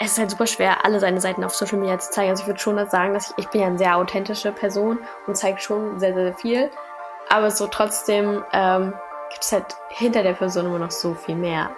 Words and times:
es 0.00 0.12
ist 0.12 0.18
halt 0.18 0.30
super 0.30 0.46
schwer, 0.46 0.84
alle 0.84 0.98
seine 1.00 1.20
Seiten 1.20 1.44
auf 1.44 1.54
Social 1.54 1.78
Media 1.78 1.98
zu 1.98 2.10
zeigen. 2.10 2.30
Also 2.30 2.42
ich 2.42 2.46
würde 2.48 2.60
schon 2.60 2.88
sagen, 2.88 3.14
dass 3.14 3.30
ich, 3.30 3.44
ich 3.44 3.48
bin 3.50 3.60
ja 3.60 3.66
eine 3.68 3.78
sehr 3.78 3.96
authentische 3.96 4.52
Person 4.52 4.98
und 5.26 5.36
zeige 5.36 5.60
schon 5.60 5.98
sehr, 6.00 6.14
sehr 6.14 6.34
viel. 6.34 6.70
Aber 7.28 7.50
so 7.50 7.66
trotzdem 7.66 8.44
ähm, 8.52 8.92
gibt 9.30 9.44
es 9.44 9.52
halt 9.52 9.76
hinter 9.90 10.22
der 10.22 10.34
Person 10.34 10.66
immer 10.66 10.78
noch 10.78 10.90
so 10.90 11.14
viel 11.14 11.36
mehr. 11.36 11.70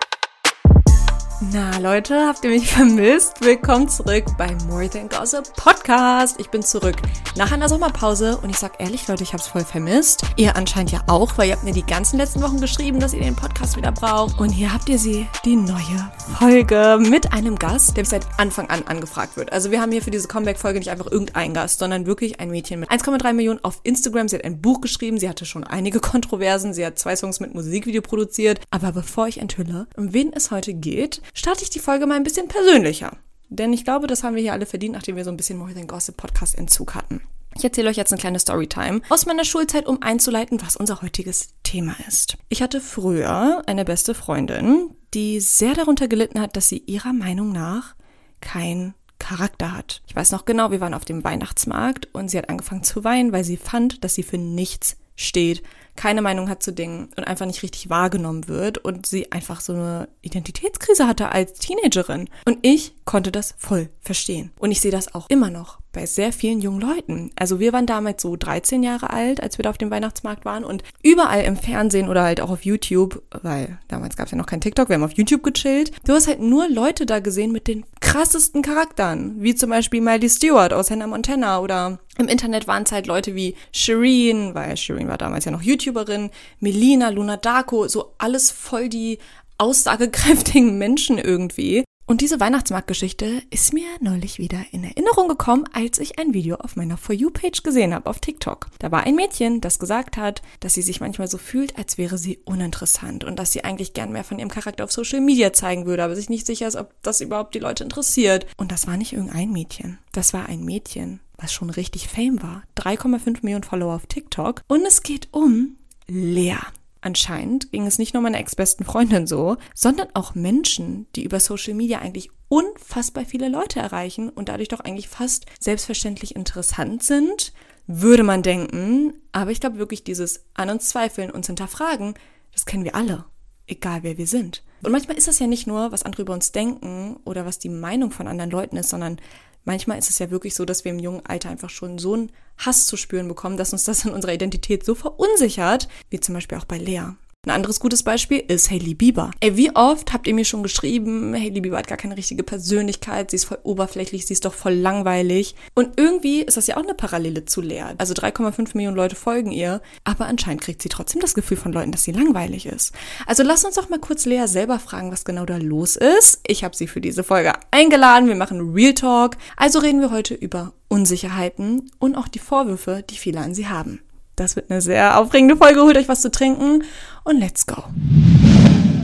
Na 1.41 1.79
Leute, 1.79 2.29
habt 2.29 2.45
ihr 2.45 2.51
mich 2.51 2.69
vermisst? 2.73 3.41
Willkommen 3.41 3.89
zurück 3.89 4.25
bei 4.39 4.57
More 4.69 4.89
Than 4.89 5.09
Gossip 5.09 5.53
Podcast. 5.57 6.39
Ich 6.39 6.49
bin 6.49 6.63
zurück 6.63 6.95
nach 7.37 7.51
einer 7.51 7.69
Sommerpause 7.69 8.39
und 8.39 8.51
ich 8.51 8.57
sag 8.57 8.81
ehrlich, 8.81 9.09
Leute, 9.09 9.25
ich 9.25 9.33
hab's 9.33 9.49
voll 9.49 9.65
vermisst. 9.65 10.23
Ihr 10.37 10.55
anscheinend 10.55 10.93
ja 10.93 11.03
auch, 11.09 11.37
weil 11.37 11.49
ihr 11.49 11.55
habt 11.57 11.65
mir 11.65 11.73
die 11.73 11.85
ganzen 11.85 12.19
letzten 12.19 12.41
Wochen 12.41 12.61
geschrieben, 12.61 13.01
dass 13.01 13.15
ihr 13.15 13.21
den 13.21 13.35
Podcast 13.35 13.77
wieder 13.77 13.91
braucht. 13.91 14.39
Und 14.39 14.51
hier 14.51 14.73
habt 14.73 14.89
ihr 14.89 14.99
sie, 14.99 15.27
die 15.45 15.57
neue 15.57 16.13
Folge 16.39 16.99
mit 17.01 17.33
einem 17.33 17.57
Gast, 17.57 17.97
der 17.97 18.05
seit 18.05 18.27
Anfang 18.39 18.71
an 18.71 18.85
angefragt 18.87 19.37
wird. 19.37 19.53
Also 19.53 19.73
wir 19.73 19.81
haben 19.81 19.91
hier 19.91 20.03
für 20.03 20.13
diese 20.13 20.29
Comeback-Folge 20.29 20.79
nicht 20.79 20.91
einfach 20.91 21.11
irgendeinen 21.11 21.53
Gast, 21.53 21.81
sondern 21.81 22.07
wirklich 22.07 22.39
ein 22.39 22.51
Mädchen 22.51 22.79
mit 22.79 22.93
1,3 22.93 23.33
Millionen 23.33 23.65
auf 23.65 23.81
Instagram. 23.83 24.29
Sie 24.29 24.37
hat 24.37 24.45
ein 24.45 24.61
Buch 24.61 24.81
geschrieben, 24.81 25.19
sie 25.19 25.29
hatte 25.29 25.47
schon 25.47 25.65
einige 25.65 25.99
Kontroversen, 26.15 26.73
sie 26.73 26.87
hat 26.87 27.01
zwei 27.01 27.17
Songs 27.17 27.41
mit 27.41 27.55
Musikvideo 27.55 28.03
produziert. 28.03 28.61
Aber 28.71 28.93
bevor 28.93 29.27
ich 29.27 29.39
enthülle, 29.39 29.89
um 29.97 30.15
wen 30.15 30.33
es 30.33 30.53
heute 30.53 30.75
geht, 30.75 31.21
starte 31.33 31.63
ich 31.63 31.71
die 31.71 31.79
Folge 31.79 32.07
mal 32.07 32.17
ein 32.17 32.25
bisschen 32.25 32.49
persönlicher. 32.49 33.17
Denn 33.49 33.73
ich 33.73 33.85
glaube, 33.85 34.07
das 34.07 34.23
haben 34.23 34.35
wir 34.35 34.43
hier 34.43 34.53
alle 34.53 34.67
verdient, 34.67 34.95
nachdem 34.95 35.17
wir 35.17 35.25
so 35.25 35.31
ein 35.31 35.37
bisschen 35.37 35.59
More 35.59 35.75
Than 35.75 35.87
Gossip 35.87 36.17
Podcast 36.17 36.57
Entzug 36.57 36.95
hatten. 36.95 37.23
Ich 37.57 37.63
erzähle 37.63 37.89
euch 37.89 37.97
jetzt 37.97 38.13
eine 38.13 38.21
kleine 38.21 38.41
Storytime 38.41 39.01
aus 39.09 39.27
meiner 39.27 39.45
Schulzeit, 39.45 39.87
um 39.87 40.03
einzuleiten, 40.03 40.61
was 40.61 40.77
unser 40.77 41.03
heutiges 41.03 41.55
Thema 41.63 41.95
ist. 42.09 42.37
Ich 42.49 42.63
hatte 42.63 42.81
früher 42.81 43.63
eine 43.67 43.85
beste 43.85 44.15
Freundin, 44.15 44.91
die 45.15 45.39
sehr 45.39 45.75
darunter 45.75 46.09
gelitten 46.09 46.41
hat, 46.41 46.57
dass 46.57 46.69
sie 46.69 46.79
ihrer 46.79 47.13
Meinung 47.13 47.53
nach 47.53 47.95
kein 48.41 48.95
Charakter 49.21 49.73
hat. 49.73 50.03
Ich 50.07 50.17
weiß 50.17 50.33
noch 50.33 50.45
genau, 50.45 50.73
wir 50.73 50.81
waren 50.81 50.95
auf 50.95 51.05
dem 51.05 51.23
Weihnachtsmarkt 51.23 52.09
und 52.13 52.29
sie 52.29 52.39
hat 52.39 52.49
angefangen 52.49 52.83
zu 52.83 53.05
weinen, 53.05 53.33
weil 53.33 53.45
sie 53.45 53.57
fand, 53.57 54.03
dass 54.03 54.15
sie 54.15 54.25
für 54.25 54.39
nichts 54.39 54.97
steht, 55.15 55.63
keine 55.97 56.23
Meinung 56.23 56.49
hat 56.49 56.63
zu 56.63 56.73
Dingen 56.73 57.11
und 57.17 57.25
einfach 57.25 57.47
nicht 57.47 57.63
richtig 57.63 57.89
wahrgenommen 57.91 58.49
wird 58.49 58.79
und 58.79 59.07
sie 59.07 59.31
einfach 59.33 59.61
so 59.61 59.75
eine 59.75 60.09
Identitätskrise 60.23 61.07
hatte 61.07 61.31
als 61.31 61.55
Teenagerin. 61.55 62.29
Und 62.45 62.59
ich 62.63 62.95
konnte 63.05 63.31
das 63.31 63.55
voll 63.59 63.91
verstehen. 64.01 64.53
Und 64.59 64.73
ich 64.73 64.81
sehe 64.81 64.91
das 64.91 65.15
auch 65.15 65.29
immer 65.29 65.51
noch 65.51 65.79
bei 65.95 66.05
sehr 66.05 66.33
vielen 66.33 66.61
jungen 66.61 66.81
Leuten. 66.81 67.31
Also 67.37 67.59
wir 67.61 67.73
waren 67.73 67.87
damals 67.87 68.21
so 68.21 68.37
13 68.37 68.83
Jahre 68.83 69.11
alt, 69.11 69.43
als 69.43 69.57
wir 69.57 69.63
da 69.63 69.71
auf 69.71 69.79
dem 69.79 69.91
Weihnachtsmarkt 69.91 70.45
waren 70.45 70.65
und 70.65 70.83
überall 71.03 71.45
im 71.45 71.57
Fernsehen 71.57 72.11
oder 72.11 72.23
halt 72.23 72.43
auch 72.43 72.51
auf 72.51 72.67
YouTube, 72.67 73.23
weil 73.43 73.79
damals 73.89 74.17
gab 74.17 74.27
es 74.27 74.33
ja 74.33 74.39
noch 74.39 74.47
kein 74.47 74.61
TikTok, 74.61 74.91
wir 74.91 74.97
haben 74.97 75.05
auf 75.05 75.13
YouTube 75.13 75.43
gechillt. 75.43 75.93
Du 76.07 76.13
hast 76.13 76.29
halt 76.29 76.41
nur 76.41 76.69
Leute 76.69 77.07
da 77.07 77.21
gesehen 77.21 77.53
mit 77.53 77.67
den 77.67 77.85
krassesten 78.01 78.61
Charakteren, 78.61 79.37
wie 79.39 79.55
zum 79.55 79.71
Beispiel 79.71 80.03
Miley 80.03 80.29
Stewart 80.29 80.75
aus 80.75 80.91
Hannah 80.91 81.07
Montana 81.07 81.61
oder 81.61 81.99
im 82.19 82.29
Internet 82.29 82.69
waren 82.69 82.85
es 82.85 82.93
halt 82.93 83.07
Leute 83.07 83.35
wie 83.35 83.57
Shireen, 83.73 84.55
weil 84.55 84.77
Shireen 84.77 85.09
war 85.09 85.19
damals 85.19 85.47
ja 85.47 85.51
noch 85.51 85.63
YouTuberin, 85.63 86.31
Melina, 86.61 87.09
Luna 87.09 87.37
Darko, 87.37 87.89
so 87.89 88.13
alles 88.19 88.51
voll 88.51 88.89
die 88.89 89.19
aussagekräftigen 89.59 90.79
Menschen 90.79 91.19
irgendwie. 91.19 91.85
Und 92.07 92.21
diese 92.21 92.39
Weihnachtsmarktgeschichte 92.39 93.43
ist 93.49 93.73
mir 93.73 93.87
neulich 94.01 94.39
wieder 94.39 94.59
in 94.73 94.85
Erinnerung 94.85 95.27
gekommen, 95.27 95.65
als 95.73 95.99
ich 95.99 96.19
ein 96.19 96.35
Video 96.35 96.57
auf 96.57 96.77
meiner 96.77 96.99
For 96.99 97.15
You-Page 97.15 97.63
gesehen 97.63 97.95
habe 97.95 98.11
auf 98.11 98.19
TikTok. 98.19 98.69
Da 98.79 98.93
war 98.93 99.05
ein 99.05 99.15
Mädchen, 99.15 99.63
das 99.63 99.79
gesagt 99.79 100.19
hat, 100.19 100.43
dass 100.61 100.75
sie 100.75 100.83
sich 100.83 101.01
manchmal 101.01 101.29
so 101.29 101.39
fühlt, 101.39 101.79
als 101.79 101.97
wäre 101.97 102.19
sie 102.19 102.41
uninteressant 102.45 103.25
und 103.25 103.39
dass 103.39 103.53
sie 103.53 103.65
eigentlich 103.65 103.95
gern 103.95 104.13
mehr 104.13 104.25
von 104.25 104.39
ihrem 104.39 104.51
Charakter 104.51 104.85
auf 104.85 104.93
Social 104.93 105.23
Media 105.23 105.55
zeigen 105.55 105.87
würde, 105.87 106.05
aber 106.05 106.15
sich 106.15 106.29
nicht 106.29 106.45
sicher 106.47 106.69
ist, 106.69 106.77
ob 106.77 106.93
das 107.03 107.23
überhaupt 107.23 107.55
die 107.55 107.61
Leute 107.61 107.85
interessiert. 107.85 108.47
Und 108.59 108.71
das 108.71 108.87
war 108.87 108.99
nicht 108.99 109.15
irgendein 109.15 109.51
Mädchen. 109.51 109.99
Das 110.13 110.35
war 110.35 110.47
ein 110.47 110.63
Mädchen, 110.63 111.21
was 111.39 111.55
schon 111.55 111.71
richtig 111.71 112.09
Fame 112.09 112.43
war. 112.43 112.65
3,5 112.77 113.39
Millionen 113.43 113.65
Follower 113.65 113.95
auf 113.95 114.07
TikTok. 114.07 114.61
Und 114.69 114.85
es 114.85 115.03
geht 115.03 115.29
um 115.33 115.79
Lea. 116.07 116.59
Anscheinend 117.05 117.71
ging 117.71 117.87
es 117.87 117.99
nicht 117.99 118.15
nur 118.15 118.23
meiner 118.23 118.39
ex-besten 118.39 118.83
Freundin 118.83 119.27
so, 119.27 119.59
sondern 119.75 120.09
auch 120.15 120.35
Menschen, 120.35 121.07
die 121.15 121.25
über 121.25 121.39
Social 121.39 121.75
Media 121.75 121.99
eigentlich 121.99 122.31
unfassbar 122.49 123.27
viele 123.27 123.51
Leute 123.51 123.79
erreichen 123.79 124.31
und 124.31 124.49
dadurch 124.49 124.69
doch 124.69 124.81
eigentlich 124.81 125.09
fast 125.09 125.45
selbstverständlich 125.61 126.35
interessant 126.35 127.03
sind, 127.03 127.53
würde 127.87 128.23
man 128.23 128.43
denken. 128.43 129.13
Aber 129.33 129.51
ich 129.51 129.61
glaube 129.61 129.77
wirklich, 129.77 130.03
dieses 130.03 130.47
An 130.55 130.71
uns 130.71 130.89
zweifeln, 130.89 131.31
uns 131.31 131.47
hinterfragen, 131.47 132.15
das 132.55 132.65
kennen 132.65 132.85
wir 132.85 132.95
alle, 132.95 133.27
egal 133.67 134.03
wer 134.03 134.17
wir 134.17 134.27
sind. 134.27 134.65
Und 134.83 134.91
manchmal 134.91 135.19
ist 135.19 135.29
das 135.29 135.39
ja 135.39 135.47
nicht 135.47 135.67
nur, 135.67 135.93
was 135.93 136.05
andere 136.05 136.23
über 136.23 136.33
uns 136.33 136.53
denken 136.53 137.19
oder 137.27 137.45
was 137.45 137.59
die 137.59 137.69
Meinung 137.69 138.13
von 138.13 138.29
anderen 138.29 138.51
Leuten 138.51 138.79
ist, 138.79 138.89
sondern 138.89 139.21
manchmal 139.65 139.99
ist 139.99 140.11
es 140.11 140.19
ja 140.19 140.31
wirklich 140.31 140.55
so, 140.55 140.65
dass 140.65 140.85
wir 140.85 140.93
im 140.93 140.99
jungen 140.99 141.25
Alter 141.27 141.51
einfach 141.51 141.71
schon 141.71 141.99
so 141.99 142.15
einen 142.15 142.33
Hass 142.59 142.87
zu 142.87 142.97
spüren 142.97 143.29
bekommen, 143.29 143.57
dass 143.57 143.73
uns 143.73 143.85
das 143.85 144.05
in 144.05 144.13
unserer 144.13 144.35
Identität 144.35 144.85
so 144.85 144.95
verunsichert, 144.95 145.89
wie 146.11 146.21
zum 146.21 146.35
Beispiel 146.35 146.59
auch 146.59 146.65
bei 146.65 146.79
Lea. 146.79 147.15
Ein 147.47 147.51
anderes 147.51 147.79
gutes 147.79 148.03
Beispiel 148.03 148.43
ist 148.49 148.71
Hailey 148.71 148.95
Bieber. 148.95 149.31
Ey, 149.41 149.59
wie 149.59 149.77
oft 149.77 150.15
habt 150.15 150.27
ihr 150.27 150.33
mir 150.33 150.47
schon 150.47 150.63
geschrieben, 150.63 151.35
Hailey 151.35 151.61
Bieber 151.61 151.77
hat 151.77 151.89
gar 151.89 151.99
keine 151.99 152.17
richtige 152.17 152.43
Persönlichkeit, 152.43 153.31
sie 153.31 153.37
ist 153.37 153.45
voll 153.45 153.59
oberflächlich, 153.65 154.25
sie 154.25 154.33
ist 154.33 154.47
doch 154.47 154.55
voll 154.55 154.73
langweilig. 154.73 155.55
Und 155.75 156.01
irgendwie 156.01 156.41
ist 156.41 156.57
das 156.57 156.69
ja 156.69 156.79
auch 156.79 156.83
eine 156.83 156.95
Parallele 156.95 157.45
zu 157.45 157.61
Lea. 157.61 157.85
Also 157.99 158.15
3,5 158.15 158.71
Millionen 158.75 158.97
Leute 158.97 159.15
folgen 159.15 159.51
ihr, 159.51 159.83
aber 160.05 160.25
anscheinend 160.25 160.63
kriegt 160.63 160.81
sie 160.81 160.89
trotzdem 160.89 161.21
das 161.21 161.35
Gefühl 161.35 161.59
von 161.59 161.75
Leuten, 161.75 161.93
dass 161.93 162.05
sie 162.05 162.13
langweilig 162.13 162.65
ist. 162.65 162.95
Also 163.27 163.43
lass 163.43 163.65
uns 163.67 163.75
doch 163.75 163.91
mal 163.91 163.99
kurz 163.99 164.25
Lea 164.25 164.47
selber 164.47 164.79
fragen, 164.79 165.13
was 165.13 165.27
genau 165.27 165.45
da 165.45 165.59
los 165.59 165.97
ist. 165.97 166.41
Ich 166.47 166.65
habe 166.65 166.75
sie 166.75 166.87
für 166.87 167.03
diese 167.03 167.25
Folge 167.25 167.53
eingeladen, 167.71 168.27
wir 168.27 168.37
machen 168.37 168.73
Real 168.73 168.95
Talk. 168.95 169.37
Also 169.59 169.81
reden 169.81 170.01
wir 170.01 170.11
heute 170.11 170.33
über 170.33 170.73
Unsicherheiten 170.89 171.91
und 171.99 172.17
auch 172.17 172.29
die 172.29 172.39
Vorwürfe, 172.39 173.05
die 173.11 173.17
viele 173.17 173.41
an 173.41 173.55
sie 173.55 173.69
haben. 173.69 174.01
Das 174.37 174.57
wird 174.57 174.69
eine 174.71 174.81
sehr 174.81 175.19
aufregende 175.19 175.57
Folge. 175.57 175.83
Holt 175.83 175.97
euch 175.97 176.09
was 176.09 176.23
zu 176.23 176.31
trinken 176.31 176.85
und 177.23 177.39
let's 177.39 177.67
go. 177.67 177.85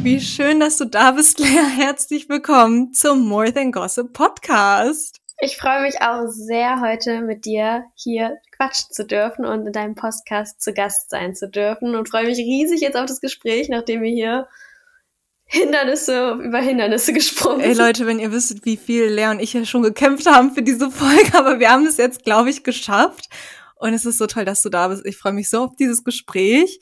Wie 0.02 0.20
schön, 0.20 0.58
dass 0.58 0.76
du 0.76 0.86
da 0.86 1.12
bist, 1.12 1.38
Lea. 1.38 1.62
Herzlich 1.76 2.28
willkommen 2.28 2.92
zum 2.92 3.28
More 3.28 3.52
Than 3.52 3.70
Gossip 3.70 4.12
Podcast. 4.12 5.20
Ich 5.38 5.56
freue 5.56 5.82
mich 5.82 6.02
auch 6.02 6.26
sehr, 6.26 6.80
heute 6.80 7.20
mit 7.20 7.44
dir 7.44 7.84
hier 7.94 8.38
quatschen 8.56 8.88
zu 8.90 9.06
dürfen 9.06 9.44
und 9.44 9.66
in 9.66 9.72
deinem 9.72 9.94
Podcast 9.94 10.60
zu 10.60 10.72
Gast 10.72 11.10
sein 11.10 11.34
zu 11.36 11.48
dürfen 11.48 11.94
und 11.94 12.08
freue 12.08 12.26
mich 12.26 12.38
riesig 12.38 12.80
jetzt 12.80 12.96
auf 12.96 13.06
das 13.06 13.20
Gespräch, 13.20 13.68
nachdem 13.68 14.02
wir 14.02 14.10
hier 14.10 14.48
Hindernisse 15.44 16.38
über 16.42 16.58
Hindernisse 16.58 17.12
gesprungen 17.12 17.60
Ey 17.60 17.74
Leute, 17.74 18.06
wenn 18.06 18.18
ihr 18.18 18.32
wüsstet, 18.32 18.64
wie 18.64 18.76
viel 18.76 19.06
Lea 19.06 19.28
und 19.28 19.40
ich 19.40 19.52
ja 19.52 19.64
schon 19.64 19.82
gekämpft 19.82 20.26
haben 20.26 20.52
für 20.52 20.62
diese 20.62 20.90
Folge, 20.90 21.38
aber 21.38 21.60
wir 21.60 21.70
haben 21.70 21.86
es 21.86 21.98
jetzt, 21.98 22.24
glaube 22.24 22.50
ich, 22.50 22.64
geschafft. 22.64 23.28
Und 23.80 23.94
es 23.94 24.04
ist 24.04 24.18
so 24.18 24.26
toll, 24.26 24.44
dass 24.44 24.60
du 24.60 24.68
da 24.68 24.88
bist. 24.88 25.06
Ich 25.06 25.16
freue 25.16 25.32
mich 25.32 25.48
so 25.48 25.64
auf 25.64 25.76
dieses 25.76 26.04
Gespräch. 26.04 26.80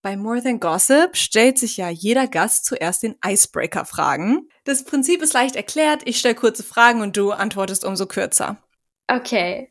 Bei 0.00 0.16
More 0.16 0.42
Than 0.42 0.60
Gossip 0.60 1.14
stellt 1.14 1.58
sich 1.58 1.76
ja 1.76 1.90
jeder 1.90 2.26
Gast 2.26 2.64
zuerst 2.64 3.02
den 3.02 3.16
Icebreaker-Fragen. 3.24 4.48
Das 4.64 4.84
Prinzip 4.84 5.20
ist 5.20 5.34
leicht 5.34 5.56
erklärt. 5.56 6.02
Ich 6.06 6.18
stelle 6.18 6.34
kurze 6.34 6.62
Fragen 6.62 7.02
und 7.02 7.18
du 7.18 7.32
antwortest 7.32 7.84
umso 7.84 8.06
kürzer. 8.06 8.56
Okay. 9.08 9.68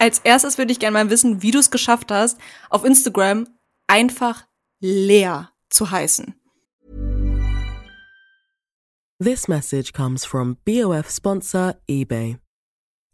Als 0.00 0.18
erstes 0.20 0.58
würde 0.58 0.72
ich 0.72 0.80
gerne 0.80 0.94
mal 0.94 1.10
wissen, 1.10 1.42
wie 1.42 1.52
du 1.52 1.60
es 1.60 1.70
geschafft 1.70 2.10
hast, 2.10 2.38
auf 2.70 2.84
Instagram 2.84 3.46
einfach 3.86 4.44
leer 4.80 5.52
zu 5.70 5.90
heißen. 5.90 6.34
This 9.20 9.46
message 9.46 9.92
comes 9.92 10.24
from 10.24 10.56
BOF 10.64 11.10
sponsor 11.10 11.76
eBay. 11.88 12.38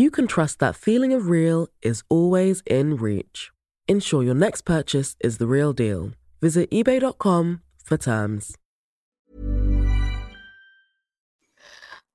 you 0.00 0.10
can 0.10 0.26
trust 0.26 0.58
that 0.60 0.74
feeling 0.74 1.12
of 1.12 1.28
real 1.28 1.68
is 1.82 2.02
always 2.08 2.62
in 2.66 2.96
reach. 2.96 3.50
Ensure 3.86 4.22
your 4.22 4.34
next 4.34 4.62
purchase 4.62 5.14
is 5.20 5.36
the 5.38 5.46
real 5.46 5.72
deal. 5.72 6.12
Visit 6.40 6.70
eBay.com 6.70 7.60
for 7.84 7.98
terms. 7.98 8.56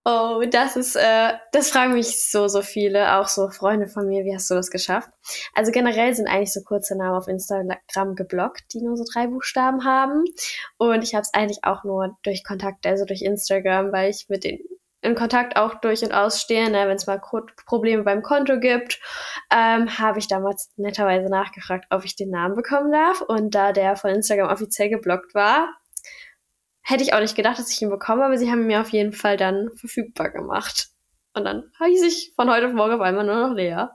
Oh, 0.08 0.44
das 0.46 0.76
ist, 0.76 0.96
äh, 0.96 1.34
das 1.52 1.72
fragen 1.72 1.94
mich 1.94 2.30
so, 2.30 2.48
so 2.48 2.62
viele, 2.62 3.16
auch 3.16 3.28
so 3.28 3.50
Freunde 3.50 3.88
von 3.88 4.08
mir, 4.08 4.24
wie 4.24 4.36
hast 4.36 4.52
du 4.52 4.54
das 4.54 4.70
geschafft? 4.70 5.10
Also 5.56 5.72
generell 5.72 6.14
sind 6.14 6.28
eigentlich 6.28 6.54
so 6.54 6.62
kurze 6.62 6.96
Namen 6.96 7.18
auf 7.18 7.28
Instagram 7.28 8.14
geblockt, 8.16 8.66
die 8.74 8.82
nur 8.82 8.98
so 8.98 9.04
drei 9.12 9.26
Buchstaben 9.26 9.84
haben. 9.84 10.24
Und 10.78 11.04
ich 11.04 11.16
habe 11.16 11.24
es 11.24 11.34
eigentlich 11.34 11.64
auch 11.64 11.84
nur 11.84 12.16
durch 12.22 12.44
Kontakte, 12.44 12.90
also 12.90 13.06
durch 13.06 13.24
Instagram, 13.24 13.92
weil 13.92 14.12
ich 14.12 14.30
mit 14.30 14.44
den 14.44 14.60
in 15.06 15.16
Kontakt 15.16 15.56
auch 15.56 15.76
durch 15.76 16.04
und 16.04 16.14
ausstehe, 16.14 16.70
ne, 16.70 16.88
wenn 16.88 16.98
es 16.98 17.08
mal 17.08 17.22
Probleme 17.66 18.04
beim 18.04 18.22
Konto 18.22 18.60
gibt, 18.60 19.00
ähm, 19.52 19.98
habe 19.98 20.20
ich 20.20 20.28
damals 20.28 20.72
netterweise 20.76 21.30
nachgefragt, 21.30 21.86
ob 21.90 22.04
ich 22.04 22.16
den 22.16 22.30
Namen 22.30 22.56
bekommen 22.56 22.92
darf. 22.92 23.22
Und 23.22 23.56
da 23.56 23.72
der 23.72 23.96
von 23.96 24.10
Instagram 24.10 24.50
offiziell 24.50 24.90
geblockt 24.90 25.34
war, 25.34 25.70
hätte 26.82 27.04
ich 27.04 27.14
auch 27.14 27.20
nicht 27.20 27.36
gedacht, 27.36 27.60
dass 27.60 27.72
ich 27.72 27.82
ihn 27.82 27.90
bekomme, 27.90 28.26
aber 28.26 28.38
sie 28.38 28.52
haben 28.52 28.68
mir 28.68 28.82
auf 28.82 28.90
jeden 28.90 29.14
Fall 29.14 29.38
dann 29.38 29.70
verfügbar 29.76 30.30
gemacht. 30.30 30.90
Und 31.34 31.46
dann 31.46 31.72
hieß 31.84 32.04
ich 32.04 32.34
von 32.36 32.50
heute 32.50 32.68
auf 32.68 32.74
morgen 32.74 32.94
auf 32.94 33.02
einmal 33.02 33.26
nur 33.26 33.48
noch 33.48 33.56
Lea. 33.56 33.88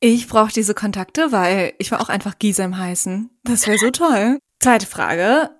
Ich 0.00 0.26
brauche 0.26 0.52
diese 0.52 0.74
Kontakte, 0.74 1.30
weil 1.30 1.74
ich 1.78 1.90
will 1.90 1.98
auch 1.98 2.08
einfach 2.08 2.38
Gisem 2.38 2.76
heißen. 2.76 3.30
Das 3.44 3.66
wäre 3.66 3.78
so 3.78 3.90
toll. 3.90 4.38
Zweite 4.60 4.86
Frage. 4.86 5.50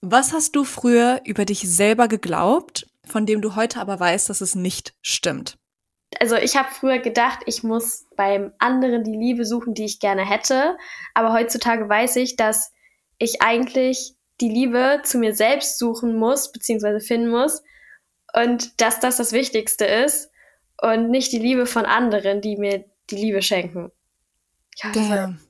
Was 0.00 0.32
hast 0.32 0.56
du 0.56 0.64
früher 0.64 1.20
über 1.24 1.44
dich 1.44 1.68
selber 1.68 2.08
geglaubt 2.08 2.86
von 3.10 3.26
dem 3.26 3.42
du 3.42 3.56
heute 3.56 3.80
aber 3.80 3.98
weißt, 3.98 4.28
dass 4.28 4.40
es 4.40 4.54
nicht 4.54 4.94
stimmt? 5.02 5.58
Also 6.18 6.36
ich 6.36 6.56
habe 6.56 6.68
früher 6.72 6.98
gedacht, 6.98 7.40
ich 7.46 7.62
muss 7.62 8.06
beim 8.16 8.52
anderen 8.58 9.04
die 9.04 9.16
Liebe 9.16 9.44
suchen, 9.44 9.74
die 9.74 9.84
ich 9.84 10.00
gerne 10.00 10.28
hätte. 10.28 10.76
Aber 11.14 11.32
heutzutage 11.32 11.88
weiß 11.88 12.16
ich, 12.16 12.36
dass 12.36 12.72
ich 13.18 13.42
eigentlich 13.42 14.14
die 14.40 14.48
Liebe 14.48 15.02
zu 15.04 15.18
mir 15.18 15.34
selbst 15.34 15.78
suchen 15.78 16.16
muss, 16.16 16.50
beziehungsweise 16.50 17.00
finden 17.00 17.30
muss. 17.30 17.62
Und 18.34 18.80
dass 18.80 19.00
das 19.00 19.16
das 19.16 19.32
Wichtigste 19.32 19.84
ist 19.84 20.30
und 20.80 21.10
nicht 21.10 21.32
die 21.32 21.38
Liebe 21.38 21.66
von 21.66 21.84
anderen, 21.84 22.40
die 22.40 22.56
mir 22.56 22.84
die 23.10 23.16
Liebe 23.16 23.42
schenken. 23.42 23.92
Ja, 24.76 24.92
Damn. 24.92 25.40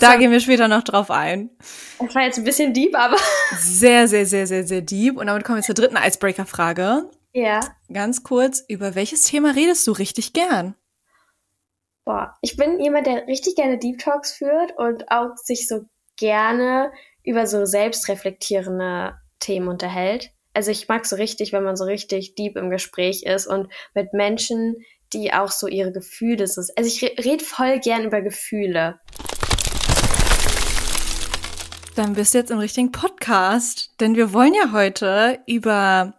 Da 0.00 0.10
war, 0.10 0.18
gehen 0.18 0.30
wir 0.30 0.40
später 0.40 0.68
noch 0.68 0.82
drauf 0.82 1.10
ein. 1.10 1.50
Das 1.98 2.14
war 2.14 2.22
jetzt 2.22 2.38
ein 2.38 2.44
bisschen 2.44 2.72
deep, 2.72 2.94
aber. 2.94 3.16
Sehr, 3.58 4.08
sehr, 4.08 4.26
sehr, 4.26 4.46
sehr, 4.46 4.66
sehr 4.66 4.80
deep. 4.82 5.16
Und 5.16 5.26
damit 5.26 5.44
kommen 5.44 5.58
wir 5.58 5.62
zur 5.62 5.74
dritten 5.74 5.96
Icebreaker-Frage. 5.96 7.10
Ja. 7.32 7.60
Ganz 7.92 8.22
kurz, 8.22 8.64
über 8.68 8.94
welches 8.94 9.22
Thema 9.22 9.54
redest 9.54 9.86
du 9.86 9.92
richtig 9.92 10.32
gern? 10.32 10.74
Boah, 12.04 12.34
ich 12.40 12.56
bin 12.56 12.80
jemand, 12.80 13.06
der 13.06 13.26
richtig 13.26 13.56
gerne 13.56 13.78
Deep 13.78 13.98
Talks 13.98 14.32
führt 14.32 14.78
und 14.78 15.10
auch 15.10 15.36
sich 15.36 15.66
so 15.66 15.86
gerne 16.16 16.92
über 17.24 17.46
so 17.46 17.64
selbstreflektierende 17.64 19.16
Themen 19.40 19.68
unterhält. 19.68 20.30
Also 20.54 20.70
ich 20.70 20.88
mag 20.88 21.04
so 21.04 21.16
richtig, 21.16 21.52
wenn 21.52 21.64
man 21.64 21.76
so 21.76 21.84
richtig 21.84 22.34
deep 22.34 22.56
im 22.56 22.70
Gespräch 22.70 23.24
ist 23.24 23.46
und 23.46 23.70
mit 23.94 24.14
Menschen, 24.14 24.76
die 25.12 25.32
auch 25.32 25.50
so 25.50 25.66
ihre 25.66 25.92
Gefühle 25.92 26.46
so. 26.46 26.62
Also 26.76 26.88
ich 26.88 27.02
rede 27.02 27.44
voll 27.44 27.80
gern 27.80 28.04
über 28.04 28.22
Gefühle. 28.22 29.00
Dann 31.96 32.12
bist 32.12 32.34
du 32.34 32.38
jetzt 32.38 32.50
im 32.50 32.58
richtigen 32.58 32.92
Podcast, 32.92 33.90
denn 34.00 34.16
wir 34.16 34.34
wollen 34.34 34.52
ja 34.52 34.70
heute 34.72 35.38
über 35.46 36.12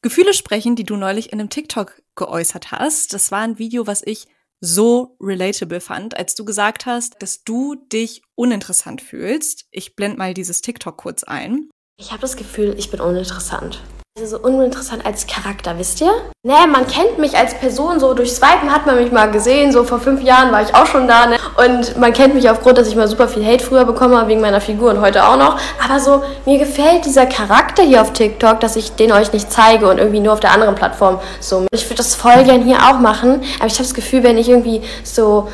Gefühle 0.00 0.32
sprechen, 0.32 0.74
die 0.74 0.84
du 0.84 0.96
neulich 0.96 1.34
in 1.34 1.38
einem 1.38 1.50
TikTok 1.50 2.00
geäußert 2.16 2.72
hast. 2.72 3.12
Das 3.12 3.30
war 3.30 3.40
ein 3.40 3.58
Video, 3.58 3.86
was 3.86 4.02
ich 4.02 4.26
so 4.62 5.18
relatable 5.20 5.80
fand, 5.80 6.16
als 6.16 6.34
du 6.34 6.46
gesagt 6.46 6.86
hast, 6.86 7.20
dass 7.20 7.44
du 7.44 7.74
dich 7.74 8.22
uninteressant 8.36 9.02
fühlst. 9.02 9.66
Ich 9.70 9.96
blende 9.96 10.16
mal 10.16 10.32
dieses 10.32 10.62
TikTok 10.62 10.96
kurz 10.96 11.24
ein. 11.24 11.68
Ich 12.00 12.10
habe 12.10 12.22
das 12.22 12.38
Gefühl, 12.38 12.74
ich 12.78 12.90
bin 12.90 13.02
uninteressant. 13.02 13.82
Also 14.20 14.36
so 14.36 14.42
uninteressant 14.42 15.06
als 15.06 15.28
Charakter, 15.28 15.78
wisst 15.78 16.00
ihr? 16.00 16.10
Nee, 16.42 16.66
man 16.72 16.88
kennt 16.88 17.20
mich 17.20 17.36
als 17.36 17.54
Person, 17.54 18.00
so 18.00 18.14
durch 18.14 18.32
Swipen 18.32 18.72
hat 18.72 18.84
man 18.84 18.96
mich 18.96 19.12
mal 19.12 19.30
gesehen, 19.30 19.70
so 19.70 19.84
vor 19.84 20.00
fünf 20.00 20.22
Jahren 20.22 20.50
war 20.50 20.60
ich 20.60 20.74
auch 20.74 20.86
schon 20.86 21.06
da, 21.06 21.26
ne? 21.26 21.36
Und 21.56 21.96
man 21.98 22.12
kennt 22.12 22.34
mich 22.34 22.50
aufgrund, 22.50 22.78
dass 22.78 22.88
ich 22.88 22.96
mal 22.96 23.06
super 23.06 23.28
viel 23.28 23.46
Hate 23.46 23.62
früher 23.62 23.84
bekommen 23.84 24.16
habe, 24.16 24.28
wegen 24.28 24.40
meiner 24.40 24.60
Figur 24.60 24.90
und 24.90 25.00
heute 25.00 25.24
auch 25.24 25.36
noch. 25.36 25.56
Aber 25.84 26.00
so, 26.00 26.24
mir 26.46 26.58
gefällt 26.58 27.04
dieser 27.04 27.26
Charakter 27.26 27.84
hier 27.84 28.02
auf 28.02 28.12
TikTok, 28.12 28.58
dass 28.58 28.74
ich 28.74 28.96
den 28.96 29.12
euch 29.12 29.32
nicht 29.32 29.52
zeige 29.52 29.88
und 29.88 29.98
irgendwie 29.98 30.18
nur 30.18 30.32
auf 30.32 30.40
der 30.40 30.50
anderen 30.50 30.74
Plattform 30.74 31.20
so. 31.38 31.66
Ich 31.70 31.84
würde 31.84 31.96
das 31.96 32.16
voll 32.16 32.42
gern 32.42 32.62
hier 32.62 32.78
auch 32.78 32.98
machen, 32.98 33.42
aber 33.58 33.66
ich 33.66 33.74
habe 33.74 33.84
das 33.84 33.94
Gefühl, 33.94 34.24
wenn 34.24 34.36
ich 34.36 34.48
irgendwie 34.48 34.82
so 35.04 35.48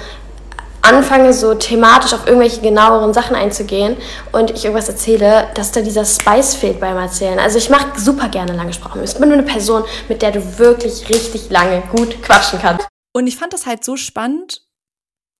anfange, 0.84 1.32
so 1.32 1.54
thematisch 1.54 2.12
auf 2.12 2.26
irgendwelche 2.26 2.60
genaueren 2.60 3.14
Sachen 3.14 3.34
einzugehen 3.34 3.96
und 4.32 4.50
ich 4.50 4.64
irgendwas 4.64 4.88
erzähle, 4.88 5.50
dass 5.54 5.72
da 5.72 5.80
dieser 5.80 6.04
Spice 6.04 6.54
fehlt 6.54 6.80
beim 6.80 6.96
Erzählen. 6.96 7.38
Also 7.38 7.58
ich 7.58 7.70
mache 7.70 7.98
super 7.98 8.28
gerne 8.28 8.54
lange 8.54 8.72
Sprachen. 8.72 9.02
Ich 9.02 9.14
bin 9.14 9.28
nur 9.28 9.38
eine 9.38 9.46
Person, 9.46 9.84
mit 10.08 10.22
der 10.22 10.32
du 10.32 10.58
wirklich 10.58 11.08
richtig 11.08 11.50
lange 11.50 11.82
gut 11.90 12.22
quatschen 12.22 12.58
kannst. 12.60 12.86
Und 13.12 13.26
ich 13.26 13.36
fand 13.36 13.52
das 13.52 13.66
halt 13.66 13.84
so 13.84 13.96
spannend 13.96 14.62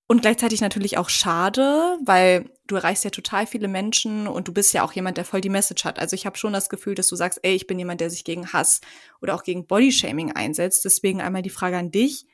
und 0.06 0.22
gleichzeitig 0.22 0.60
natürlich 0.60 0.98
auch 0.98 1.08
schade, 1.08 1.98
weil 2.04 2.50
du 2.66 2.76
erreichst 2.76 3.04
ja 3.04 3.10
total 3.10 3.46
viele 3.46 3.68
Menschen 3.68 4.26
und 4.26 4.48
du 4.48 4.52
bist 4.52 4.72
ja 4.72 4.84
auch 4.84 4.92
jemand, 4.92 5.16
der 5.16 5.24
voll 5.24 5.40
die 5.40 5.48
Message 5.48 5.84
hat. 5.84 5.98
Also 5.98 6.14
ich 6.14 6.26
habe 6.26 6.36
schon 6.36 6.52
das 6.52 6.68
Gefühl, 6.68 6.94
dass 6.94 7.08
du 7.08 7.16
sagst, 7.16 7.40
ey, 7.42 7.54
ich 7.54 7.66
bin 7.66 7.78
jemand, 7.78 8.00
der 8.00 8.10
sich 8.10 8.24
gegen 8.24 8.52
Hass 8.52 8.80
oder 9.20 9.34
auch 9.34 9.42
gegen 9.42 9.66
Bodyshaming 9.66 10.32
einsetzt. 10.32 10.84
Deswegen 10.84 11.20
einmal 11.20 11.42
die 11.42 11.50
Frage 11.50 11.76
an 11.76 11.90
dich, 11.90 12.26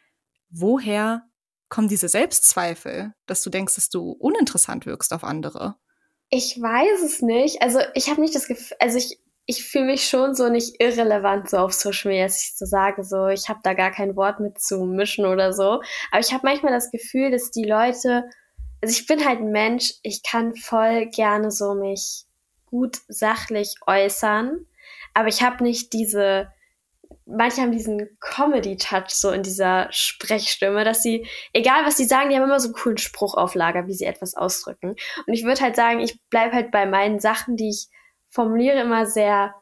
woher 0.51 1.23
kommen 1.71 1.89
diese 1.89 2.09
Selbstzweifel, 2.09 3.15
dass 3.27 3.43
du 3.43 3.49
denkst, 3.49 3.77
dass 3.77 3.89
du 3.89 4.11
uninteressant 4.13 4.85
wirkst 4.85 5.13
auf 5.13 5.25
andere? 5.25 5.77
Ich 6.29 6.61
weiß 6.61 7.03
es 7.03 7.23
nicht. 7.23 7.63
Also 7.63 7.81
ich 7.95 8.11
habe 8.11 8.21
nicht 8.21 8.35
das 8.35 8.47
Gefühl, 8.47 8.77
also 8.81 8.99
ich, 8.99 9.19
ich 9.47 9.65
fühle 9.65 9.87
mich 9.87 10.09
schon 10.09 10.35
so 10.35 10.49
nicht 10.49 10.81
irrelevant 10.81 11.49
so 11.49 11.59
auf 11.59 11.73
Social 11.73 12.11
Media, 12.11 12.27
dass 12.27 12.43
ich 12.43 12.57
so 12.57 12.67
sage, 12.67 13.03
so 13.05 13.29
ich 13.29 13.49
habe 13.49 13.61
da 13.63 13.75
gar 13.75 13.91
kein 13.91 14.15
Wort 14.17 14.41
mit 14.41 14.61
zu 14.61 14.85
mischen 14.85 15.25
oder 15.25 15.53
so. 15.53 15.81
Aber 16.11 16.21
ich 16.21 16.33
habe 16.33 16.43
manchmal 16.45 16.73
das 16.73 16.91
Gefühl, 16.91 17.31
dass 17.31 17.51
die 17.51 17.65
Leute, 17.65 18.25
also 18.83 18.93
ich 18.93 19.07
bin 19.07 19.25
halt 19.25 19.41
ein 19.41 19.51
Mensch, 19.51 19.95
ich 20.03 20.23
kann 20.23 20.55
voll 20.55 21.07
gerne 21.07 21.51
so 21.51 21.75
mich 21.75 22.25
gut 22.67 22.99
sachlich 23.09 23.75
äußern, 23.87 24.67
aber 25.15 25.29
ich 25.29 25.43
habe 25.43 25.63
nicht 25.63 25.93
diese 25.93 26.49
manche 27.27 27.61
haben 27.61 27.73
diesen 27.73 28.19
Comedy-Touch 28.21 29.11
so 29.11 29.31
in 29.31 29.43
dieser 29.43 29.89
Sprechstimme, 29.91 30.85
dass 30.85 31.03
sie, 31.03 31.27
egal 31.53 31.85
was 31.87 31.97
sie 31.97 32.05
sagen, 32.05 32.31
die 32.31 32.37
haben 32.37 32.45
immer 32.45 32.61
so 32.61 32.69
einen 32.69 32.75
coolen 32.75 32.99
Spruch 32.99 33.35
auf 33.35 33.55
Lager, 33.55 33.87
wie 33.87 33.95
sie 33.95 34.05
etwas 34.05 34.35
ausdrücken. 34.35 34.91
Und 35.27 35.33
ich 35.33 35.45
würde 35.45 35.61
halt 35.61 35.77
sagen, 35.77 36.01
ich 36.01 36.21
bleibe 36.29 36.55
halt 36.55 36.71
bei 36.71 36.87
meinen 36.87 37.21
Sachen, 37.21 37.57
die 37.57 37.71
ich 37.71 37.89
formuliere, 38.29 38.81
immer 38.81 39.07
sehr 39.07 39.55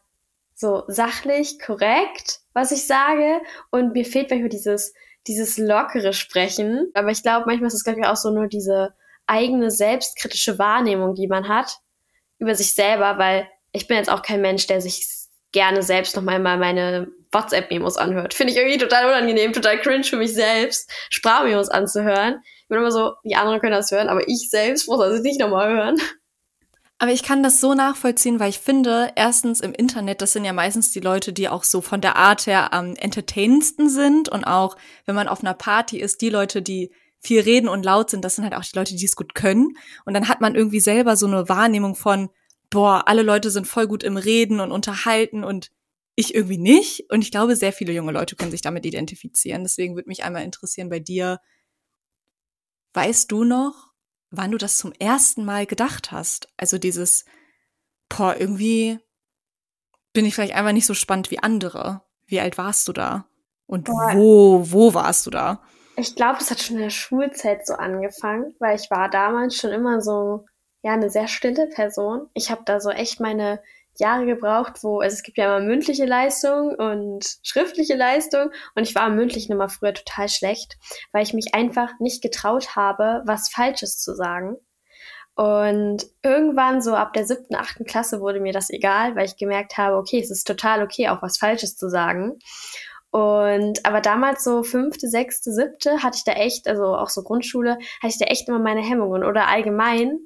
so 0.54 0.84
sachlich, 0.88 1.58
korrekt, 1.60 2.40
was 2.52 2.72
ich 2.72 2.86
sage. 2.86 3.40
Und 3.70 3.92
mir 3.92 4.04
fehlt 4.04 4.30
manchmal 4.30 4.48
dieses, 4.48 4.94
dieses 5.26 5.58
lockere 5.58 6.12
Sprechen. 6.12 6.90
Aber 6.94 7.10
ich 7.10 7.22
glaube, 7.22 7.46
manchmal 7.46 7.68
ist 7.68 7.74
es, 7.74 7.84
glaube 7.84 8.00
ich, 8.00 8.06
auch 8.06 8.16
so 8.16 8.30
nur 8.30 8.48
diese 8.48 8.94
eigene 9.26 9.70
selbstkritische 9.70 10.58
Wahrnehmung, 10.58 11.14
die 11.14 11.28
man 11.28 11.48
hat 11.48 11.78
über 12.38 12.54
sich 12.54 12.74
selber, 12.74 13.18
weil 13.18 13.48
ich 13.72 13.86
bin 13.86 13.96
jetzt 13.96 14.10
auch 14.10 14.22
kein 14.22 14.40
Mensch, 14.40 14.66
der 14.66 14.80
sich 14.80 15.06
gerne 15.52 15.82
selbst 15.82 16.16
noch 16.16 16.22
mal 16.22 16.38
meine 16.38 17.08
WhatsApp-Memos 17.32 17.96
anhört. 17.96 18.34
Finde 18.34 18.52
ich 18.52 18.58
irgendwie 18.58 18.78
total 18.78 19.06
unangenehm, 19.06 19.52
total 19.52 19.80
cringe 19.80 20.04
für 20.04 20.16
mich 20.16 20.34
selbst, 20.34 20.90
Sprachmemos 21.10 21.68
anzuhören. 21.68 22.42
Ich 22.62 22.68
bin 22.68 22.78
immer 22.78 22.90
so, 22.90 23.12
die 23.24 23.36
anderen 23.36 23.60
können 23.60 23.72
das 23.72 23.90
hören, 23.90 24.08
aber 24.08 24.28
ich 24.28 24.48
selbst 24.50 24.88
muss 24.88 24.98
das 24.98 25.20
nicht 25.20 25.40
nochmal 25.40 25.72
hören. 25.72 26.00
Aber 27.00 27.12
ich 27.12 27.22
kann 27.22 27.44
das 27.44 27.60
so 27.60 27.74
nachvollziehen, 27.74 28.40
weil 28.40 28.50
ich 28.50 28.58
finde, 28.58 29.12
erstens 29.14 29.60
im 29.60 29.72
Internet, 29.72 30.20
das 30.20 30.32
sind 30.32 30.44
ja 30.44 30.52
meistens 30.52 30.90
die 30.90 30.98
Leute, 30.98 31.32
die 31.32 31.48
auch 31.48 31.62
so 31.62 31.80
von 31.80 32.00
der 32.00 32.16
Art 32.16 32.46
her 32.46 32.72
am 32.72 32.96
entertainendsten 32.96 33.88
sind 33.88 34.28
und 34.28 34.44
auch, 34.44 34.76
wenn 35.06 35.14
man 35.14 35.28
auf 35.28 35.40
einer 35.40 35.54
Party 35.54 36.00
ist, 36.00 36.20
die 36.22 36.28
Leute, 36.28 36.60
die 36.60 36.90
viel 37.20 37.40
reden 37.40 37.68
und 37.68 37.84
laut 37.84 38.10
sind, 38.10 38.24
das 38.24 38.34
sind 38.34 38.44
halt 38.44 38.54
auch 38.54 38.64
die 38.64 38.76
Leute, 38.76 38.96
die 38.96 39.04
es 39.04 39.16
gut 39.16 39.34
können. 39.34 39.76
Und 40.04 40.14
dann 40.14 40.28
hat 40.28 40.40
man 40.40 40.56
irgendwie 40.56 40.80
selber 40.80 41.16
so 41.16 41.26
eine 41.26 41.48
Wahrnehmung 41.48 41.94
von, 41.94 42.30
boah, 42.70 43.04
alle 43.06 43.22
Leute 43.22 43.50
sind 43.50 43.66
voll 43.66 43.86
gut 43.86 44.02
im 44.02 44.16
Reden 44.16 44.60
und 44.60 44.72
unterhalten 44.72 45.44
und 45.44 45.70
ich 46.18 46.34
irgendwie 46.34 46.58
nicht. 46.58 47.08
Und 47.10 47.22
ich 47.22 47.30
glaube, 47.30 47.54
sehr 47.54 47.72
viele 47.72 47.92
junge 47.92 48.10
Leute 48.10 48.34
können 48.34 48.50
sich 48.50 48.60
damit 48.60 48.84
identifizieren. 48.84 49.62
Deswegen 49.62 49.94
würde 49.94 50.08
mich 50.08 50.24
einmal 50.24 50.42
interessieren 50.42 50.88
bei 50.88 50.98
dir, 50.98 51.38
weißt 52.94 53.30
du 53.30 53.44
noch, 53.44 53.92
wann 54.30 54.50
du 54.50 54.58
das 54.58 54.78
zum 54.78 54.92
ersten 54.98 55.44
Mal 55.44 55.64
gedacht 55.64 56.10
hast? 56.10 56.48
Also 56.56 56.76
dieses, 56.76 57.24
boah, 58.08 58.34
irgendwie 58.36 58.98
bin 60.12 60.24
ich 60.24 60.34
vielleicht 60.34 60.54
einfach 60.54 60.72
nicht 60.72 60.86
so 60.86 60.94
spannend 60.94 61.30
wie 61.30 61.38
andere. 61.38 62.02
Wie 62.26 62.40
alt 62.40 62.58
warst 62.58 62.88
du 62.88 62.92
da? 62.92 63.28
Und 63.66 63.84
boah. 63.84 64.10
wo, 64.12 64.72
wo 64.72 64.94
warst 64.94 65.24
du 65.24 65.30
da? 65.30 65.62
Ich 65.96 66.16
glaube, 66.16 66.40
das 66.40 66.50
hat 66.50 66.60
schon 66.60 66.76
in 66.78 66.82
der 66.82 66.90
Schulzeit 66.90 67.64
so 67.64 67.74
angefangen, 67.74 68.56
weil 68.58 68.74
ich 68.74 68.90
war 68.90 69.08
damals 69.08 69.54
schon 69.54 69.70
immer 69.70 70.00
so, 70.00 70.46
ja, 70.82 70.94
eine 70.94 71.10
sehr 71.10 71.28
stille 71.28 71.68
Person. 71.68 72.28
Ich 72.34 72.50
habe 72.50 72.62
da 72.64 72.80
so 72.80 72.90
echt 72.90 73.20
meine 73.20 73.62
Jahre 74.00 74.26
gebraucht, 74.26 74.82
wo, 74.82 75.00
also 75.00 75.14
es 75.14 75.22
gibt 75.22 75.38
ja 75.38 75.56
immer 75.56 75.66
mündliche 75.66 76.04
Leistung 76.04 76.74
und 76.74 77.24
schriftliche 77.42 77.96
Leistung 77.96 78.50
und 78.74 78.82
ich 78.82 78.94
war 78.94 79.06
im 79.08 79.16
mündlichen 79.16 79.52
immer 79.52 79.68
früher 79.68 79.94
total 79.94 80.28
schlecht, 80.28 80.76
weil 81.12 81.22
ich 81.22 81.34
mich 81.34 81.54
einfach 81.54 81.90
nicht 81.98 82.22
getraut 82.22 82.76
habe, 82.76 83.22
was 83.26 83.50
Falsches 83.50 84.00
zu 84.00 84.14
sagen. 84.14 84.56
Und 85.34 86.04
irgendwann 86.24 86.82
so 86.82 86.94
ab 86.94 87.12
der 87.12 87.24
siebten, 87.24 87.54
achten 87.54 87.84
Klasse 87.84 88.20
wurde 88.20 88.40
mir 88.40 88.52
das 88.52 88.70
egal, 88.70 89.14
weil 89.14 89.26
ich 89.26 89.36
gemerkt 89.36 89.76
habe, 89.76 89.96
okay, 89.96 90.18
es 90.20 90.32
ist 90.32 90.48
total 90.48 90.82
okay, 90.82 91.08
auch 91.08 91.22
was 91.22 91.38
Falsches 91.38 91.76
zu 91.76 91.88
sagen. 91.88 92.40
Und 93.10 93.86
aber 93.86 94.00
damals 94.00 94.44
so 94.44 94.62
fünfte, 94.62 95.08
sechste, 95.08 95.52
siebte 95.52 96.02
hatte 96.02 96.16
ich 96.16 96.24
da 96.24 96.32
echt, 96.32 96.68
also 96.68 96.94
auch 96.96 97.08
so 97.08 97.22
Grundschule, 97.22 97.78
hatte 98.02 98.08
ich 98.08 98.18
da 98.18 98.26
echt 98.26 98.48
immer 98.48 98.58
meine 98.58 98.82
Hemmungen 98.82 99.24
oder 99.24 99.48
allgemein. 99.48 100.18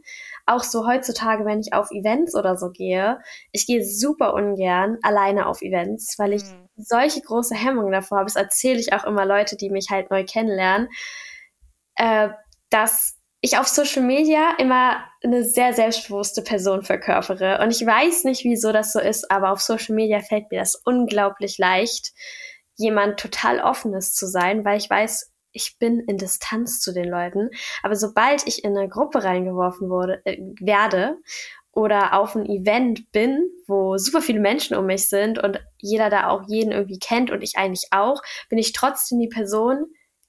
Auch 0.47 0.65
so 0.65 0.87
heutzutage, 0.87 1.45
wenn 1.45 1.61
ich 1.61 1.73
auf 1.73 1.91
Events 1.91 2.35
oder 2.35 2.57
so 2.57 2.71
gehe, 2.71 3.21
ich 3.53 3.67
gehe 3.67 3.85
super 3.85 4.35
ungern 4.35 4.99
alleine 5.03 5.47
auf 5.47 5.63
Events, 5.63 6.19
weil 6.19 6.33
ich 6.33 6.45
mhm. 6.45 6.69
solche 6.77 7.21
große 7.21 7.55
Hemmungen 7.55 7.93
davor 7.93 8.19
habe. 8.19 8.27
Das 8.27 8.37
erzähle 8.37 8.81
ich 8.81 8.93
auch 8.93 9.05
immer 9.05 9.25
Leute, 9.25 9.57
die 9.57 9.71
mich 9.71 9.89
halt 9.91 10.11
neu 10.11 10.25
kennenlernen, 10.25 10.89
äh, 11.97 12.31
dass 12.71 13.19
ich 13.41 13.59
auf 13.59 13.67
Social 13.67 14.03
Media 14.03 14.55
immer 14.59 15.05
eine 15.23 15.45
sehr 15.45 15.73
selbstbewusste 15.73 16.43
Person 16.43 16.83
verkörpere. 16.83 17.61
Und 17.61 17.71
ich 17.71 17.85
weiß 17.85 18.25
nicht, 18.25 18.45
wieso 18.45 18.73
das 18.73 18.93
so 18.93 19.01
ist, 19.01 19.31
aber 19.31 19.51
auf 19.51 19.61
Social 19.61 19.97
Media 19.97 20.21
fällt 20.21 20.51
mir 20.51 20.61
das 20.61 20.81
unglaublich 20.85 21.59
leicht, 21.59 22.13
jemand 22.77 23.19
total 23.19 23.61
offenes 23.61 24.15
zu 24.15 24.27
sein, 24.27 24.65
weil 24.65 24.79
ich 24.79 24.89
weiß, 24.89 25.32
ich 25.53 25.77
bin 25.79 26.01
in 26.01 26.19
Distanz 26.19 26.81
zu 26.81 26.93
den 26.93 27.09
Leuten. 27.09 27.51
Aber 27.83 27.97
sobald 27.97 28.47
ich 28.47 28.65
in 28.65 28.77
eine 28.77 28.89
Gruppe 28.89 29.25
reingeworfen 29.25 29.89
wurde, 29.89 30.23
äh, 30.25 30.39
werde 30.61 31.19
oder 31.73 32.15
auf 32.15 32.35
ein 32.35 32.47
Event 32.47 33.11
bin, 33.13 33.49
wo 33.67 33.97
super 33.97 34.21
viele 34.21 34.41
Menschen 34.41 34.77
um 34.77 34.87
mich 34.87 35.09
sind 35.09 35.43
und 35.43 35.59
jeder 35.79 36.11
da 36.11 36.29
auch 36.29 36.43
jeden 36.47 36.71
irgendwie 36.71 36.99
kennt 36.99 37.31
und 37.31 37.43
ich 37.43 37.57
eigentlich 37.57 37.87
auch, 37.91 38.21
bin 38.51 38.59
ich 38.59 38.73
trotzdem 38.73 39.19
die 39.21 39.29
Person, 39.29 39.87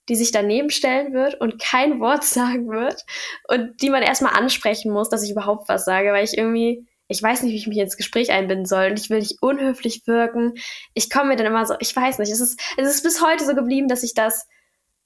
die 0.10 0.16
sich 0.16 0.32
daneben 0.32 0.70
stellen 0.70 1.14
wird 1.14 1.40
und 1.40 1.62
kein 1.62 2.00
Wort 2.00 2.24
sagen 2.24 2.70
wird 2.70 3.04
und 3.48 3.82
die 3.82 3.90
man 3.90 4.04
erstmal 4.04 4.36
ansprechen 4.36 4.92
muss, 4.92 5.10
dass 5.10 5.24
ich 5.24 5.32
überhaupt 5.32 5.68
was 5.68 5.86
sage, 5.86 6.12
weil 6.14 6.24
ich 6.24 6.38
irgendwie, 6.38 6.88
ich 7.10 7.22
weiß 7.22 7.44
nicht, 7.44 7.52
wie 7.52 7.58
ich 7.58 7.68
mich 7.68 7.78
ins 7.78 7.98
Gespräch 7.98 8.32
einbinden 8.32 8.66
soll 8.66 8.92
und 8.92 9.00
ich 9.00 9.10
will 9.10 9.20
nicht 9.20 9.42
unhöflich 9.42 10.08
wirken. 10.08 10.54
Ich 10.94 11.10
komme 11.10 11.30
mir 11.30 11.36
dann 11.36 11.48
immer 11.48 11.66
so, 11.66 11.76
ich 11.80 11.94
weiß 11.94 12.20
nicht, 12.20 12.32
es 12.32 12.40
ist, 12.40 12.60
es 12.78 12.88
ist 12.88 13.04
bis 13.04 13.22
heute 13.22 13.46
so 13.46 13.54
geblieben, 13.54 13.90
dass 13.90 14.04
ich 14.04 14.14
das 14.14 14.48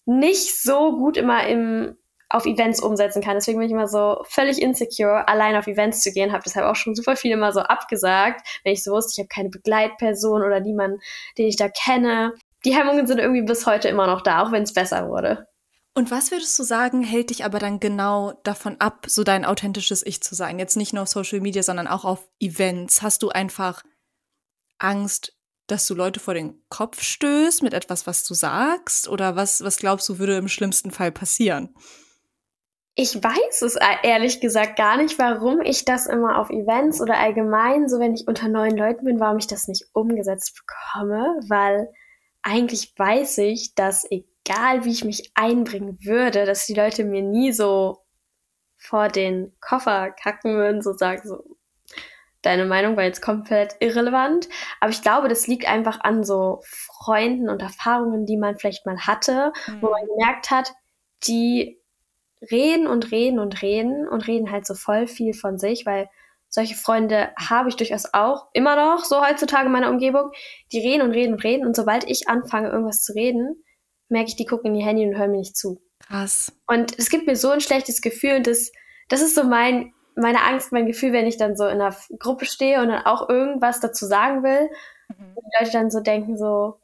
nicht 0.07 0.61
so 0.61 0.97
gut 0.97 1.17
immer 1.17 1.45
im, 1.47 1.95
auf 2.29 2.45
Events 2.45 2.81
umsetzen 2.81 3.21
kann. 3.21 3.35
Deswegen 3.35 3.59
bin 3.59 3.67
ich 3.67 3.73
immer 3.73 3.87
so 3.87 4.23
völlig 4.27 4.61
insecure, 4.61 5.27
allein 5.27 5.55
auf 5.55 5.67
Events 5.67 6.01
zu 6.01 6.11
gehen. 6.11 6.31
Habe 6.31 6.43
deshalb 6.45 6.65
auch 6.65 6.75
schon 6.75 6.95
super 6.95 7.15
viel 7.15 7.31
immer 7.31 7.51
so 7.51 7.59
abgesagt, 7.59 8.47
wenn 8.63 8.73
ich 8.73 8.83
so 8.83 8.91
wusste, 8.91 9.13
ich 9.15 9.19
habe 9.19 9.27
keine 9.27 9.49
Begleitperson 9.49 10.41
oder 10.41 10.59
niemanden, 10.59 10.99
den 11.37 11.47
ich 11.47 11.57
da 11.57 11.69
kenne 11.69 12.33
die 12.65 12.75
Hemmungen 12.75 13.07
sind 13.07 13.19
irgendwie 13.19 13.43
bis 13.43 13.65
heute 13.65 13.87
immer 13.87 14.07
noch 14.07 14.21
da, 14.21 14.43
auch 14.43 14.51
wenn 14.51 14.63
es 14.63 14.73
besser 14.73 15.07
wurde. 15.09 15.47
Und 15.93 16.11
was 16.11 16.31
würdest 16.31 16.57
du 16.59 16.63
sagen, 16.63 17.01
hält 17.01 17.31
dich 17.31 17.43
aber 17.43 17.59
dann 17.59 17.79
genau 17.79 18.33
davon 18.43 18.75
ab, 18.79 19.05
so 19.07 19.23
dein 19.23 19.45
authentisches 19.45 20.05
Ich 20.05 20.21
zu 20.21 20.35
sein? 20.35 20.59
Jetzt 20.59 20.77
nicht 20.77 20.93
nur 20.93 21.03
auf 21.03 21.09
Social 21.09 21.39
Media, 21.39 21.63
sondern 21.63 21.87
auch 21.87 22.05
auf 22.05 22.27
Events. 22.39 23.01
Hast 23.01 23.23
du 23.23 23.29
einfach 23.29 23.83
Angst, 24.77 25.33
dass 25.67 25.85
du 25.85 25.93
Leute 25.93 26.19
vor 26.19 26.33
den 26.33 26.61
Kopf 26.69 27.01
stößt 27.01 27.61
mit 27.61 27.73
etwas, 27.73 28.07
was 28.07 28.25
du 28.25 28.33
sagst? 28.33 29.07
Oder 29.07 29.35
was, 29.35 29.63
was 29.63 29.77
glaubst 29.77 30.07
du, 30.09 30.19
würde 30.19 30.37
im 30.37 30.47
schlimmsten 30.47 30.91
Fall 30.91 31.11
passieren? 31.11 31.75
Ich 32.95 33.13
weiß 33.13 33.61
es 33.61 33.77
ehrlich 34.01 34.41
gesagt 34.41 34.75
gar 34.75 34.97
nicht, 34.97 35.19
warum 35.19 35.61
ich 35.61 35.85
das 35.85 36.07
immer 36.07 36.39
auf 36.39 36.49
Events 36.49 36.99
oder 36.99 37.19
allgemein, 37.19 37.87
so 37.87 37.99
wenn 37.99 38.15
ich 38.15 38.27
unter 38.27 38.47
neuen 38.47 38.75
Leuten 38.75 39.05
bin, 39.05 39.19
warum 39.19 39.37
ich 39.37 39.45
das 39.45 39.67
nicht 39.67 39.85
umgesetzt 39.93 40.59
bekomme, 40.59 41.39
weil 41.47 41.93
eigentlich 42.41 42.93
weiß 42.97 43.37
ich, 43.39 43.75
dass 43.75 44.07
egal 44.09 44.83
wie 44.83 44.91
ich 44.91 45.03
mich 45.03 45.31
einbringen 45.35 45.99
würde, 46.03 46.45
dass 46.45 46.65
die 46.65 46.73
Leute 46.73 47.03
mir 47.03 47.21
nie 47.21 47.51
so 47.51 47.99
vor 48.77 49.09
den 49.09 49.55
Koffer 49.59 50.11
kacken 50.11 50.55
würden, 50.55 50.81
so 50.81 50.93
sagen, 50.93 51.27
so, 51.27 51.56
deine 52.41 52.65
Meinung 52.65 52.95
war 52.97 53.03
jetzt 53.03 53.21
komplett 53.21 53.75
irrelevant. 53.79 54.47
Aber 54.79 54.91
ich 54.91 55.01
glaube, 55.01 55.27
das 55.27 55.47
liegt 55.47 55.67
einfach 55.67 56.01
an 56.01 56.23
so 56.23 56.61
Freunden 56.63 57.49
und 57.49 57.61
Erfahrungen, 57.61 58.25
die 58.25 58.37
man 58.37 58.57
vielleicht 58.57 58.85
mal 58.85 58.99
hatte, 58.99 59.51
mhm. 59.67 59.81
wo 59.81 59.89
man 59.89 60.03
mhm. 60.03 60.09
gemerkt 60.17 60.51
hat, 60.51 60.73
die 61.25 61.79
reden 62.51 62.87
und 62.87 63.11
reden 63.11 63.39
und 63.39 63.61
reden 63.61 64.07
und 64.07 64.27
reden 64.27 64.51
halt 64.51 64.65
so 64.67 64.75
voll 64.75 65.07
viel 65.07 65.33
von 65.33 65.57
sich, 65.57 65.85
weil 65.85 66.09
solche 66.49 66.75
Freunde 66.75 67.29
habe 67.37 67.69
ich 67.69 67.75
durchaus 67.75 68.13
auch 68.13 68.47
immer 68.53 68.75
noch 68.75 69.03
so 69.03 69.25
heutzutage 69.25 69.65
in 69.65 69.71
meiner 69.71 69.89
Umgebung. 69.89 70.31
Die 70.71 70.79
reden 70.79 71.01
und 71.01 71.11
reden 71.11 71.33
und 71.33 71.43
reden 71.43 71.65
und 71.65 71.75
sobald 71.75 72.09
ich 72.09 72.29
anfange, 72.29 72.69
irgendwas 72.69 73.03
zu 73.03 73.13
reden, 73.13 73.63
merke 74.09 74.29
ich, 74.29 74.35
die 74.35 74.45
gucken 74.45 74.73
in 74.73 74.79
die 74.79 74.85
Handy 74.85 75.05
und 75.05 75.17
hören 75.17 75.31
mir 75.31 75.39
nicht 75.39 75.57
zu. 75.57 75.81
Krass. 75.99 76.53
Und 76.67 76.97
es 76.97 77.09
gibt 77.09 77.27
mir 77.27 77.35
so 77.35 77.49
ein 77.49 77.59
schlechtes 77.59 78.01
Gefühl 78.01 78.37
und 78.37 78.47
das, 78.47 78.71
das 79.09 79.21
ist 79.21 79.35
so 79.35 79.43
mein, 79.43 79.93
meine 80.17 80.43
Angst, 80.43 80.71
mein 80.71 80.87
Gefühl, 80.87 81.13
wenn 81.13 81.27
ich 81.27 81.37
dann 81.37 81.55
so 81.55 81.65
in 81.65 81.79
einer 81.81 81.95
Gruppe 82.19 82.45
stehe 82.45 82.81
und 82.81 82.89
dann 82.89 83.05
auch 83.05 83.29
irgendwas 83.29 83.79
dazu 83.79 84.05
sagen 84.05 84.43
will. 84.43 84.69
Mhm. 85.09 85.33
Und 85.35 85.45
die 85.45 85.63
Leute 85.63 85.71
dann 85.71 85.91
so 85.91 85.99
denken 85.99 86.37
so, 86.37 86.79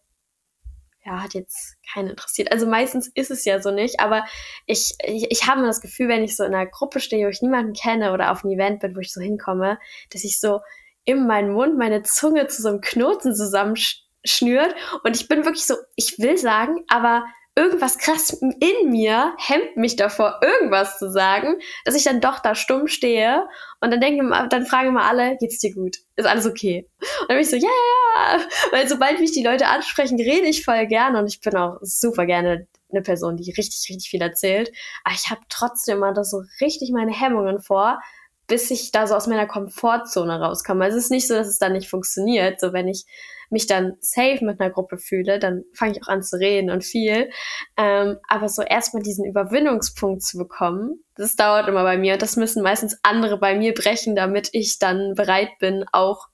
ja, 1.06 1.22
hat 1.22 1.34
jetzt 1.34 1.76
keinen 1.94 2.12
interessiert. 2.12 2.52
Also 2.52 2.66
meistens 2.66 3.08
ist 3.14 3.32
es 3.32 3.44
ja 3.44 3.62
so 3.62 3.72
nicht, 3.72 4.00
aber 4.00 4.26
ich, 4.66 4.96
ich, 5.04 5.28
ich 5.30 5.48
habe 5.48 5.62
mir 5.62 5.68
das 5.68 5.82
Gefühl, 5.82 6.08
wenn 6.08 6.24
ich 6.24 6.38
so 6.38 6.44
in 6.44 6.54
einer 6.54 6.70
Gruppe 6.70 7.00
stehe, 7.00 7.26
wo 7.26 7.30
ich 7.30 7.42
niemanden 7.42 7.74
kenne 7.74 8.14
oder 8.14 8.32
auf 8.32 8.44
einem 8.44 8.54
Event 8.54 8.80
bin, 8.80 8.96
wo 8.96 9.00
ich 9.00 9.12
so 9.12 9.20
hinkomme, 9.20 9.80
dass 10.12 10.24
ich 10.24 10.40
so 10.40 10.62
in 11.04 11.28
meinen 11.28 11.52
Mund 11.52 11.78
meine 11.78 12.04
Zunge 12.04 12.48
zu 12.48 12.62
so 12.62 12.70
einem 12.70 12.82
Knoten 12.82 13.36
zusammenschnürt 13.36 14.74
und 15.04 15.16
ich 15.18 15.28
bin 15.28 15.44
wirklich 15.44 15.66
so, 15.66 15.76
ich 15.96 16.20
will 16.20 16.38
sagen, 16.38 16.86
aber 16.88 17.26
irgendwas 17.56 17.98
krass 17.98 18.32
in 18.32 18.90
mir 18.90 19.36
hemmt 19.38 19.78
mich 19.78 19.96
davor, 19.96 20.40
irgendwas 20.42 20.98
zu 20.98 21.12
sagen, 21.12 21.56
dass 21.86 21.96
ich 21.96 22.04
dann 22.04 22.22
doch 22.22 22.40
da 22.40 22.56
stumm 22.56 22.88
stehe 22.88 23.48
und 23.80 23.92
dann 23.92 24.02
denken, 24.02 24.32
dann 24.50 24.66
fragen 24.66 24.90
immer 24.90 25.04
alle, 25.04 25.38
geht's 25.38 25.60
dir 25.60 25.74
gut? 25.74 25.98
Ist 26.16 26.26
alles 26.26 26.46
okay? 26.46 26.90
Und 27.22 27.30
dann 27.30 27.38
bin 27.38 27.44
ich 27.44 27.50
so, 27.50 27.56
ja, 27.56 27.64
ja, 27.64 28.38
ja. 28.38 28.46
Weil 28.72 28.88
sobald 28.88 29.20
mich 29.20 29.32
die 29.34 29.44
Leute 29.44 29.68
ansprechen, 29.68 30.20
rede 30.20 30.48
ich 30.48 30.66
voll 30.66 30.88
gerne 30.88 31.20
und 31.20 31.28
ich 31.28 31.42
bin 31.42 31.56
auch 31.56 31.78
super 31.82 32.26
gerne 32.26 32.68
eine 32.92 33.02
Person, 33.02 33.38
die 33.38 33.52
richtig, 33.52 33.86
richtig 33.90 34.10
viel 34.10 34.22
erzählt. 34.22 34.72
Aber 35.04 35.16
ich 35.16 35.30
habe 35.30 35.42
trotzdem 35.50 35.98
immer 35.98 36.14
da 36.14 36.24
so 36.24 36.44
richtig 36.62 36.92
meine 36.92 37.12
Hemmungen 37.12 37.60
vor, 37.60 38.00
bis 38.48 38.70
ich 38.72 38.92
da 38.92 39.08
so 39.08 39.16
aus 39.16 39.28
meiner 39.28 39.48
Komfortzone 39.48 40.40
rauskomme. 40.40 40.84
Also 40.86 40.98
es 40.98 41.06
ist 41.06 41.12
nicht 41.12 41.28
so, 41.28 41.34
dass 41.34 41.48
es 41.48 41.60
dann 41.60 41.74
nicht 41.74 41.90
funktioniert. 41.90 42.60
So 42.60 42.74
wenn 42.74 42.88
ich 42.88 43.06
mich 43.50 43.68
dann 43.68 43.94
safe 44.02 44.44
mit 44.44 44.60
einer 44.60 44.72
Gruppe 44.72 44.98
fühle, 44.98 45.40
dann 45.40 45.64
fange 45.74 45.94
ich 45.94 46.04
auch 46.04 46.08
an 46.08 46.24
zu 46.24 46.38
reden 46.38 46.70
und 46.70 46.84
viel. 46.84 47.30
Ähm, 47.78 48.18
aber 48.28 48.50
so 48.50 48.62
erstmal 48.62 49.04
diesen 49.04 49.26
Überwindungspunkt 49.26 50.24
zu 50.24 50.38
bekommen, 50.38 51.04
das 51.16 51.36
dauert 51.36 51.68
immer 51.68 51.84
bei 51.84 51.98
mir. 51.98 52.14
Und 52.14 52.22
das 52.22 52.36
müssen 52.36 52.64
meistens 52.64 52.98
andere 53.04 53.40
bei 53.40 53.56
mir 53.56 53.74
brechen, 53.74 54.16
damit 54.16 54.50
ich 54.52 54.80
dann 54.80 55.14
bereit 55.16 55.52
bin, 55.60 55.86
auch 55.92 56.28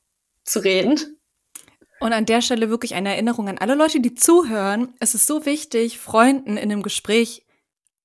zu 0.44 0.60
reden. 0.60 1.20
Und 2.00 2.14
an 2.14 2.26
der 2.26 2.42
Stelle 2.42 2.70
wirklich 2.70 2.96
eine 2.96 3.10
Erinnerung 3.10 3.50
an 3.50 3.58
alle 3.58 3.76
Leute, 3.76 4.00
die 4.00 4.16
zuhören. 4.16 4.94
Es 5.00 5.14
ist 5.14 5.28
so 5.28 5.46
wichtig, 5.46 6.00
Freunden 6.00 6.56
in 6.56 6.72
einem 6.72 6.82
Gespräch 6.82 7.46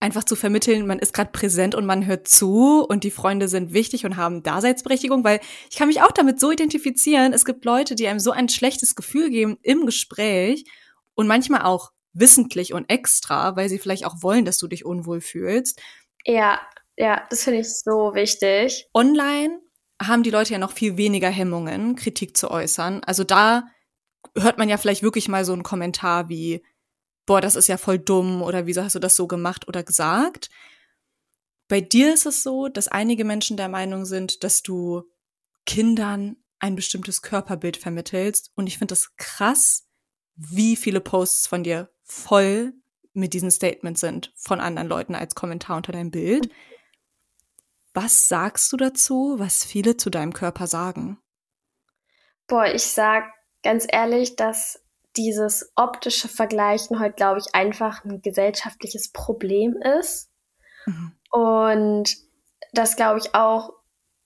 einfach 0.04 0.24
zu 0.24 0.36
vermitteln, 0.36 0.86
man 0.86 0.98
ist 0.98 1.14
gerade 1.14 1.30
präsent 1.32 1.74
und 1.74 1.86
man 1.86 2.04
hört 2.04 2.28
zu 2.28 2.84
und 2.86 3.04
die 3.04 3.10
Freunde 3.10 3.48
sind 3.48 3.72
wichtig 3.72 4.04
und 4.04 4.18
haben 4.18 4.42
Daseinsberechtigung, 4.42 5.24
weil 5.24 5.40
ich 5.70 5.76
kann 5.76 5.88
mich 5.88 6.02
auch 6.02 6.12
damit 6.12 6.38
so 6.38 6.50
identifizieren. 6.50 7.32
Es 7.32 7.46
gibt 7.46 7.64
Leute, 7.64 7.94
die 7.94 8.06
einem 8.06 8.20
so 8.20 8.30
ein 8.30 8.50
schlechtes 8.50 8.94
Gefühl 8.96 9.30
geben 9.30 9.56
im 9.62 9.86
Gespräch 9.86 10.66
und 11.14 11.26
manchmal 11.26 11.62
auch 11.62 11.90
wissentlich 12.12 12.74
und 12.74 12.90
extra, 12.90 13.56
weil 13.56 13.70
sie 13.70 13.78
vielleicht 13.78 14.04
auch 14.04 14.16
wollen, 14.22 14.44
dass 14.44 14.58
du 14.58 14.68
dich 14.68 14.84
unwohl 14.84 15.22
fühlst. 15.22 15.80
Ja, 16.26 16.60
ja, 16.98 17.22
das 17.30 17.44
finde 17.44 17.60
ich 17.60 17.74
so 17.74 18.14
wichtig. 18.14 18.86
Online 18.92 19.58
haben 20.02 20.22
die 20.22 20.30
Leute 20.30 20.52
ja 20.52 20.58
noch 20.58 20.72
viel 20.72 20.98
weniger 20.98 21.30
Hemmungen, 21.30 21.96
Kritik 21.96 22.36
zu 22.36 22.50
äußern. 22.50 23.02
Also 23.04 23.24
da 23.24 23.64
hört 24.36 24.58
man 24.58 24.68
ja 24.68 24.76
vielleicht 24.76 25.02
wirklich 25.02 25.28
mal 25.28 25.46
so 25.46 25.54
einen 25.54 25.62
Kommentar 25.62 26.28
wie, 26.28 26.62
boah, 27.26 27.40
das 27.40 27.56
ist 27.56 27.68
ja 27.68 27.76
voll 27.76 27.98
dumm 27.98 28.42
oder 28.42 28.66
wieso 28.66 28.82
hast 28.82 28.94
du 28.94 28.98
das 28.98 29.16
so 29.16 29.26
gemacht 29.26 29.68
oder 29.68 29.82
gesagt. 29.82 30.50
Bei 31.68 31.80
dir 31.80 32.12
ist 32.12 32.26
es 32.26 32.42
so, 32.42 32.68
dass 32.68 32.88
einige 32.88 33.24
Menschen 33.24 33.56
der 33.56 33.68
Meinung 33.68 34.04
sind, 34.04 34.44
dass 34.44 34.62
du 34.62 35.04
Kindern 35.64 36.36
ein 36.58 36.76
bestimmtes 36.76 37.22
Körperbild 37.22 37.76
vermittelst. 37.76 38.52
Und 38.54 38.66
ich 38.66 38.78
finde 38.78 38.92
das 38.92 39.16
krass, 39.16 39.86
wie 40.34 40.76
viele 40.76 41.00
Posts 41.00 41.46
von 41.46 41.62
dir 41.62 41.90
voll 42.02 42.74
mit 43.12 43.32
diesen 43.32 43.50
Statements 43.50 44.00
sind 44.00 44.32
von 44.36 44.60
anderen 44.60 44.88
Leuten 44.88 45.14
als 45.14 45.34
Kommentar 45.34 45.76
unter 45.76 45.92
deinem 45.92 46.10
Bild. 46.10 46.50
Was 47.94 48.28
sagst 48.28 48.72
du 48.72 48.76
dazu, 48.76 49.36
was 49.38 49.64
viele 49.64 49.96
zu 49.96 50.10
deinem 50.10 50.32
Körper 50.32 50.66
sagen? 50.66 51.18
Boah, 52.46 52.66
ich 52.66 52.82
sag 52.82 53.24
ganz 53.62 53.86
ehrlich, 53.88 54.36
dass 54.36 54.83
dieses 55.16 55.72
optische 55.76 56.28
Vergleichen 56.28 57.00
heute, 57.00 57.14
glaube 57.14 57.40
ich, 57.40 57.54
einfach 57.54 58.04
ein 58.04 58.22
gesellschaftliches 58.22 59.12
Problem 59.12 59.76
ist. 60.00 60.30
Mhm. 60.86 61.12
Und 61.30 62.16
das, 62.72 62.96
glaube 62.96 63.20
ich, 63.20 63.34
auch 63.34 63.72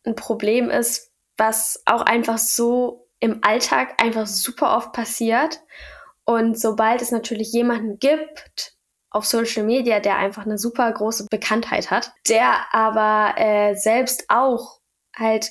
ein 0.04 0.14
Problem 0.14 0.71
ist, 0.71 1.12
was 1.37 1.83
auch 1.87 2.02
einfach 2.02 2.38
so 2.38 3.09
im 3.21 3.40
Alltag 3.42 4.02
einfach 4.02 4.26
super 4.26 4.76
oft 4.76 4.92
passiert. 4.92 5.61
Und 6.25 6.59
sobald 6.59 7.02
es 7.02 7.11
natürlich 7.11 7.52
jemanden 7.52 7.99
gibt 7.99 8.75
auf 9.11 9.25
Social 9.25 9.64
Media, 9.64 10.00
der 10.00 10.16
einfach 10.16 10.45
eine 10.45 10.59
super 10.59 10.90
große 10.92 11.26
Bekanntheit 11.30 11.90
hat, 11.90 12.12
der 12.28 12.75
aber 12.75 13.35
äh, 13.38 13.75
selbst 13.75 14.25
auch 14.28 14.80
halt 15.16 15.50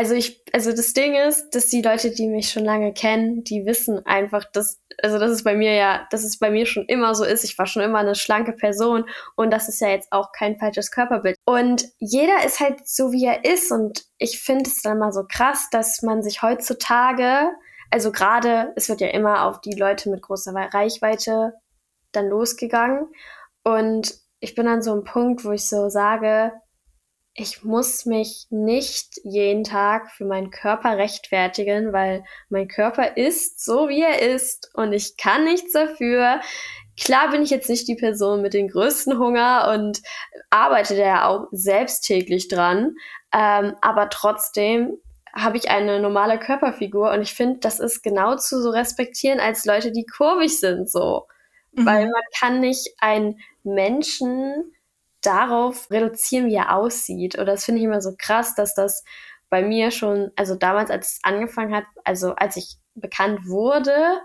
also 0.00 0.14
ich, 0.14 0.42
also 0.54 0.70
das 0.70 0.94
Ding 0.94 1.14
ist, 1.14 1.54
dass 1.54 1.66
die 1.66 1.82
Leute, 1.82 2.10
die 2.10 2.26
mich 2.26 2.50
schon 2.50 2.64
lange 2.64 2.94
kennen, 2.94 3.44
die 3.44 3.66
wissen 3.66 4.00
einfach, 4.06 4.46
dass, 4.50 4.80
also 5.02 5.18
das 5.18 5.30
ist 5.30 5.44
bei 5.44 5.54
mir 5.54 5.74
ja, 5.74 6.08
dass 6.10 6.24
es 6.24 6.38
bei 6.38 6.50
mir 6.50 6.64
schon 6.64 6.86
immer 6.86 7.14
so 7.14 7.22
ist. 7.22 7.44
Ich 7.44 7.58
war 7.58 7.66
schon 7.66 7.82
immer 7.82 7.98
eine 7.98 8.14
schlanke 8.14 8.52
Person 8.52 9.04
und 9.36 9.50
das 9.50 9.68
ist 9.68 9.78
ja 9.78 9.88
jetzt 9.88 10.10
auch 10.10 10.32
kein 10.32 10.58
falsches 10.58 10.90
Körperbild. 10.90 11.36
Und 11.44 11.84
jeder 11.98 12.42
ist 12.46 12.60
halt 12.60 12.88
so, 12.88 13.12
wie 13.12 13.26
er 13.26 13.44
ist 13.44 13.70
und 13.70 14.06
ich 14.16 14.40
finde 14.42 14.70
es 14.70 14.80
dann 14.80 14.98
mal 14.98 15.12
so 15.12 15.24
krass, 15.30 15.68
dass 15.70 16.00
man 16.00 16.22
sich 16.22 16.40
heutzutage, 16.40 17.50
also 17.90 18.10
gerade, 18.10 18.72
es 18.76 18.88
wird 18.88 19.02
ja 19.02 19.08
immer 19.08 19.44
auf 19.44 19.60
die 19.60 19.78
Leute 19.78 20.08
mit 20.08 20.22
großer 20.22 20.54
Reichweite 20.54 21.52
dann 22.12 22.26
losgegangen 22.26 23.08
und 23.64 24.14
ich 24.38 24.54
bin 24.54 24.66
an 24.66 24.80
so 24.80 24.92
einem 24.92 25.04
Punkt, 25.04 25.44
wo 25.44 25.52
ich 25.52 25.68
so 25.68 25.90
sage, 25.90 26.52
ich 27.40 27.64
muss 27.64 28.04
mich 28.04 28.46
nicht 28.50 29.18
jeden 29.24 29.64
Tag 29.64 30.10
für 30.10 30.26
meinen 30.26 30.50
Körper 30.50 30.98
rechtfertigen, 30.98 31.90
weil 31.90 32.22
mein 32.50 32.68
Körper 32.68 33.16
ist 33.16 33.64
so, 33.64 33.88
wie 33.88 34.02
er 34.02 34.20
ist 34.20 34.70
und 34.74 34.92
ich 34.92 35.16
kann 35.16 35.44
nichts 35.44 35.72
dafür. 35.72 36.40
Klar 37.00 37.30
bin 37.30 37.42
ich 37.42 37.48
jetzt 37.48 37.70
nicht 37.70 37.88
die 37.88 37.94
Person 37.94 38.42
mit 38.42 38.52
dem 38.52 38.68
größten 38.68 39.18
Hunger 39.18 39.72
und 39.72 40.02
arbeite 40.50 40.96
da 40.96 41.02
ja 41.02 41.28
auch 41.28 41.46
selbst 41.50 42.02
täglich 42.02 42.48
dran, 42.48 42.94
ähm, 43.32 43.74
aber 43.80 44.10
trotzdem 44.10 44.98
habe 45.32 45.56
ich 45.56 45.70
eine 45.70 45.98
normale 45.98 46.38
Körperfigur 46.38 47.10
und 47.10 47.22
ich 47.22 47.32
finde, 47.32 47.60
das 47.60 47.80
ist 47.80 48.02
genau 48.02 48.36
zu 48.36 48.60
so 48.60 48.68
respektieren 48.68 49.40
als 49.40 49.64
Leute, 49.64 49.92
die 49.92 50.04
kurvig 50.04 50.60
sind, 50.60 50.90
so. 50.90 51.26
Mhm. 51.72 51.86
Weil 51.86 52.02
man 52.02 52.22
kann 52.38 52.60
nicht 52.60 52.86
einen 52.98 53.38
Menschen 53.62 54.74
darauf 55.22 55.90
reduzieren, 55.90 56.46
wie 56.46 56.54
er 56.54 56.74
aussieht. 56.74 57.34
Oder 57.36 57.46
das 57.46 57.64
finde 57.64 57.80
ich 57.80 57.84
immer 57.84 58.00
so 58.00 58.14
krass, 58.16 58.54
dass 58.54 58.74
das 58.74 59.04
bei 59.48 59.62
mir 59.62 59.90
schon, 59.90 60.30
also 60.36 60.54
damals, 60.54 60.90
als 60.90 61.12
es 61.12 61.18
angefangen 61.22 61.74
hat, 61.74 61.84
also 62.04 62.34
als 62.34 62.56
ich 62.56 62.76
bekannt 62.94 63.46
wurde, 63.46 64.20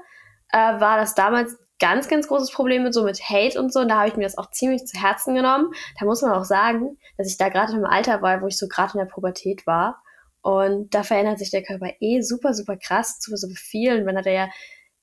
äh, 0.51 0.57
war 0.57 0.97
das 0.97 1.15
damals 1.15 1.57
ganz, 1.79 2.07
ganz 2.07 2.27
großes 2.27 2.51
Problem 2.51 2.83
mit 2.83 2.93
so 2.93 3.03
mit 3.03 3.19
Hate 3.21 3.59
und 3.59 3.73
so. 3.73 3.81
Und 3.81 3.89
da 3.89 3.97
habe 3.97 4.07
ich 4.07 4.15
mir 4.15 4.23
das 4.23 4.37
auch 4.37 4.49
ziemlich 4.51 4.85
zu 4.85 5.01
Herzen 5.01 5.35
genommen. 5.35 5.71
Da 5.99 6.05
muss 6.05 6.21
man 6.21 6.31
auch 6.31 6.45
sagen, 6.45 6.97
dass 7.17 7.27
ich 7.27 7.37
da 7.37 7.49
gerade 7.49 7.73
im 7.73 7.85
Alter 7.85 8.21
war, 8.21 8.41
wo 8.41 8.47
ich 8.47 8.57
so 8.57 8.67
gerade 8.67 8.93
in 8.93 8.99
der 8.99 9.11
Pubertät 9.13 9.67
war. 9.67 10.01
Und 10.41 10.93
da 10.93 11.03
verändert 11.03 11.39
sich 11.39 11.49
der 11.49 11.63
Körper 11.63 11.91
eh 11.99 12.21
super, 12.21 12.53
super 12.53 12.77
krass 12.77 13.19
zu 13.19 13.35
so 13.35 13.47
vielen. 13.55 14.05
Man 14.05 14.17
hat 14.17 14.25
ja 14.27 14.47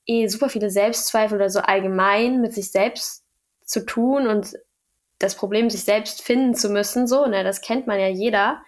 eh 0.07 0.29
super 0.29 0.49
viele 0.49 0.71
Selbstzweifel 0.71 1.37
oder 1.37 1.51
so 1.51 1.61
allgemein 1.61 2.41
mit 2.41 2.55
sich 2.55 2.71
selbst 2.71 3.25
zu 3.65 3.85
tun 3.85 4.27
und 4.27 4.55
das 5.23 5.37
Problem, 5.37 5.71
sich 5.71 5.85
selbst 5.85 6.23
finden 6.23 6.55
zu 6.55 6.69
müssen, 6.71 7.07
so, 7.07 7.27
ne, 7.27 7.45
das 7.45 7.61
kennt 7.61 7.87
man 7.87 8.01
ja 8.01 8.09
jeder. 8.09 8.63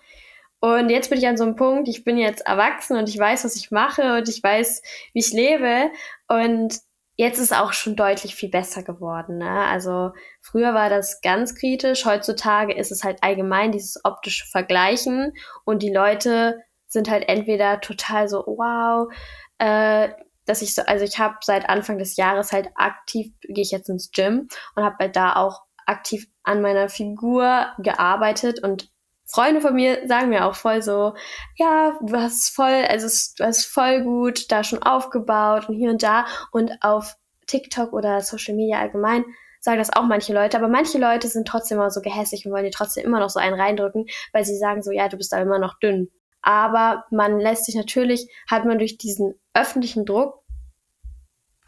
Und 0.61 0.89
jetzt 0.89 1.11
bin 1.11 1.19
ich 1.19 1.27
an 1.27 1.37
so 1.37 1.45
einem 1.45 1.57
Punkt, 1.57 1.89
ich 1.89 2.05
bin 2.05 2.17
jetzt 2.17 2.47
erwachsen 2.47 2.97
und 2.97 3.09
ich 3.09 3.19
weiß, 3.19 3.45
was 3.45 3.57
ich 3.57 3.71
mache 3.71 4.17
und 4.17 4.29
ich 4.29 4.43
weiß, 4.43 4.83
wie 5.13 5.19
ich 5.19 5.33
lebe. 5.33 5.91
Und 6.27 6.81
jetzt 7.17 7.39
ist 7.39 7.55
auch 7.55 7.73
schon 7.73 7.97
deutlich 7.97 8.35
viel 8.35 8.49
besser 8.49 8.83
geworden. 8.83 9.39
Ne? 9.39 9.51
Also 9.51 10.13
früher 10.41 10.75
war 10.75 10.89
das 10.91 11.21
ganz 11.21 11.55
kritisch, 11.55 12.05
heutzutage 12.07 12.75
ist 12.75 12.93
es 12.93 13.05
halt 13.05 13.23
allgemein 13.23 13.73
dieses 13.73 14.05
optische 14.05 14.47
Vergleichen 14.47 15.33
und 15.65 15.83
die 15.83 15.93
Leute 15.93 16.61
sind 16.87 17.11
halt 17.11 17.29
entweder 17.29 17.81
total 17.81 18.29
so, 18.29 18.45
wow, 18.47 19.13
äh, 19.59 20.09
dass 20.47 20.63
ich 20.63 20.75
so, 20.75 20.83
also 20.83 21.05
ich 21.05 21.19
habe 21.19 21.37
seit 21.43 21.69
Anfang 21.69 21.99
des 21.99 22.17
Jahres 22.17 22.53
halt 22.53 22.69
aktiv, 22.75 23.33
gehe 23.43 23.63
ich 23.63 23.71
jetzt 23.71 23.89
ins 23.89 24.11
Gym 24.11 24.49
und 24.77 24.85
habe 24.85 24.97
halt 24.99 25.17
da 25.17 25.37
auch 25.37 25.63
aktiv 25.87 26.27
an 26.43 26.63
meiner 26.63 26.89
Figur 26.89 27.69
gearbeitet 27.79 28.63
und 28.63 28.91
Freunde 29.27 29.61
von 29.61 29.75
mir 29.75 30.07
sagen 30.07 30.29
mir 30.29 30.45
auch 30.45 30.55
voll 30.55 30.83
so, 30.83 31.15
ja, 31.57 31.99
du 32.03 32.17
hast 32.17 32.55
voll, 32.55 32.85
also 32.89 33.09
du 33.39 33.45
hast 33.45 33.65
voll 33.65 34.03
gut 34.03 34.53
da 34.53 34.63
schon 34.63 34.83
aufgebaut 34.83 35.69
und 35.69 35.77
hier 35.77 35.91
und 35.91 36.03
da 36.03 36.27
und 36.53 36.73
auf 36.83 37.17
TikTok 37.47 37.93
oder 37.93 38.21
Social 38.21 38.55
Media 38.55 38.81
allgemein 38.81 39.25
sagen 39.65 39.79
das 39.79 39.97
auch 39.97 40.05
manche 40.05 40.35
Leute, 40.35 40.59
aber 40.59 40.69
manche 40.69 40.99
Leute 40.99 41.27
sind 41.27 41.49
trotzdem 41.49 41.79
immer 41.79 41.91
so 41.91 42.03
gehässig 42.03 42.45
und 42.45 42.53
wollen 42.53 42.65
dir 42.65 42.71
trotzdem 42.71 43.05
immer 43.05 43.19
noch 43.19 43.31
so 43.31 43.41
einen 43.41 43.59
reindrücken, 43.59 44.05
weil 44.33 44.45
sie 44.45 44.59
sagen 44.59 44.83
so, 44.83 44.93
ja, 44.93 45.09
du 45.09 45.17
bist 45.17 45.33
da 45.33 45.41
immer 45.41 45.59
noch 45.59 45.79
dünn. 45.79 46.11
Aber 46.43 47.07
man 47.11 47.41
lässt 47.41 47.65
sich 47.65 47.75
natürlich, 47.75 48.31
hat 48.47 48.67
man 48.67 48.79
durch 48.79 48.99
diesen 48.99 49.41
öffentlichen 49.55 50.05
Druck 50.05 50.44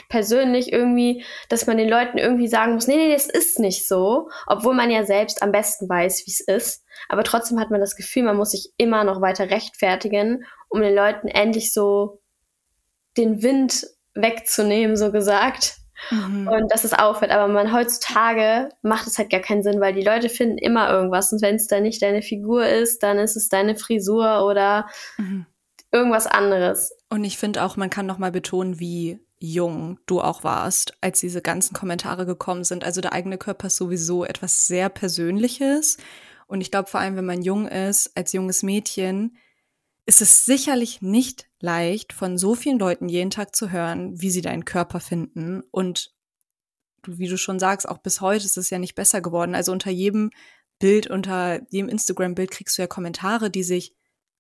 persönlich 0.09 0.73
irgendwie, 0.73 1.25
dass 1.49 1.67
man 1.67 1.77
den 1.77 1.89
Leuten 1.89 2.19
irgendwie 2.19 2.49
sagen 2.49 2.75
muss, 2.75 2.87
nee, 2.87 2.97
nee, 2.97 3.13
das 3.13 3.27
ist 3.27 3.59
nicht 3.59 3.87
so, 3.87 4.29
obwohl 4.47 4.75
man 4.75 4.91
ja 4.91 5.05
selbst 5.05 5.43
am 5.43 5.53
besten 5.53 5.89
weiß, 5.89 6.27
wie 6.27 6.31
es 6.31 6.41
ist. 6.41 6.85
Aber 7.09 7.25
trotzdem 7.25 7.61
hat 7.61 7.71
man 7.71 7.81
das 7.81 7.97
Gefühl, 7.97 8.23
man 8.23 8.37
muss 8.37 8.53
sich 8.53 8.73
immer 8.77 9.05
noch 9.05 9.21
weiter 9.21 9.51
rechtfertigen, 9.51 10.45
um 10.69 10.81
den 10.81 10.95
Leuten 10.95 11.29
endlich 11.29 11.73
so 11.73 12.21
den 13.17 13.43
Wind 13.43 13.87
wegzunehmen, 14.15 14.97
so 14.97 15.13
gesagt. 15.13 15.77
Mhm. 16.11 16.49
Und 16.49 16.73
dass 16.73 16.85
es 16.85 16.93
aufhört. 16.93 17.31
Aber 17.31 17.51
man 17.53 17.73
heutzutage 17.73 18.69
macht 18.83 19.07
es 19.07 19.19
halt 19.19 19.31
gar 19.31 19.41
keinen 19.41 19.63
Sinn, 19.63 19.81
weil 19.81 19.95
die 19.95 20.05
Leute 20.05 20.29
finden 20.29 20.59
immer 20.59 20.91
irgendwas. 20.91 21.33
Und 21.33 21.43
wenn 21.43 21.57
es 21.57 21.67
dann 21.67 21.83
nicht 21.83 22.03
deine 22.03 22.23
Figur 22.23 22.67
ist, 22.67 23.03
dann 23.03 23.19
ist 23.19 23.37
es 23.37 23.49
deine 23.49 23.77
Frisur 23.77 24.47
oder 24.47 24.89
mhm. 25.17 25.47
irgendwas 25.93 26.27
anderes. 26.27 26.93
Und 27.09 27.25
ich 27.25 27.39
finde 27.39 27.65
auch, 27.65 27.77
man 27.77 27.91
kann 27.91 28.07
noch 28.07 28.19
mal 28.19 28.33
betonen, 28.33 28.79
wie 28.79 29.21
jung 29.39 29.99
du 30.07 30.21
auch 30.21 30.45
warst, 30.45 30.97
als 31.01 31.21
diese 31.21 31.43
ganzen 31.43 31.75
Kommentare 31.75 32.27
gekommen 32.27 32.65
sind. 32.65 32.85
Also 32.85 33.01
der 33.01 33.13
eigene 33.13 33.39
Körper 33.39 33.67
ist 33.67 33.77
sowieso 33.77 34.25
etwas 34.25 34.67
sehr 34.67 34.89
Persönliches. 34.89 35.99
Und 36.47 36.61
ich 36.61 36.71
glaube, 36.71 36.89
vor 36.89 37.01
allem, 37.01 37.17
wenn 37.17 37.27
man 37.27 37.43
jung 37.43 37.67
ist, 37.67 38.17
als 38.17 38.33
junges 38.33 38.63
Mädchen, 38.63 39.37
ist 40.07 40.23
es 40.23 40.45
sicherlich 40.45 41.03
nicht 41.03 41.49
leicht, 41.61 42.13
von 42.13 42.39
so 42.39 42.55
vielen 42.55 42.79
Leuten 42.79 43.09
jeden 43.09 43.31
Tag 43.31 43.57
zu 43.57 43.71
hören, 43.71 44.21
wie 44.21 44.31
sie 44.31 44.43
deinen 44.43 44.65
Körper 44.65 45.01
finden. 45.01 45.63
Und 45.71 46.15
wie 47.07 47.29
du 47.29 47.37
schon 47.37 47.59
sagst, 47.59 47.89
auch 47.89 47.99
bis 47.99 48.21
heute 48.21 48.45
ist 48.45 48.57
es 48.57 48.71
ja 48.71 48.79
nicht 48.79 48.95
besser 48.95 49.21
geworden. 49.21 49.55
Also 49.55 49.73
unter 49.73 49.91
jedem 49.91 50.31
Bild, 50.79 51.09
unter 51.09 51.61
jedem 51.71 51.89
Instagram-Bild 51.89 52.51
kriegst 52.51 52.79
du 52.79 52.83
ja 52.83 52.87
Kommentare, 52.87 53.51
die 53.51 53.65
sich 53.65 53.95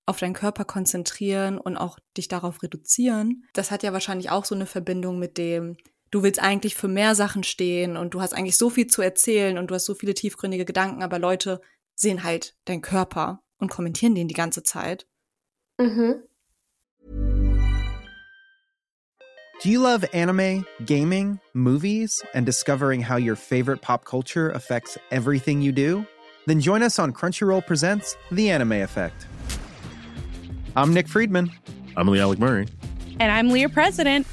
auf 0.06 0.18
deinen 0.18 0.34
Körper 0.34 0.64
konzentrieren 0.64 1.58
und 1.58 1.76
auch 1.76 1.98
dich 2.16 2.28
darauf 2.28 2.62
reduzieren. 2.62 3.44
Das 3.52 3.70
hat 3.70 3.82
ja 3.82 3.92
wahrscheinlich 3.92 4.30
auch 4.30 4.44
so 4.44 4.54
eine 4.54 4.66
Verbindung 4.66 5.18
mit 5.18 5.36
dem, 5.36 5.76
du 6.12 6.22
willst 6.22 6.40
eigentlich 6.40 6.76
für 6.76 6.88
mehr 6.88 7.14
Sachen 7.14 7.42
stehen 7.42 7.96
und 7.96 8.14
du 8.14 8.20
hast 8.20 8.32
eigentlich 8.32 8.56
so 8.56 8.70
viel 8.70 8.86
zu 8.86 9.02
erzählen 9.02 9.58
und 9.58 9.70
du 9.70 9.74
hast 9.74 9.84
so 9.84 9.94
viele 9.94 10.14
tiefgründige 10.14 10.64
Gedanken, 10.64 11.02
aber 11.02 11.18
Leute 11.18 11.60
sehen 11.96 12.22
halt 12.22 12.54
deinen 12.64 12.82
Körper 12.82 13.42
und 13.58 13.70
kommentieren 13.70 14.14
den 14.14 14.28
die 14.28 14.34
ganze 14.34 14.62
Zeit. 14.62 15.06
Mhm. 15.78 16.22
Do 19.62 19.70
you 19.70 19.80
love 19.80 20.06
anime, 20.12 20.66
gaming, 20.84 21.40
movies, 21.54 22.22
and 22.34 22.46
discovering 22.46 23.02
how 23.02 23.16
your 23.16 23.36
favorite 23.36 23.80
pop 23.80 24.04
culture 24.04 24.50
affects 24.50 24.98
everything 25.10 25.62
you 25.62 25.72
do? 25.72 26.06
Then 26.46 26.60
join 26.60 26.82
us 26.82 26.98
on 26.98 27.12
Crunchyroll 27.12 27.66
Presents 27.66 28.16
The 28.30 28.50
Anime 28.50 28.82
Effect. 28.82 29.26
I'm 30.76 30.92
Nick 30.92 31.08
Friedman. 31.08 31.50
I'm 31.96 32.06
Lee 32.06 32.20
Alec 32.20 32.38
Murray. 32.38 32.68
And 33.18 33.32
I'm 33.32 33.48
Leah 33.48 33.70
President. 33.70 34.26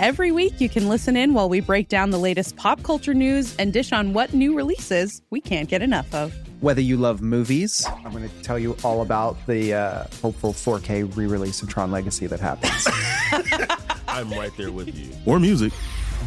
Every 0.00 0.32
week, 0.32 0.60
you 0.60 0.68
can 0.68 0.88
listen 0.88 1.16
in 1.16 1.32
while 1.32 1.48
we 1.48 1.60
break 1.60 1.86
down 1.86 2.10
the 2.10 2.18
latest 2.18 2.56
pop 2.56 2.82
culture 2.82 3.14
news 3.14 3.54
and 3.56 3.72
dish 3.72 3.92
on 3.92 4.12
what 4.12 4.34
new 4.34 4.56
releases 4.56 5.22
we 5.30 5.40
can't 5.40 5.68
get 5.68 5.80
enough 5.80 6.12
of. 6.12 6.34
Whether 6.60 6.80
you 6.80 6.96
love 6.96 7.22
movies, 7.22 7.86
I'm 8.04 8.10
going 8.10 8.28
to 8.28 8.42
tell 8.42 8.58
you 8.58 8.76
all 8.82 9.00
about 9.00 9.36
the 9.46 9.74
uh, 9.74 10.04
hopeful 10.20 10.52
4K 10.52 11.16
re 11.16 11.26
release 11.26 11.62
of 11.62 11.68
Tron 11.68 11.92
Legacy 11.92 12.26
that 12.26 12.40
happens. 12.40 12.88
I'm 14.08 14.30
right 14.30 14.50
there 14.56 14.72
with 14.72 14.92
you. 14.92 15.12
Or 15.24 15.38
music. 15.38 15.72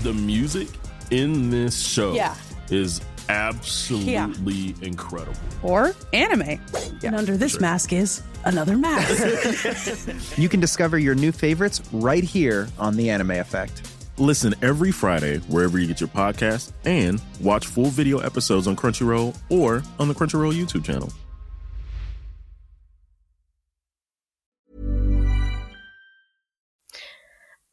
The 0.04 0.14
music 0.14 0.70
in 1.10 1.50
this 1.50 1.86
show 1.86 2.14
yeah. 2.14 2.38
is 2.70 3.02
absolutely 3.30 4.14
yeah. 4.14 4.74
incredible. 4.82 5.36
Or 5.64 5.94
anime. 6.14 6.42
Yeah, 6.42 6.60
and 7.04 7.16
under 7.16 7.38
this 7.38 7.54
sure. 7.54 7.62
mask 7.62 7.94
is 7.94 8.22
another 8.46 8.78
mask. 8.78 10.38
you 10.38 10.50
can 10.50 10.60
discover 10.60 10.98
your 10.98 11.16
new 11.16 11.32
favorites 11.32 11.82
right 11.92 12.24
here 12.24 12.68
on 12.78 12.96
The 12.96 13.10
Anime 13.10 13.32
Effect. 13.32 13.82
Listen 14.18 14.54
every 14.62 14.92
Friday 14.92 15.38
wherever 15.48 15.80
you 15.80 15.88
get 15.88 16.00
your 16.00 16.10
podcast 16.10 16.74
and 16.86 17.22
watch 17.40 17.66
full 17.68 17.86
video 17.86 18.20
episodes 18.20 18.68
on 18.68 18.76
Crunchyroll 18.76 19.36
or 19.50 19.84
on 20.00 20.08
the 20.08 20.14
Crunchyroll 20.14 20.54
YouTube 20.54 20.86
channel. 20.86 21.10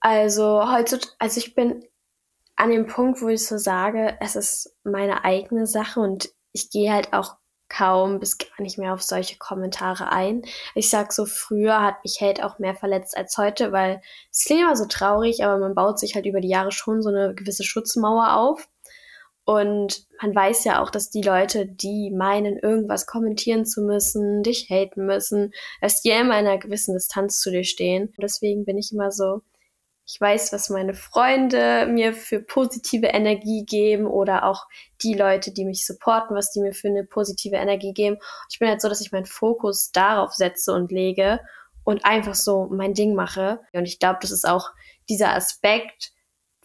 Also 0.03 0.61
heutzutage, 0.61 1.11
also 1.21 1.41
ich 1.41 1.55
bin 1.55 1.83
an 2.59 2.71
dem 2.71 2.87
Punkt, 2.87 3.23
wo 3.23 3.29
ich 3.29 3.47
so 3.47 3.57
sage, 3.57 4.19
es 4.21 4.35
ist 4.35 4.77
meine 4.83 5.25
eigene 5.25 5.67
Sache 5.67 6.01
und 6.01 6.29
ich 6.53 6.71
gehe 6.71 6.93
halt 6.93 7.13
auch 7.13 7.37
kaum 7.69 8.19
bis 8.19 8.37
gar 8.37 8.61
nicht 8.61 8.79
mehr 8.79 8.95
auf 8.95 9.03
solche 9.03 9.39
Kommentare 9.39 10.11
ein. 10.11 10.43
Ich 10.75 10.91
sag 10.91 11.13
so, 11.13 11.25
früher 11.25 11.81
hat 11.81 12.03
mich 12.03 12.21
Hate 12.21 12.45
auch 12.45 12.59
mehr 12.59 12.75
verletzt 12.75 13.17
als 13.17 13.37
heute, 13.39 13.71
weil 13.71 14.01
es 14.33 14.45
klingt 14.45 14.63
immer 14.63 14.75
so 14.75 14.87
traurig, 14.87 15.45
aber 15.45 15.59
man 15.59 15.77
baut 15.77 16.01
sich 16.01 16.17
halt 16.17 16.27
über 16.27 16.41
die 16.41 16.49
Jahre 16.49 16.73
schon 16.73 17.01
so 17.01 17.11
eine 17.11 17.33
gewisse 17.35 17.63
Schutzmauer 17.63 18.35
auf. 18.37 18.69
Und 19.45 20.07
man 20.21 20.35
weiß 20.35 20.65
ja 20.65 20.83
auch, 20.83 20.91
dass 20.91 21.11
die 21.11 21.23
Leute, 21.23 21.65
die 21.65 22.11
meinen, 22.11 22.59
irgendwas 22.59 23.07
kommentieren 23.07 23.67
zu 23.67 23.83
müssen, 23.83 24.43
dich 24.43 24.69
haten 24.69 25.07
müssen, 25.07 25.53
dass 25.81 26.03
die 26.03 26.11
immer 26.11 26.39
in 26.39 26.47
einer 26.47 26.59
gewissen 26.59 26.95
Distanz 26.95 27.41
zu 27.41 27.51
dir 27.51 27.65
stehen. 27.65 28.13
Deswegen 28.21 28.65
bin 28.65 28.79
ich 28.79 28.93
immer 28.93 29.13
so, 29.13 29.43
ich 30.11 30.19
weiß, 30.19 30.55
was 30.55 30.71
meine 30.71 30.95
Freunde 30.95 31.87
mir 31.87 32.15
für 32.15 32.41
positive 32.41 33.09
Energie 33.09 33.67
geben 33.67 34.07
oder 34.07 34.45
auch 34.45 34.67
die 35.03 35.13
Leute, 35.13 35.53
die 35.53 35.67
mich 35.67 35.85
supporten, 35.85 36.35
was 36.35 36.51
die 36.51 36.61
mir 36.61 36.73
für 36.73 36.89
eine 36.89 37.05
positive 37.05 37.57
Energie 37.57 37.93
geben. 37.93 38.17
Ich 38.51 38.59
bin 38.59 38.69
halt 38.69 38.81
so, 38.81 38.89
dass 38.89 39.03
ich 39.03 39.13
meinen 39.13 39.27
Fokus 39.27 39.93
darauf 39.93 40.33
setze 40.33 40.73
und 40.73 40.91
lege 40.91 41.41
und 41.85 42.07
einfach 42.07 42.35
so 42.35 42.69
mein 42.71 42.95
Ding 42.95 43.15
mache. 43.15 43.61
Und 43.73 43.85
ich 43.85 43.99
glaube, 43.99 44.19
das 44.23 44.31
ist 44.31 44.49
auch 44.49 44.71
dieser 45.11 45.35
Aspekt, 45.35 46.13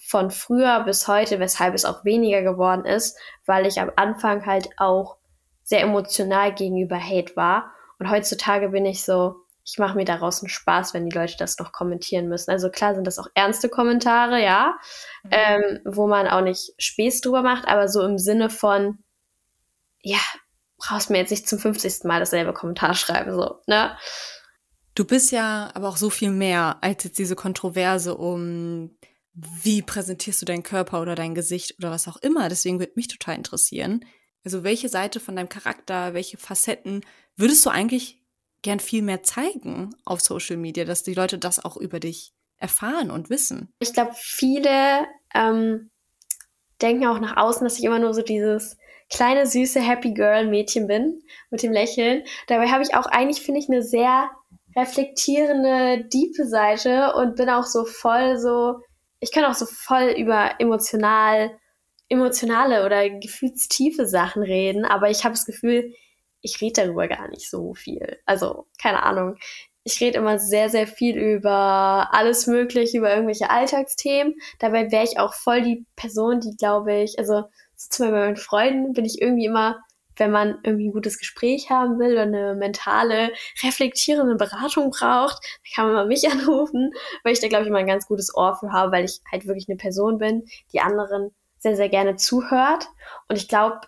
von 0.05 0.31
früher 0.31 0.81
bis 0.81 1.07
heute, 1.07 1.39
weshalb 1.39 1.73
es 1.73 1.85
auch 1.85 2.03
weniger 2.03 2.41
geworden 2.41 2.85
ist, 2.85 3.17
weil 3.45 3.65
ich 3.65 3.79
am 3.79 3.89
Anfang 3.95 4.45
halt 4.45 4.69
auch 4.77 5.17
sehr 5.63 5.81
emotional 5.81 6.53
gegenüber 6.53 6.99
Hate 6.99 7.35
war. 7.37 7.71
Und 7.99 8.09
heutzutage 8.11 8.69
bin 8.69 8.85
ich 8.85 9.03
so, 9.05 9.37
ich 9.65 9.77
mache 9.77 9.95
mir 9.95 10.05
daraus 10.05 10.41
einen 10.41 10.49
Spaß, 10.49 10.93
wenn 10.93 11.09
die 11.09 11.15
Leute 11.15 11.35
das 11.37 11.57
noch 11.57 11.71
kommentieren 11.71 12.27
müssen. 12.27 12.51
Also 12.51 12.69
klar 12.69 12.95
sind 12.95 13.07
das 13.07 13.19
auch 13.19 13.27
ernste 13.33 13.69
Kommentare, 13.69 14.43
ja, 14.43 14.75
mhm. 15.23 15.29
ähm, 15.31 15.79
wo 15.85 16.07
man 16.07 16.27
auch 16.27 16.41
nicht 16.41 16.73
Späß 16.77 17.21
drüber 17.21 17.41
macht, 17.41 17.67
aber 17.67 17.87
so 17.87 18.01
im 18.01 18.17
Sinne 18.17 18.49
von, 18.49 18.99
ja, 20.01 20.19
brauchst 20.77 21.09
mir 21.09 21.19
jetzt 21.19 21.31
nicht 21.31 21.47
zum 21.47 21.59
50. 21.59 22.03
Mal 22.03 22.19
dasselbe 22.19 22.53
Kommentar 22.53 22.93
schreiben, 22.93 23.33
so, 23.33 23.61
ne? 23.67 23.97
Du 24.95 25.05
bist 25.05 25.31
ja 25.31 25.71
aber 25.73 25.89
auch 25.89 25.97
so 25.97 26.11
viel 26.11 26.29
mehr 26.29 26.77
als 26.81 27.03
jetzt 27.03 27.17
diese 27.17 27.35
Kontroverse 27.35 28.15
um 28.15 28.95
wie 29.33 29.81
präsentierst 29.81 30.41
du 30.41 30.45
deinen 30.45 30.61
Körper 30.61 31.01
oder 31.01 31.15
dein 31.15 31.33
Gesicht 31.33 31.79
oder 31.79 31.89
was 31.89 32.07
auch 32.07 32.17
immer. 32.17 32.49
Deswegen 32.49 32.77
würde 32.79 32.93
mich 32.95 33.07
total 33.07 33.35
interessieren. 33.35 34.05
Also 34.45 34.63
welche 34.63 34.89
Seite 34.89 35.19
von 35.19 35.35
deinem 35.35 35.49
Charakter, 35.49 36.13
welche 36.13 36.37
Facetten 36.37 37.01
würdest 37.35 37.65
du 37.65 37.71
eigentlich 37.71 38.22
gern 38.63 38.79
viel 38.79 39.03
mehr 39.03 39.21
zeigen 39.21 39.95
auf 40.05 40.21
Social 40.21 40.57
Media, 40.57 40.85
dass 40.85 41.03
die 41.03 41.13
Leute 41.13 41.37
das 41.37 41.63
auch 41.63 41.77
über 41.77 41.99
dich 41.99 42.33
erfahren 42.57 43.11
und 43.11 43.29
wissen? 43.29 43.71
Ich 43.79 43.93
glaube, 43.93 44.13
viele 44.15 45.05
ähm, 45.35 45.91
denken 46.81 47.05
auch 47.05 47.19
nach 47.19 47.37
außen, 47.37 47.63
dass 47.63 47.77
ich 47.77 47.85
immer 47.85 47.99
nur 47.99 48.15
so 48.15 48.23
dieses 48.23 48.77
kleine, 49.11 49.45
süße, 49.45 49.79
happy 49.79 50.13
Girl 50.13 50.47
Mädchen 50.47 50.87
bin 50.87 51.21
mit 51.51 51.61
dem 51.61 51.71
Lächeln. 51.71 52.23
Dabei 52.47 52.69
habe 52.69 52.81
ich 52.81 52.95
auch 52.95 53.05
eigentlich, 53.05 53.43
finde 53.43 53.59
ich, 53.59 53.69
eine 53.69 53.83
sehr 53.83 54.31
reflektierende, 54.75 56.05
diepe 56.05 56.47
Seite 56.47 57.13
und 57.13 57.35
bin 57.35 57.49
auch 57.49 57.65
so 57.65 57.85
voll 57.85 58.39
so 58.39 58.79
ich 59.23 59.31
kann 59.31 59.45
auch 59.45 59.53
so 59.53 59.65
voll 59.65 60.13
über 60.17 60.59
emotional, 60.59 61.57
emotionale 62.09 62.85
oder 62.85 63.09
gefühlstiefe 63.09 64.05
Sachen 64.05 64.43
reden, 64.43 64.83
aber 64.83 65.09
ich 65.09 65.23
habe 65.23 65.33
das 65.33 65.45
Gefühl, 65.45 65.93
ich 66.43 66.61
rede 66.61 66.83
darüber 66.83 67.07
gar 67.07 67.27
nicht 67.29 67.49
so 67.49 67.73
viel. 67.73 68.19
Also, 68.25 68.67
keine 68.79 69.01
Ahnung. 69.01 69.37
Ich 69.83 69.99
rede 69.99 70.19
immer 70.19 70.39
sehr, 70.39 70.69
sehr 70.69 70.87
viel 70.87 71.17
über 71.17 72.09
alles 72.11 72.47
Mögliche, 72.47 72.99
über 72.99 73.09
irgendwelche 73.11 73.49
Alltagsthemen. 73.49 74.35
Dabei 74.59 74.91
wäre 74.91 75.03
ich 75.03 75.19
auch 75.19 75.33
voll 75.33 75.61
die 75.61 75.85
Person, 75.95 76.39
die, 76.39 76.55
glaube 76.55 76.93
ich, 77.01 77.17
also 77.19 77.43
so 77.75 77.89
zum 77.89 78.05
Beispiel 78.05 78.19
bei 78.19 78.25
meinen 78.25 78.37
Freunden 78.37 78.93
bin 78.93 79.05
ich 79.05 79.21
irgendwie 79.21 79.45
immer 79.45 79.83
wenn 80.17 80.31
man 80.31 80.59
irgendwie 80.63 80.87
ein 80.89 80.93
gutes 80.93 81.17
Gespräch 81.17 81.69
haben 81.69 81.99
will 81.99 82.13
oder 82.13 82.23
eine 82.23 82.55
mentale, 82.55 83.31
reflektierende 83.63 84.35
Beratung 84.35 84.91
braucht, 84.91 85.43
dann 85.43 85.73
kann 85.75 85.85
man 85.87 85.95
mal 85.95 86.07
mich 86.07 86.29
anrufen, 86.31 86.91
weil 87.23 87.33
ich 87.33 87.39
da, 87.39 87.47
glaube 87.47 87.63
ich, 87.63 87.69
immer 87.69 87.79
ein 87.79 87.87
ganz 87.87 88.07
gutes 88.07 88.35
Ohr 88.35 88.55
für 88.55 88.71
habe, 88.71 88.91
weil 88.91 89.05
ich 89.05 89.21
halt 89.31 89.47
wirklich 89.47 89.67
eine 89.67 89.77
Person 89.77 90.17
bin, 90.17 90.45
die 90.71 90.81
anderen 90.81 91.33
sehr, 91.57 91.75
sehr 91.75 91.89
gerne 91.89 92.15
zuhört. 92.15 92.87
Und 93.27 93.37
ich 93.37 93.47
glaube, 93.47 93.81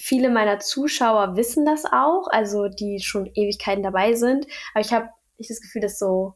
viele 0.00 0.30
meiner 0.30 0.58
Zuschauer 0.58 1.36
wissen 1.36 1.64
das 1.64 1.84
auch, 1.84 2.28
also 2.30 2.68
die 2.68 3.00
schon 3.00 3.26
Ewigkeiten 3.26 3.82
dabei 3.82 4.14
sind. 4.14 4.46
Aber 4.74 4.84
ich 4.84 4.92
habe 4.92 5.08
nicht 5.38 5.50
das 5.50 5.60
Gefühl, 5.60 5.82
dass 5.82 5.98
so, 5.98 6.34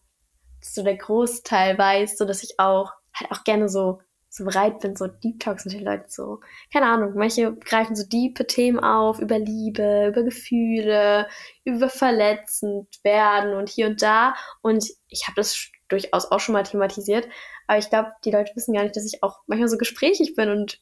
dass 0.61 0.75
so 0.75 0.83
der 0.83 0.97
Großteil 0.97 1.79
weiß, 1.79 2.17
so 2.17 2.25
dass 2.25 2.43
ich 2.43 2.59
auch 2.59 2.93
halt 3.15 3.31
auch 3.33 3.45
gerne 3.45 3.69
so 3.69 4.01
so 4.35 4.45
bereit 4.45 4.81
bin, 4.81 4.97
so 4.97 5.07
Deep 5.07 5.39
Talks 5.39 5.65
mit 5.65 5.75
den 5.75 5.85
Leuten 5.85 6.09
so, 6.09 6.41
keine 6.73 6.87
Ahnung, 6.87 7.13
manche 7.15 7.55
greifen 7.55 7.95
so 7.95 8.05
diepe 8.05 8.49
Themen 8.49 8.81
auf, 8.81 9.21
über 9.21 9.39
Liebe, 9.39 10.09
über 10.09 10.25
Gefühle, 10.25 11.29
über 11.65 11.89
verletzend 11.89 12.89
werden 13.05 13.55
und 13.55 13.69
hier 13.69 13.87
und 13.87 14.03
da. 14.03 14.35
Und 14.61 14.91
ich 15.07 15.29
habe 15.29 15.37
das 15.37 15.71
durchaus 15.89 16.33
auch 16.33 16.41
schon 16.41 16.55
mal 16.55 16.65
thematisiert, 16.65 17.29
aber 17.69 17.79
ich 17.79 17.89
glaube, 17.91 18.11
die 18.25 18.33
Leute 18.33 18.51
wissen 18.57 18.75
gar 18.75 18.83
nicht, 18.83 18.97
dass 18.97 19.07
ich 19.07 19.23
auch 19.23 19.39
manchmal 19.47 19.69
so 19.69 19.79
gesprächig 19.79 20.35
bin 20.35 20.51
und 20.51 20.81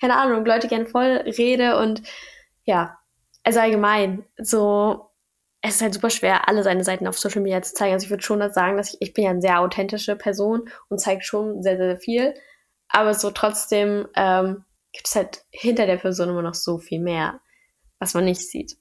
keine 0.00 0.16
Ahnung, 0.16 0.44
Leute 0.44 0.68
gerne 0.68 0.86
voll 0.86 1.22
rede 1.38 1.78
und 1.78 2.02
ja, 2.64 2.98
also 3.42 3.60
allgemein, 3.60 4.24
so 4.38 5.10
es 5.60 5.76
ist 5.76 5.82
halt 5.82 5.94
super 5.94 6.10
schwer, 6.10 6.48
alle 6.48 6.62
seine 6.62 6.84
Seiten 6.84 7.06
auf 7.06 7.18
Social 7.18 7.40
Media 7.40 7.62
zu 7.62 7.72
zeigen. 7.72 7.94
Also 7.94 8.04
ich 8.04 8.10
würde 8.10 8.22
schon 8.22 8.52
sagen, 8.52 8.76
dass 8.76 8.92
ich, 8.92 9.00
ich 9.00 9.14
bin 9.14 9.24
ja 9.24 9.30
eine 9.30 9.40
sehr 9.40 9.60
authentische 9.60 10.14
Person 10.14 10.68
und 10.88 11.00
zeige 11.00 11.22
schon 11.22 11.62
sehr, 11.62 11.78
sehr 11.78 11.96
viel 11.96 12.34
aber 12.94 13.12
so 13.14 13.32
trotzdem 13.32 14.08
ähm, 14.14 14.64
gibt 14.92 15.08
es 15.08 15.16
halt 15.16 15.44
hinter 15.50 15.86
der 15.86 15.96
Person 15.96 16.28
immer 16.28 16.42
noch 16.42 16.54
so 16.54 16.78
viel 16.78 17.00
mehr, 17.00 17.40
was 17.98 18.14
man 18.14 18.24
nicht 18.24 18.48
sieht. 18.48 18.78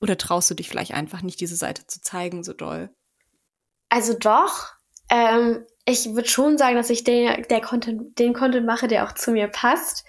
Oder 0.00 0.18
traust 0.18 0.50
du 0.50 0.54
dich 0.54 0.68
vielleicht 0.68 0.92
einfach 0.92 1.22
nicht, 1.22 1.40
diese 1.40 1.54
Seite 1.54 1.86
zu 1.86 2.00
zeigen, 2.00 2.42
so 2.42 2.52
doll? 2.52 2.90
Also 3.88 4.14
doch. 4.18 4.72
Ähm, 5.10 5.64
ich 5.84 6.14
würde 6.14 6.28
schon 6.28 6.56
sagen, 6.56 6.76
dass 6.76 6.90
ich 6.90 7.04
den, 7.04 7.44
der 7.48 7.60
Content, 7.60 8.18
den 8.18 8.32
Content 8.32 8.66
mache, 8.66 8.88
der 8.88 9.04
auch 9.04 9.12
zu 9.12 9.32
mir 9.32 9.48
passt. 9.48 10.04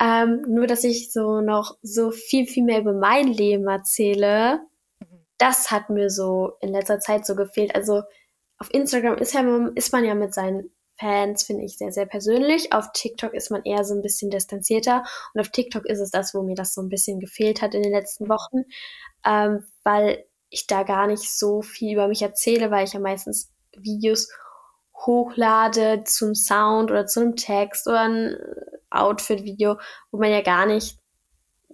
Ähm, 0.00 0.42
nur, 0.48 0.66
dass 0.66 0.84
ich 0.84 1.12
so 1.12 1.40
noch 1.40 1.76
so 1.82 2.10
viel, 2.10 2.46
viel 2.46 2.64
mehr 2.64 2.80
über 2.80 2.92
mein 2.92 3.28
Leben 3.28 3.68
erzähle, 3.68 4.60
das 5.38 5.70
hat 5.70 5.88
mir 5.90 6.10
so 6.10 6.52
in 6.60 6.70
letzter 6.70 7.00
Zeit 7.00 7.26
so 7.26 7.34
gefehlt. 7.34 7.74
Also 7.74 8.02
auf 8.58 8.72
Instagram 8.72 9.16
ist, 9.16 9.32
ja, 9.34 9.70
ist 9.74 9.92
man 9.92 10.04
ja 10.04 10.14
mit 10.14 10.34
seinen 10.34 10.70
Fans 11.00 11.44
finde 11.44 11.64
ich 11.64 11.78
sehr, 11.78 11.92
sehr 11.92 12.04
persönlich. 12.04 12.74
Auf 12.74 12.92
TikTok 12.92 13.32
ist 13.32 13.50
man 13.50 13.62
eher 13.64 13.84
so 13.84 13.94
ein 13.94 14.02
bisschen 14.02 14.30
distanzierter. 14.30 15.02
Und 15.32 15.40
auf 15.40 15.48
TikTok 15.48 15.86
ist 15.86 15.98
es 15.98 16.10
das, 16.10 16.34
wo 16.34 16.42
mir 16.42 16.54
das 16.54 16.74
so 16.74 16.82
ein 16.82 16.90
bisschen 16.90 17.20
gefehlt 17.20 17.62
hat 17.62 17.74
in 17.74 17.82
den 17.82 17.92
letzten 17.92 18.28
Wochen, 18.28 18.64
ähm, 19.24 19.64
weil 19.82 20.26
ich 20.50 20.66
da 20.66 20.82
gar 20.82 21.06
nicht 21.06 21.32
so 21.32 21.62
viel 21.62 21.94
über 21.94 22.06
mich 22.06 22.20
erzähle, 22.20 22.70
weil 22.70 22.84
ich 22.84 22.92
ja 22.92 23.00
meistens 23.00 23.50
Videos 23.76 24.28
hochlade 24.94 26.04
zum 26.04 26.34
Sound 26.34 26.90
oder 26.90 27.06
zu 27.06 27.20
einem 27.20 27.36
Text 27.36 27.86
oder 27.86 28.00
ein 28.00 28.36
Outfit-Video, 28.90 29.78
wo 30.10 30.18
man 30.18 30.30
ja 30.30 30.42
gar 30.42 30.66
nicht 30.66 30.98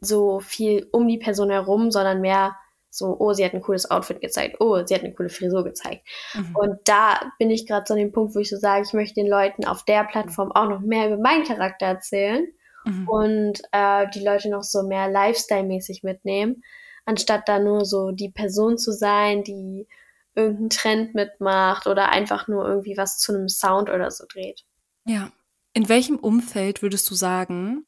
so 0.00 0.40
viel 0.40 0.88
um 0.92 1.08
die 1.08 1.18
Person 1.18 1.50
herum, 1.50 1.90
sondern 1.90 2.20
mehr 2.20 2.56
so, 2.90 3.16
oh, 3.18 3.32
sie 3.32 3.44
hat 3.44 3.52
ein 3.52 3.60
cooles 3.60 3.90
Outfit 3.90 4.20
gezeigt, 4.20 4.56
oh, 4.60 4.82
sie 4.84 4.94
hat 4.94 5.02
eine 5.02 5.12
coole 5.12 5.28
Frisur 5.28 5.64
gezeigt. 5.64 6.06
Mhm. 6.34 6.56
Und 6.56 6.78
da 6.84 7.20
bin 7.38 7.50
ich 7.50 7.66
gerade 7.66 7.84
so 7.86 7.94
an 7.94 8.00
dem 8.00 8.12
Punkt, 8.12 8.34
wo 8.34 8.38
ich 8.38 8.48
so 8.48 8.56
sage, 8.56 8.84
ich 8.86 8.94
möchte 8.94 9.20
den 9.20 9.28
Leuten 9.28 9.66
auf 9.66 9.84
der 9.84 10.04
Plattform 10.04 10.50
auch 10.52 10.68
noch 10.68 10.80
mehr 10.80 11.08
über 11.08 11.18
meinen 11.18 11.44
Charakter 11.44 11.86
erzählen 11.86 12.46
mhm. 12.84 13.08
und 13.08 13.60
äh, 13.72 14.06
die 14.14 14.24
Leute 14.24 14.48
noch 14.48 14.62
so 14.62 14.82
mehr 14.82 15.08
Lifestyle-mäßig 15.10 16.04
mitnehmen, 16.04 16.62
anstatt 17.04 17.48
da 17.48 17.58
nur 17.58 17.84
so 17.84 18.12
die 18.12 18.30
Person 18.30 18.78
zu 18.78 18.92
sein, 18.92 19.44
die 19.44 19.86
irgendeinen 20.36 20.70
Trend 20.70 21.14
mitmacht 21.14 21.86
oder 21.86 22.10
einfach 22.10 22.46
nur 22.46 22.66
irgendwie 22.66 22.96
was 22.96 23.18
zu 23.18 23.34
einem 23.34 23.48
Sound 23.48 23.90
oder 23.90 24.10
so 24.10 24.24
dreht. 24.28 24.64
Ja. 25.06 25.32
In 25.72 25.88
welchem 25.88 26.16
Umfeld 26.16 26.80
würdest 26.80 27.10
du 27.10 27.14
sagen, 27.14 27.84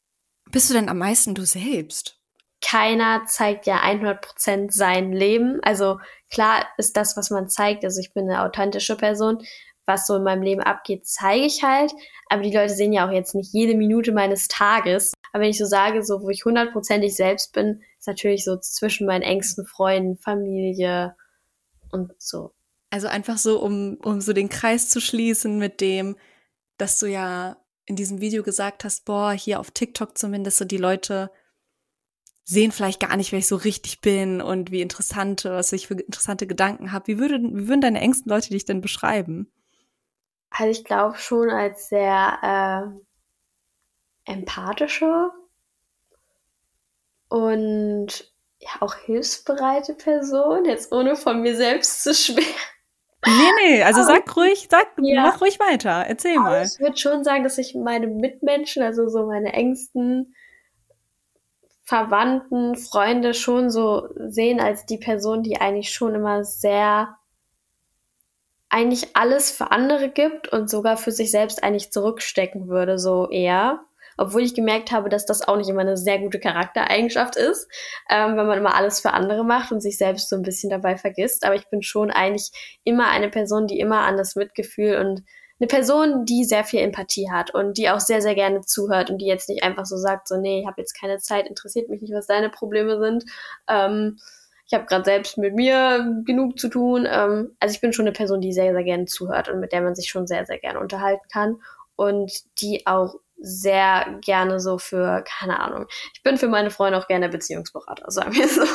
bist 0.51 0.69
du 0.69 0.75
denn 0.75 0.89
am 0.89 0.99
meisten 0.99 1.35
du 1.35 1.47
selbst? 1.47 2.19
keiner 2.61 3.25
zeigt 3.27 3.67
ja 3.67 3.79
100% 3.83 4.73
sein 4.73 5.13
Leben. 5.13 5.61
Also 5.63 5.99
klar 6.31 6.67
ist 6.77 6.97
das, 6.97 7.17
was 7.17 7.31
man 7.31 7.49
zeigt, 7.49 7.85
also 7.85 8.01
ich 8.01 8.13
bin 8.13 8.29
eine 8.29 8.43
authentische 8.43 8.97
Person, 8.97 9.39
was 9.87 10.07
so 10.07 10.17
in 10.17 10.23
meinem 10.23 10.43
Leben 10.43 10.63
abgeht, 10.63 11.07
zeige 11.07 11.47
ich 11.47 11.63
halt. 11.63 11.93
Aber 12.29 12.43
die 12.43 12.55
Leute 12.55 12.75
sehen 12.75 12.93
ja 12.93 13.09
auch 13.09 13.13
jetzt 13.13 13.35
nicht 13.35 13.53
jede 13.53 13.75
Minute 13.75 14.13
meines 14.13 14.49
Tages. 14.49 15.15
Aber 15.33 15.43
wenn 15.43 15.51
ich 15.51 15.59
so 15.59 15.65
sage, 15.65 16.03
so 16.03 16.23
wo 16.23 16.29
ich 16.29 16.45
hundertprozentig 16.45 17.15
selbst 17.15 17.53
bin, 17.53 17.83
ist 17.99 18.07
natürlich 18.07 18.45
so 18.45 18.59
zwischen 18.59 19.07
meinen 19.07 19.23
engsten 19.23 19.65
Freunden, 19.65 20.19
Familie 20.19 21.17
und 21.91 22.13
so. 22.19 22.55
Also 22.91 23.09
einfach 23.09 23.39
so, 23.39 23.61
um, 23.61 23.99
um 24.03 24.21
so 24.21 24.33
den 24.33 24.49
Kreis 24.49 24.89
zu 24.89 25.01
schließen 25.01 25.59
mit 25.59 25.81
dem, 25.81 26.17
dass 26.79 26.99
du 26.99 27.07
ja 27.07 27.57
in 27.85 27.97
diesem 27.97 28.21
Video 28.21 28.43
gesagt 28.43 28.85
hast, 28.85 29.05
boah, 29.05 29.33
hier 29.33 29.61
auf 29.61 29.71
TikTok 29.71 30.17
zumindest 30.17 30.59
so 30.59 30.65
die 30.65 30.77
Leute 30.77 31.31
sehen 32.45 32.73
vielleicht 32.73 33.01
gar 33.01 33.17
nicht, 33.17 33.33
wer 33.33 33.39
ich 33.39 33.47
so 33.47 33.57
richtig 33.57 34.01
bin 34.01 34.41
und 34.41 34.71
wie 34.71 34.81
interessant, 34.81 35.45
was 35.45 35.73
ich 35.73 35.87
für 35.87 35.95
interessante 35.95 36.47
Gedanken 36.47 36.93
habe. 36.93 37.07
Wie, 37.07 37.19
würde, 37.19 37.39
wie 37.43 37.69
würden 37.69 37.83
deine 37.83 38.01
engsten 38.01 38.31
Leute 38.31 38.51
dich 38.51 38.65
denn 38.65 38.81
beschreiben? 38.81 39.53
Also 40.51 40.71
ich 40.71 40.85
glaube 40.85 41.19
schon 41.19 41.51
als 41.51 41.91
sehr 41.91 42.95
äh, 44.27 44.33
empathische 44.33 45.31
und 47.29 48.33
ja 48.69 48.83
auch 48.83 48.95
hilfsbereite 48.95 49.95
Person, 49.95 50.65
jetzt 50.65 50.93
ohne 50.93 51.17
von 51.17 51.41
mir 51.41 51.57
selbst 51.57 52.03
zu 52.03 52.15
schwer. 52.15 52.45
Nee, 53.27 53.51
nee, 53.61 53.83
also 53.83 54.05
sag 54.05 54.37
ruhig, 54.37 54.69
sag, 54.71 54.87
ja. 54.99 55.23
mach 55.23 55.41
ruhig 55.41 55.59
weiter, 55.59 56.05
erzähl 56.07 56.39
Aber 56.39 56.51
mal. 56.51 56.65
Ich 56.65 56.79
würde 56.79 56.97
schon 56.97 57.25
sagen, 57.25 57.43
dass 57.43 57.59
ich 57.59 57.75
meine 57.75 58.07
Mitmenschen, 58.07 58.83
also 58.83 59.09
so 59.09 59.27
meine 59.27 59.53
engsten 59.55 60.35
Verwandten, 61.83 62.77
Freunde 62.77 63.35
schon 63.35 63.71
so 63.71 64.09
sehen 64.15 64.61
als 64.61 64.87
die 64.87 64.99
Person, 64.99 65.43
die 65.43 65.61
eigentlich 65.61 65.91
schon 65.93 66.15
immer 66.15 66.45
sehr 66.45 67.17
eigentlich 68.69 69.17
alles 69.17 69.51
für 69.51 69.71
andere 69.71 70.11
gibt 70.11 70.49
und 70.49 70.69
sogar 70.69 70.97
für 70.97 71.11
sich 71.11 71.31
selbst 71.31 71.63
eigentlich 71.63 71.91
zurückstecken 71.91 72.69
würde, 72.69 72.99
so 72.99 73.31
eher. 73.31 73.81
Obwohl 74.19 74.43
ich 74.43 74.55
gemerkt 74.55 74.93
habe, 74.93 75.09
dass 75.09 75.25
das 75.25 75.47
auch 75.47 75.57
nicht 75.57 75.69
immer 75.69 75.81
eine 75.81 75.97
sehr 75.97 76.19
gute 76.19 76.41
Charaktereigenschaft 76.41 77.37
ist, 77.37 77.69
ähm, 78.11 78.37
wenn 78.37 78.47
man 78.47 78.59
immer 78.59 78.75
alles 78.75 79.01
für 79.01 79.13
andere 79.13 79.45
macht 79.45 79.73
und 79.73 79.81
sich 79.81 79.97
selbst 79.97 80.29
so 80.29 80.37
ein 80.37 80.43
bisschen 80.43 80.71
dabei 80.71 80.97
vergisst. 80.97 81.45
Aber 81.45 81.55
ich 81.55 81.69
bin 81.71 81.83
schon 81.83 82.11
eigentlich 82.11 82.51
immer 82.85 83.09
eine 83.09 83.31
Person, 83.31 83.67
die 83.67 83.81
immer 83.81 84.01
an 84.01 84.17
das 84.17 84.37
Mitgefühl 84.37 84.97
und 84.97 85.23
eine 85.61 85.67
Person, 85.67 86.25
die 86.25 86.45
sehr 86.45 86.65
viel 86.65 86.81
Empathie 86.81 87.31
hat 87.31 87.53
und 87.53 87.79
die 87.79 87.91
auch 87.91 88.01
sehr, 88.01 88.23
sehr 88.23 88.35
gerne 88.35 88.61
zuhört 88.61 89.11
und 89.11 89.19
die 89.19 89.27
jetzt 89.27 89.49
nicht 89.49 89.63
einfach 89.63 89.87
so 89.87 89.97
sagt, 89.97 90.29
so, 90.29 90.37
nee, 90.37 90.61
ich 90.61 90.67
habe 90.67 90.81
jetzt 90.81 90.99
keine 90.99 91.19
Zeit, 91.19 91.49
interessiert 91.49 91.89
mich 91.89 92.01
nicht, 92.01 92.15
was 92.15 92.27
deine 92.27 92.49
Probleme 92.49 92.99
sind. 93.01 93.25
Ähm, 93.69 94.19
ich 94.67 94.75
habe 94.75 94.85
gerade 94.85 95.05
selbst 95.05 95.39
mit 95.39 95.55
mir 95.55 96.23
genug 96.27 96.59
zu 96.59 96.69
tun. 96.69 97.09
Ähm, 97.11 97.57
also 97.59 97.75
ich 97.75 97.81
bin 97.81 97.93
schon 97.93 98.07
eine 98.07 98.13
Person, 98.13 98.41
die 98.41 98.53
sehr, 98.53 98.73
sehr 98.73 98.85
gerne 98.85 99.07
zuhört 99.07 99.49
und 99.49 99.61
mit 99.61 99.73
der 99.73 99.81
man 99.81 99.95
sich 99.95 100.11
schon 100.11 100.27
sehr, 100.27 100.45
sehr 100.45 100.59
gerne 100.59 100.79
unterhalten 100.79 101.27
kann 101.33 101.61
und 101.97 102.31
die 102.61 102.87
auch 102.87 103.17
sehr 103.41 104.19
gerne 104.21 104.61
so 104.61 104.79
für, 104.79 105.23
keine 105.25 105.61
Ahnung, 105.61 105.87
ich 106.15 106.23
bin 106.23 106.39
für 106.39 106.49
meine 106.49 106.71
Freunde 106.71 106.99
auch 106.99 107.07
gerne 107.07 107.29
Beziehungsberater, 107.29 108.11
sagen 108.11 108.35
wir 108.35 108.49
so. 108.49 108.65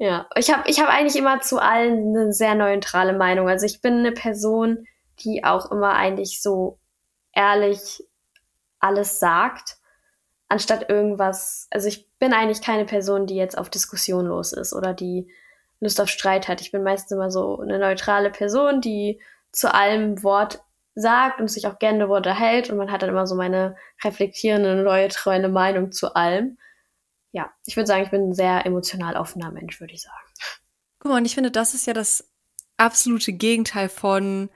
Ja, 0.00 0.28
ich 0.36 0.52
habe 0.52 0.62
ich 0.70 0.80
hab 0.80 0.88
eigentlich 0.88 1.16
immer 1.16 1.40
zu 1.40 1.58
allen 1.58 2.16
eine 2.16 2.32
sehr 2.32 2.54
neutrale 2.54 3.12
Meinung. 3.14 3.48
Also 3.48 3.66
ich 3.66 3.82
bin 3.82 3.94
eine 3.94 4.12
Person, 4.12 4.86
die 5.24 5.42
auch 5.42 5.72
immer 5.72 5.94
eigentlich 5.94 6.40
so 6.40 6.78
ehrlich 7.32 8.04
alles 8.78 9.18
sagt, 9.18 9.78
anstatt 10.48 10.88
irgendwas. 10.88 11.66
Also 11.70 11.88
ich 11.88 12.08
bin 12.18 12.32
eigentlich 12.32 12.62
keine 12.62 12.84
Person, 12.84 13.26
die 13.26 13.34
jetzt 13.34 13.58
auf 13.58 13.70
Diskussion 13.70 14.26
los 14.26 14.52
ist 14.52 14.72
oder 14.72 14.94
die 14.94 15.28
Lust 15.80 16.00
auf 16.00 16.08
Streit 16.08 16.46
hat. 16.46 16.60
Ich 16.60 16.70
bin 16.70 16.84
meistens 16.84 17.10
immer 17.10 17.32
so 17.32 17.58
eine 17.58 17.80
neutrale 17.80 18.30
Person, 18.30 18.80
die 18.80 19.20
zu 19.50 19.72
allem 19.74 20.22
Wort 20.22 20.62
sagt 20.98 21.40
und 21.40 21.48
sich 21.48 21.66
auch 21.66 21.78
gerne 21.78 22.08
Worte 22.08 22.34
hält 22.34 22.70
und 22.70 22.76
man 22.76 22.90
hat 22.90 23.02
dann 23.02 23.10
immer 23.10 23.26
so 23.26 23.34
meine 23.34 23.76
reflektierende, 24.04 24.82
neue, 24.82 25.08
treue 25.08 25.48
Meinung 25.48 25.92
zu 25.92 26.14
allem 26.14 26.58
ja, 27.32 27.50
ich 27.66 27.76
würde 27.76 27.86
sagen, 27.86 28.04
ich 28.04 28.10
bin 28.10 28.30
ein 28.30 28.34
sehr 28.34 28.64
emotional 28.66 29.16
offener 29.16 29.50
Mensch, 29.50 29.80
würde 29.80 29.94
ich 29.94 30.02
sagen. 30.02 30.16
Guck 30.98 31.10
mal, 31.10 31.18
und 31.18 31.24
ich 31.24 31.34
finde, 31.34 31.50
das 31.50 31.74
ist 31.74 31.86
ja 31.86 31.92
das 31.92 32.28
absolute 32.76 33.32
Gegenteil 33.32 33.88
von, 33.88 34.50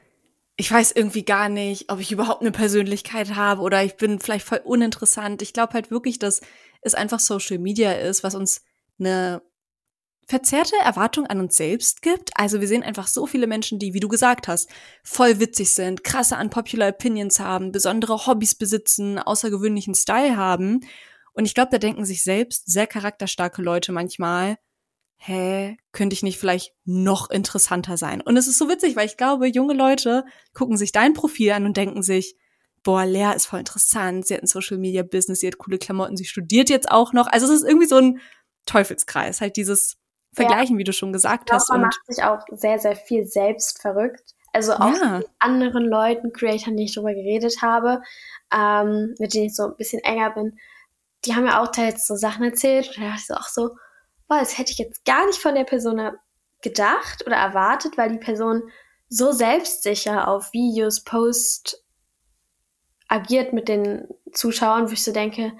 ich 0.56 0.70
weiß 0.70 0.92
irgendwie 0.92 1.24
gar 1.24 1.48
nicht, 1.48 1.90
ob 1.90 2.00
ich 2.00 2.12
überhaupt 2.12 2.40
eine 2.40 2.52
Persönlichkeit 2.52 3.34
habe 3.34 3.62
oder 3.62 3.84
ich 3.84 3.96
bin 3.96 4.18
vielleicht 4.20 4.46
voll 4.46 4.60
uninteressant. 4.64 5.42
Ich 5.42 5.52
glaube 5.52 5.74
halt 5.74 5.90
wirklich, 5.90 6.18
dass 6.18 6.40
es 6.80 6.94
einfach 6.94 7.20
Social 7.20 7.58
Media 7.58 7.92
ist, 7.92 8.24
was 8.24 8.34
uns 8.34 8.64
eine 8.98 9.42
verzerrte 10.26 10.76
Erwartung 10.82 11.26
an 11.26 11.40
uns 11.40 11.56
selbst 11.56 12.02
gibt. 12.02 12.30
Also 12.34 12.60
wir 12.60 12.68
sehen 12.68 12.82
einfach 12.82 13.06
so 13.06 13.26
viele 13.26 13.46
Menschen, 13.46 13.78
die, 13.78 13.92
wie 13.94 14.00
du 14.00 14.08
gesagt 14.08 14.48
hast, 14.48 14.70
voll 15.02 15.40
witzig 15.40 15.70
sind, 15.70 16.04
krasse 16.04 16.36
unpopular 16.36 16.88
Opinions 16.88 17.40
haben, 17.40 17.72
besondere 17.72 18.26
Hobbys 18.26 18.54
besitzen, 18.54 19.18
außergewöhnlichen 19.18 19.94
Style 19.94 20.36
haben. 20.36 20.80
Und 21.34 21.44
ich 21.44 21.54
glaube, 21.54 21.70
da 21.70 21.78
denken 21.78 22.04
sich 22.04 22.22
selbst 22.22 22.70
sehr 22.70 22.86
charakterstarke 22.86 23.62
Leute 23.62 23.92
manchmal, 23.92 24.58
hä, 25.16 25.76
könnte 25.92 26.14
ich 26.14 26.22
nicht 26.22 26.38
vielleicht 26.38 26.72
noch 26.84 27.30
interessanter 27.30 27.96
sein? 27.96 28.20
Und 28.20 28.36
es 28.36 28.48
ist 28.48 28.58
so 28.58 28.68
witzig, 28.68 28.96
weil 28.96 29.06
ich 29.06 29.16
glaube, 29.16 29.46
junge 29.46 29.74
Leute 29.74 30.24
gucken 30.52 30.76
sich 30.76 30.92
dein 30.92 31.14
Profil 31.14 31.52
an 31.52 31.64
und 31.64 31.76
denken 31.76 32.02
sich, 32.02 32.36
boah, 32.82 33.06
Lea 33.06 33.32
ist 33.34 33.46
voll 33.46 33.60
interessant, 33.60 34.26
sie 34.26 34.34
hat 34.34 34.42
ein 34.42 34.48
Social 34.48 34.78
Media 34.78 35.04
Business, 35.04 35.40
sie 35.40 35.46
hat 35.46 35.58
coole 35.58 35.78
Klamotten, 35.78 36.16
sie 36.16 36.24
studiert 36.24 36.70
jetzt 36.70 36.90
auch 36.90 37.12
noch. 37.12 37.28
Also 37.28 37.46
es 37.46 37.62
ist 37.62 37.68
irgendwie 37.68 37.86
so 37.86 37.96
ein 37.96 38.20
Teufelskreis, 38.66 39.40
halt 39.40 39.56
dieses 39.56 40.01
Vergleichen, 40.34 40.76
ja. 40.76 40.78
wie 40.78 40.84
du 40.84 40.92
schon 40.92 41.12
gesagt 41.12 41.46
glaube, 41.46 41.60
hast. 41.60 41.68
Man 41.70 41.82
macht 41.82 42.00
sich 42.06 42.24
auch 42.24 42.40
sehr, 42.50 42.78
sehr 42.78 42.96
viel 42.96 43.26
selbst 43.26 43.80
verrückt. 43.80 44.34
Also 44.52 44.74
auch 44.74 44.94
ja. 44.94 45.18
mit 45.18 45.28
anderen 45.38 45.84
Leuten, 45.84 46.32
Creatoren, 46.32 46.76
die 46.76 46.84
ich 46.84 46.94
drüber 46.94 47.14
geredet 47.14 47.62
habe, 47.62 48.02
ähm, 48.52 49.14
mit 49.18 49.34
denen 49.34 49.46
ich 49.46 49.54
so 49.54 49.64
ein 49.64 49.76
bisschen 49.76 50.02
enger 50.04 50.30
bin, 50.30 50.58
die 51.24 51.34
haben 51.34 51.46
ja 51.46 51.62
auch 51.62 51.68
teils 51.68 52.06
so 52.06 52.16
Sachen 52.16 52.44
erzählt 52.44 52.88
und 52.88 52.98
da 52.98 53.10
dachte 53.10 53.20
ich 53.20 53.26
so 53.26 53.34
auch 53.34 53.48
so, 53.48 53.76
boah, 54.28 54.38
das 54.40 54.58
hätte 54.58 54.72
ich 54.72 54.78
jetzt 54.78 55.04
gar 55.04 55.26
nicht 55.26 55.38
von 55.38 55.54
der 55.54 55.64
Person 55.64 56.00
gedacht 56.60 57.26
oder 57.26 57.36
erwartet, 57.36 57.96
weil 57.96 58.10
die 58.10 58.18
Person 58.18 58.62
so 59.08 59.32
selbstsicher 59.32 60.28
auf 60.28 60.52
Videos, 60.52 61.04
Post 61.04 61.84
agiert 63.08 63.52
mit 63.52 63.68
den 63.68 64.08
Zuschauern, 64.32 64.88
wo 64.88 64.92
ich 64.92 65.04
so 65.04 65.12
denke, 65.12 65.52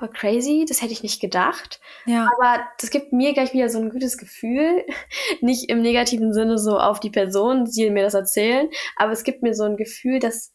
boah, 0.00 0.10
crazy, 0.10 0.64
das 0.66 0.80
hätte 0.80 0.92
ich 0.92 1.02
nicht 1.02 1.20
gedacht. 1.20 1.80
Ja. 2.06 2.28
Aber 2.36 2.64
das 2.80 2.90
gibt 2.90 3.12
mir 3.12 3.34
gleich 3.34 3.52
wieder 3.52 3.68
so 3.68 3.78
ein 3.78 3.90
gutes 3.90 4.16
Gefühl. 4.18 4.84
nicht 5.40 5.68
im 5.68 5.82
negativen 5.82 6.32
Sinne 6.32 6.58
so 6.58 6.78
auf 6.78 6.98
die 6.98 7.10
Person, 7.10 7.66
die 7.66 7.90
mir 7.90 8.02
das 8.02 8.14
erzählen, 8.14 8.68
aber 8.96 9.12
es 9.12 9.22
gibt 9.22 9.42
mir 9.42 9.54
so 9.54 9.64
ein 9.64 9.76
Gefühl, 9.76 10.18
dass 10.18 10.52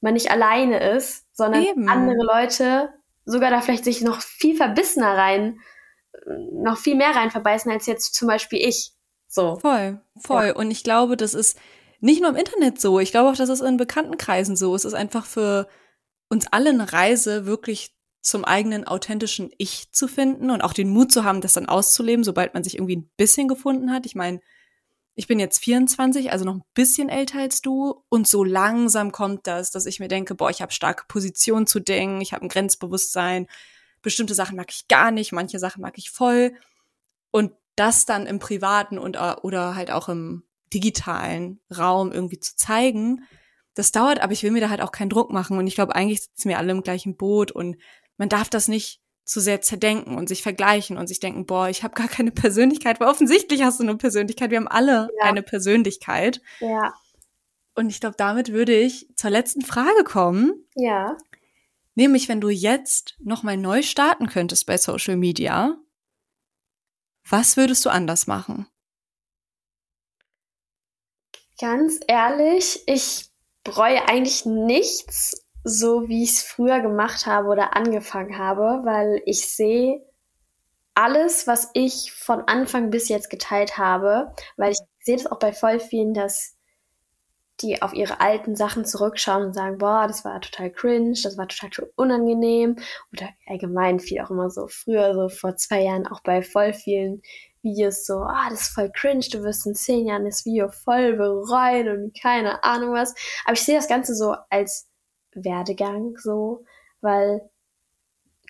man 0.00 0.14
nicht 0.14 0.30
alleine 0.30 0.90
ist, 0.90 1.26
sondern 1.32 1.64
Eben. 1.64 1.88
andere 1.88 2.22
Leute 2.22 2.90
sogar 3.24 3.50
da 3.50 3.62
vielleicht 3.62 3.84
sich 3.84 4.02
noch 4.02 4.20
viel 4.20 4.54
verbissener 4.54 5.16
rein, 5.16 5.58
noch 6.52 6.76
viel 6.76 6.94
mehr 6.94 7.16
rein 7.16 7.30
verbeißen 7.30 7.72
als 7.72 7.86
jetzt 7.86 8.14
zum 8.14 8.28
Beispiel 8.28 8.60
ich. 8.60 8.92
So. 9.26 9.56
Voll, 9.56 10.00
voll. 10.18 10.48
Ja. 10.48 10.54
Und 10.54 10.70
ich 10.70 10.84
glaube, 10.84 11.16
das 11.16 11.32
ist 11.32 11.58
nicht 12.00 12.20
nur 12.20 12.30
im 12.30 12.36
Internet 12.36 12.80
so. 12.80 13.00
Ich 13.00 13.12
glaube 13.12 13.30
auch, 13.30 13.36
dass 13.36 13.48
es 13.48 13.62
in 13.62 13.78
Bekanntenkreisen 13.78 14.56
so 14.56 14.74
ist. 14.74 14.84
Es 14.84 14.92
ist 14.92 14.98
einfach 14.98 15.24
für 15.24 15.66
uns 16.28 16.46
alle 16.50 16.70
eine 16.70 16.92
Reise, 16.92 17.46
wirklich 17.46 17.93
zum 18.24 18.44
eigenen 18.44 18.84
authentischen 18.84 19.50
Ich 19.58 19.92
zu 19.92 20.08
finden 20.08 20.50
und 20.50 20.62
auch 20.62 20.72
den 20.72 20.88
Mut 20.88 21.12
zu 21.12 21.24
haben, 21.24 21.42
das 21.42 21.52
dann 21.52 21.66
auszuleben, 21.66 22.24
sobald 22.24 22.54
man 22.54 22.64
sich 22.64 22.76
irgendwie 22.76 22.96
ein 22.96 23.10
bisschen 23.18 23.48
gefunden 23.48 23.92
hat. 23.92 24.06
Ich 24.06 24.14
meine, 24.14 24.40
ich 25.14 25.26
bin 25.26 25.38
jetzt 25.38 25.58
24, 25.58 26.32
also 26.32 26.46
noch 26.46 26.54
ein 26.54 26.64
bisschen 26.72 27.10
älter 27.10 27.40
als 27.40 27.60
du. 27.60 28.02
Und 28.08 28.26
so 28.26 28.42
langsam 28.42 29.12
kommt 29.12 29.46
das, 29.46 29.70
dass 29.70 29.84
ich 29.84 30.00
mir 30.00 30.08
denke, 30.08 30.34
boah, 30.34 30.48
ich 30.48 30.62
habe 30.62 30.72
starke 30.72 31.04
Position 31.06 31.66
zu 31.66 31.80
denken, 31.80 32.22
ich 32.22 32.32
habe 32.32 32.46
ein 32.46 32.48
Grenzbewusstsein. 32.48 33.46
Bestimmte 34.00 34.34
Sachen 34.34 34.56
mag 34.56 34.70
ich 34.70 34.88
gar 34.88 35.10
nicht, 35.10 35.32
manche 35.32 35.58
Sachen 35.58 35.82
mag 35.82 35.98
ich 35.98 36.10
voll. 36.10 36.54
Und 37.30 37.52
das 37.76 38.06
dann 38.06 38.26
im 38.26 38.38
privaten 38.38 38.98
und 38.98 39.16
äh, 39.16 39.34
oder 39.42 39.74
halt 39.74 39.90
auch 39.90 40.08
im 40.08 40.44
digitalen 40.72 41.60
Raum 41.76 42.10
irgendwie 42.10 42.40
zu 42.40 42.56
zeigen, 42.56 43.26
das 43.74 43.92
dauert, 43.92 44.20
aber 44.20 44.32
ich 44.32 44.42
will 44.42 44.52
mir 44.52 44.60
da 44.60 44.70
halt 44.70 44.80
auch 44.80 44.92
keinen 44.92 45.10
Druck 45.10 45.30
machen. 45.30 45.58
Und 45.58 45.66
ich 45.66 45.74
glaube, 45.74 45.94
eigentlich 45.94 46.22
sitzen 46.22 46.48
wir 46.48 46.58
alle 46.58 46.72
im 46.72 46.82
gleichen 46.82 47.16
Boot 47.16 47.50
und 47.50 47.76
man 48.16 48.28
darf 48.28 48.48
das 48.48 48.68
nicht 48.68 49.00
zu 49.24 49.40
sehr 49.40 49.62
zerdenken 49.62 50.16
und 50.16 50.28
sich 50.28 50.42
vergleichen 50.42 50.98
und 50.98 51.06
sich 51.06 51.18
denken, 51.18 51.46
boah, 51.46 51.68
ich 51.68 51.82
habe 51.82 51.94
gar 51.94 52.08
keine 52.08 52.30
Persönlichkeit, 52.30 53.00
weil 53.00 53.08
offensichtlich 53.08 53.62
hast 53.62 53.80
du 53.80 53.84
eine 53.84 53.96
Persönlichkeit. 53.96 54.50
Wir 54.50 54.58
haben 54.58 54.68
alle 54.68 55.08
ja. 55.18 55.24
eine 55.24 55.42
Persönlichkeit. 55.42 56.42
Ja. 56.60 56.94
Und 57.74 57.88
ich 57.88 58.00
glaube, 58.00 58.16
damit 58.18 58.52
würde 58.52 58.74
ich 58.74 59.08
zur 59.16 59.30
letzten 59.30 59.62
Frage 59.62 60.04
kommen. 60.04 60.66
Ja. 60.74 61.16
Nämlich, 61.94 62.28
wenn 62.28 62.40
du 62.40 62.48
jetzt 62.50 63.16
nochmal 63.20 63.56
neu 63.56 63.82
starten 63.82 64.28
könntest 64.28 64.66
bei 64.66 64.76
Social 64.76 65.16
Media, 65.16 65.76
was 67.28 67.56
würdest 67.56 67.84
du 67.84 67.90
anders 67.90 68.26
machen? 68.26 68.66
Ganz 71.58 72.00
ehrlich, 72.08 72.82
ich 72.86 73.30
bereue 73.62 74.06
eigentlich 74.08 74.44
nichts, 74.44 75.43
so, 75.64 76.08
wie 76.08 76.22
ich 76.22 76.32
es 76.32 76.42
früher 76.42 76.80
gemacht 76.80 77.26
habe 77.26 77.48
oder 77.48 77.74
angefangen 77.74 78.38
habe, 78.38 78.82
weil 78.84 79.22
ich 79.24 79.48
sehe 79.48 80.06
alles, 80.94 81.46
was 81.46 81.70
ich 81.74 82.12
von 82.12 82.42
Anfang 82.42 82.90
bis 82.90 83.08
jetzt 83.08 83.30
geteilt 83.30 83.78
habe, 83.78 84.32
weil 84.56 84.72
ich 84.72 84.78
sehe 85.00 85.16
das 85.16 85.26
auch 85.26 85.38
bei 85.38 85.52
voll 85.52 85.80
vielen, 85.80 86.14
dass 86.14 86.56
die 87.60 87.82
auf 87.82 87.94
ihre 87.94 88.20
alten 88.20 88.56
Sachen 88.56 88.84
zurückschauen 88.84 89.44
und 89.46 89.54
sagen, 89.54 89.78
boah, 89.78 90.06
das 90.06 90.24
war 90.24 90.40
total 90.40 90.70
cringe, 90.70 91.18
das 91.22 91.38
war 91.38 91.48
total 91.48 91.88
unangenehm 91.96 92.76
oder 93.12 93.28
allgemein 93.46 94.00
viel 94.00 94.20
auch 94.20 94.30
immer 94.30 94.50
so 94.50 94.66
früher, 94.68 95.14
so 95.14 95.28
vor 95.28 95.56
zwei 95.56 95.82
Jahren 95.82 96.06
auch 96.06 96.20
bei 96.22 96.42
voll 96.42 96.72
vielen 96.72 97.22
Videos 97.62 98.04
so, 98.06 98.18
ah, 98.18 98.48
das 98.50 98.62
ist 98.62 98.74
voll 98.74 98.90
cringe, 98.92 99.26
du 99.30 99.42
wirst 99.42 99.66
in 99.66 99.74
zehn 99.74 100.06
Jahren 100.06 100.24
das 100.24 100.44
Video 100.44 100.68
voll 100.68 101.14
bereuen 101.14 101.88
und 101.88 102.20
keine 102.20 102.62
Ahnung 102.64 102.92
was. 102.92 103.14
Aber 103.44 103.54
ich 103.54 103.62
sehe 103.62 103.76
das 103.76 103.88
Ganze 103.88 104.14
so 104.14 104.34
als 104.50 104.88
Werdegang 105.34 106.16
so, 106.18 106.64
weil 107.00 107.48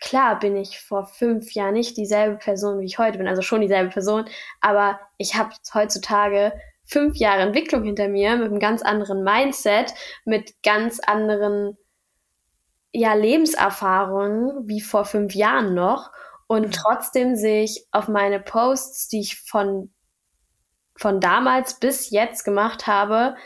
klar 0.01 0.39
bin 0.39 0.57
ich 0.57 0.81
vor 0.81 1.07
fünf 1.07 1.53
Jahren 1.55 1.75
nicht 1.75 1.97
dieselbe 1.97 2.37
Person, 2.37 2.81
wie 2.81 2.87
ich 2.87 2.99
heute 2.99 3.19
bin, 3.19 3.29
also 3.29 3.43
schon 3.43 3.61
dieselbe 3.61 3.91
Person, 3.91 4.25
aber 4.61 5.01
ich 5.19 5.35
habe 5.37 5.55
heutzutage 5.73 6.53
fünf 6.85 7.17
Jahre 7.17 7.43
Entwicklung 7.43 7.85
hinter 7.85 8.09
mir 8.09 8.37
mit 8.37 8.51
einem 8.51 8.61
ganz 8.61 8.83
anderen 8.83 9.23
Mindset, 9.23 9.95
mit 10.25 10.63
ganz 10.63 11.01
anderen 11.01 11.77
ja, 12.93 13.15
Lebenserfahrungen 13.15 14.69
wie 14.69 14.81
vor 14.81 15.05
fünf 15.05 15.35
Jahren 15.35 15.75
noch. 15.75 16.13
Und 16.47 16.67
mhm. 16.67 16.73
trotzdem 16.73 17.37
sehe 17.37 17.65
ich 17.65 17.87
auf 17.91 18.09
meine 18.09 18.39
Posts, 18.39 19.09
die 19.09 19.21
ich 19.21 19.41
von, 19.41 19.93
von 20.97 21.21
damals 21.21 21.81
bis 21.81 22.11
jetzt 22.11 22.45
gemacht 22.45 22.87
habe, 22.87 23.37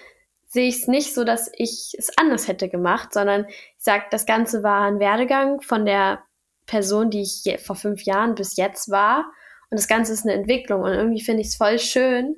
sehe 0.48 0.68
ich 0.68 0.76
es 0.82 0.88
nicht 0.88 1.14
so, 1.14 1.24
dass 1.24 1.50
ich 1.54 1.94
es 1.98 2.16
anders 2.18 2.48
hätte 2.48 2.68
gemacht, 2.68 3.12
sondern 3.12 3.46
ich 3.48 3.84
sage, 3.84 4.04
das 4.10 4.26
Ganze 4.26 4.62
war 4.62 4.82
ein 4.82 4.98
Werdegang 4.98 5.60
von 5.60 5.84
der 5.86 6.24
Person, 6.66 7.10
die 7.10 7.22
ich 7.22 7.60
vor 7.64 7.76
fünf 7.76 8.02
Jahren 8.02 8.34
bis 8.34 8.56
jetzt 8.56 8.90
war. 8.90 9.30
Und 9.70 9.78
das 9.78 9.88
Ganze 9.88 10.12
ist 10.12 10.24
eine 10.24 10.34
Entwicklung. 10.34 10.82
Und 10.82 10.92
irgendwie 10.92 11.22
finde 11.22 11.42
ich 11.42 11.48
es 11.48 11.56
voll 11.56 11.78
schön, 11.78 12.36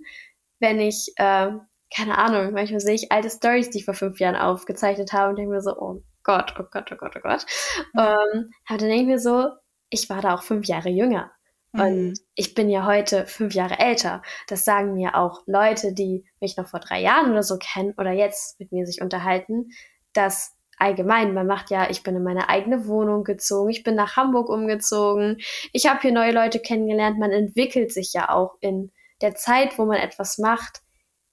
wenn 0.59 0.81
ich, 0.81 1.13
äh, 1.17 1.51
keine 1.95 2.19
Ahnung, 2.19 2.53
manchmal 2.53 2.81
sehe 2.81 2.95
ich 2.95 3.13
alte 3.13 3.31
Stories, 3.31 3.71
die 3.71 3.79
ich 3.79 3.85
vor 3.85 3.95
fünf 3.95 4.19
Jahren 4.21 4.37
aufgezeichnet 4.37 5.13
habe 5.13 5.31
und 5.31 5.37
denke 5.37 5.53
mir 5.53 5.61
so, 5.61 5.77
oh 5.77 6.03
Gott, 6.23 6.55
oh 6.59 6.65
Gott, 6.71 6.91
oh 6.93 6.97
Gott, 6.97 7.15
oh 7.17 7.21
Gott. 7.21 7.47
Mhm. 7.95 8.01
Ähm, 8.01 8.51
aber 8.67 8.79
dann 8.79 8.89
denke 8.89 9.03
ich 9.03 9.07
mir 9.07 9.19
so, 9.19 9.49
ich 9.89 10.11
war 10.11 10.21
da 10.21 10.35
auch 10.35 10.43
fünf 10.43 10.67
Jahre 10.67 10.89
jünger. 10.89 11.33
Mhm. 11.73 11.81
Und 11.81 12.21
ich 12.35 12.55
bin 12.55 12.69
ja 12.69 12.87
heute 12.87 13.27
fünf 13.27 13.55
Jahre 13.55 13.79
älter. 13.79 14.23
Das 14.49 14.65
sagen 14.65 14.95
mir 14.95 15.17
auch 15.17 15.43
Leute, 15.47 15.93
die 15.93 16.25
mich 16.41 16.57
noch 16.57 16.69
vor 16.69 16.81
drei 16.81 17.01
Jahren 17.01 17.31
oder 17.31 17.43
so 17.43 17.59
kennen 17.59 17.95
oder 17.97 18.13
jetzt 18.13 18.59
mit 18.61 18.73
mir 18.73 18.87
sich 18.87 19.01
unterhalten, 19.01 19.71
dass 20.13 20.57
allgemein, 20.79 21.35
man 21.35 21.47
macht 21.47 21.71
ja, 21.71 21.91
ich 21.91 22.03
bin 22.03 22.17
in 22.17 22.23
meine 22.23 22.49
eigene 22.49 22.87
Wohnung 22.87 23.23
gezogen, 23.23 23.71
ich 23.71 23.83
bin 23.83 23.95
nach 23.95 24.17
Hamburg 24.17 24.49
umgezogen, 24.49 25.37
ich 25.73 25.87
habe 25.87 26.01
hier 26.01 26.13
neue 26.13 26.33
Leute 26.33 26.59
kennengelernt, 26.59 27.19
man 27.19 27.33
entwickelt 27.33 27.93
sich 27.93 28.13
ja 28.15 28.31
auch 28.31 28.57
in 28.61 28.91
der 29.21 29.35
Zeit, 29.35 29.79
wo 29.79 29.85
man 29.85 29.99
etwas 29.99 30.39
macht, 30.39 30.81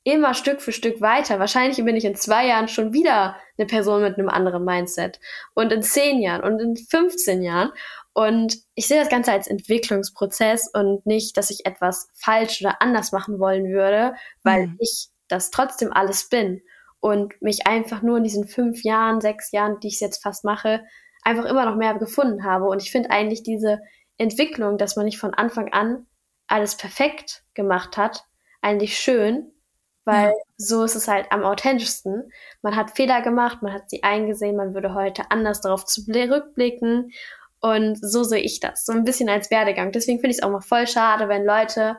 immer 0.03 0.33
Stück 0.33 0.61
für 0.61 0.71
Stück 0.71 1.01
weiter. 1.01 1.37
Wahrscheinlich 1.37 1.83
bin 1.83 1.97
ich 1.97 2.05
in 2.05 2.15
zwei 2.15 2.47
Jahren 2.47 2.69
schon 2.69 2.93
wieder 2.93 3.35
eine 3.57 3.67
Person 3.67 4.01
mit 4.01 4.17
einem 4.17 4.29
anderen 4.29 4.63
Mindset. 4.63 5.19
Und 5.53 5.73
in 5.73 5.83
zehn 5.83 6.21
Jahren 6.21 6.43
und 6.43 6.61
in 6.61 6.77
15 6.77 7.41
Jahren. 7.41 7.71
Und 8.17 8.57
ich 8.73 8.87
sehe 8.87 8.99
das 8.99 9.09
Ganze 9.09 9.31
als 9.31 9.45
Entwicklungsprozess 9.45 10.71
und 10.73 11.05
nicht, 11.05 11.37
dass 11.37 11.51
ich 11.51 11.67
etwas 11.67 12.09
falsch 12.15 12.61
oder 12.61 12.81
anders 12.81 13.11
machen 13.11 13.37
wollen 13.37 13.65
würde, 13.71 14.15
weil 14.41 14.69
mhm. 14.69 14.77
ich 14.79 15.09
das 15.27 15.51
trotzdem 15.51 15.93
alles 15.93 16.27
bin 16.27 16.63
und 16.99 17.39
mich 17.43 17.67
einfach 17.67 18.01
nur 18.01 18.17
in 18.17 18.23
diesen 18.23 18.47
fünf 18.47 18.81
Jahren, 18.81 19.21
sechs 19.21 19.51
Jahren, 19.51 19.79
die 19.81 19.89
ich 19.89 19.99
jetzt 19.99 20.23
fast 20.23 20.45
mache, 20.45 20.83
einfach 21.21 21.45
immer 21.45 21.65
noch 21.65 21.75
mehr 21.75 21.93
gefunden 21.93 22.43
habe. 22.43 22.65
Und 22.65 22.81
ich 22.81 22.89
finde 22.89 23.11
eigentlich 23.11 23.43
diese 23.43 23.81
Entwicklung, 24.17 24.79
dass 24.79 24.95
man 24.95 25.05
nicht 25.05 25.19
von 25.19 25.35
Anfang 25.35 25.71
an 25.71 26.07
alles 26.47 26.75
perfekt 26.75 27.43
gemacht 27.53 27.97
hat, 27.97 28.25
eigentlich 28.63 28.97
schön, 28.97 29.51
weil 30.05 30.29
ja. 30.29 30.33
so 30.57 30.83
ist 30.83 30.95
es 30.95 31.07
halt 31.07 31.31
am 31.31 31.43
authentischsten. 31.43 32.31
Man 32.63 32.75
hat 32.75 32.95
Fehler 32.95 33.21
gemacht, 33.21 33.61
man 33.61 33.73
hat 33.73 33.91
sie 33.91 34.01
eingesehen, 34.01 34.55
man 34.55 34.73
würde 34.73 34.95
heute 34.95 35.29
anders 35.29 35.61
darauf 35.61 35.85
zurückblicken 35.85 37.11
und 37.59 37.97
so 38.01 38.23
sehe 38.23 38.41
ich 38.41 38.59
das, 38.59 38.85
so 38.85 38.93
ein 38.93 39.03
bisschen 39.03 39.29
als 39.29 39.49
Werdegang. 39.49 39.91
Deswegen 39.91 40.19
finde 40.19 40.31
ich 40.31 40.37
es 40.37 40.43
auch 40.43 40.51
mal 40.51 40.61
voll 40.61 40.87
schade, 40.87 41.27
wenn 41.27 41.45
Leute, 41.45 41.97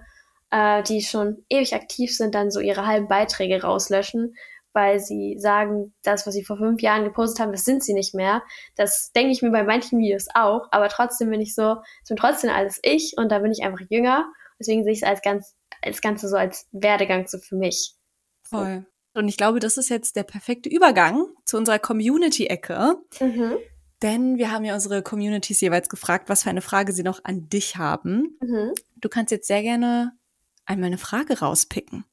äh, 0.51 0.83
die 0.83 1.03
schon 1.03 1.45
ewig 1.49 1.75
aktiv 1.75 2.17
sind, 2.17 2.35
dann 2.35 2.51
so 2.51 2.61
ihre 2.61 2.87
halben 2.87 3.09
Beiträge 3.09 3.63
rauslöschen, 3.63 4.35
weil 4.73 5.01
sie 5.01 5.37
sagen, 5.39 5.95
das, 6.03 6.27
was 6.27 6.35
sie 6.35 6.45
vor 6.45 6.59
fünf 6.59 6.81
Jahren 6.81 7.05
gepostet 7.05 7.41
haben, 7.41 7.53
das 7.53 7.65
sind 7.65 7.83
sie 7.83 7.95
nicht 7.95 8.15
mehr. 8.15 8.43
Das 8.77 9.11
denke 9.13 9.33
ich 9.33 9.43
mir 9.43 9.51
bei 9.51 9.65
manchen 9.65 9.99
Videos 9.99 10.27
auch, 10.35 10.69
aber 10.71 10.89
trotzdem 10.89 11.31
bin 11.31 11.41
ich 11.41 11.55
so, 11.55 11.77
es 12.03 12.09
bin 12.09 12.17
trotzdem 12.17 12.51
alles 12.51 12.79
ich 12.83 13.15
und 13.17 13.33
da 13.33 13.41
bin 13.41 13.53
ich 13.53 13.63
einfach 13.63 13.85
jünger. 13.89 14.31
Deswegen 14.61 14.85
sehe 14.85 14.93
ich 14.93 15.03
es 15.03 15.09
als 15.09 15.23
ganz, 15.23 15.55
als 15.83 16.01
Ganze 16.01 16.29
so 16.29 16.37
als 16.37 16.69
Werdegang 16.73 17.27
so 17.27 17.39
für 17.39 17.57
mich. 17.57 17.95
Voll. 18.43 18.87
Und 19.15 19.29
ich 19.29 19.37
glaube, 19.37 19.59
das 19.59 19.77
ist 19.79 19.89
jetzt 19.89 20.17
der 20.17 20.23
perfekte 20.23 20.69
Übergang 20.69 21.27
zu 21.45 21.57
unserer 21.57 21.79
Community-Ecke. 21.79 22.97
Mhm. 23.21 23.59
Denn 24.03 24.39
wir 24.39 24.53
haben 24.53 24.65
ja 24.65 24.75
unsere 24.75 25.03
Communities 25.03 25.61
jeweils 25.61 25.89
gefragt, 25.89 26.29
was 26.29 26.45
für 26.45 26.51
eine 26.51 26.61
Frage 26.61 26.93
sie 26.93 27.03
noch 27.03 27.25
an 27.25 27.49
dich 27.49 27.77
haben. 27.77 28.39
Mhm. 28.41 28.73
Du 28.97 29.09
kannst 29.09 29.33
jetzt 29.33 29.49
sehr 29.49 29.63
gerne 29.63 30.13
einmal 30.67 30.87
eine 30.87 30.99
Frage 30.99 31.41
rauspicken. 31.41 32.05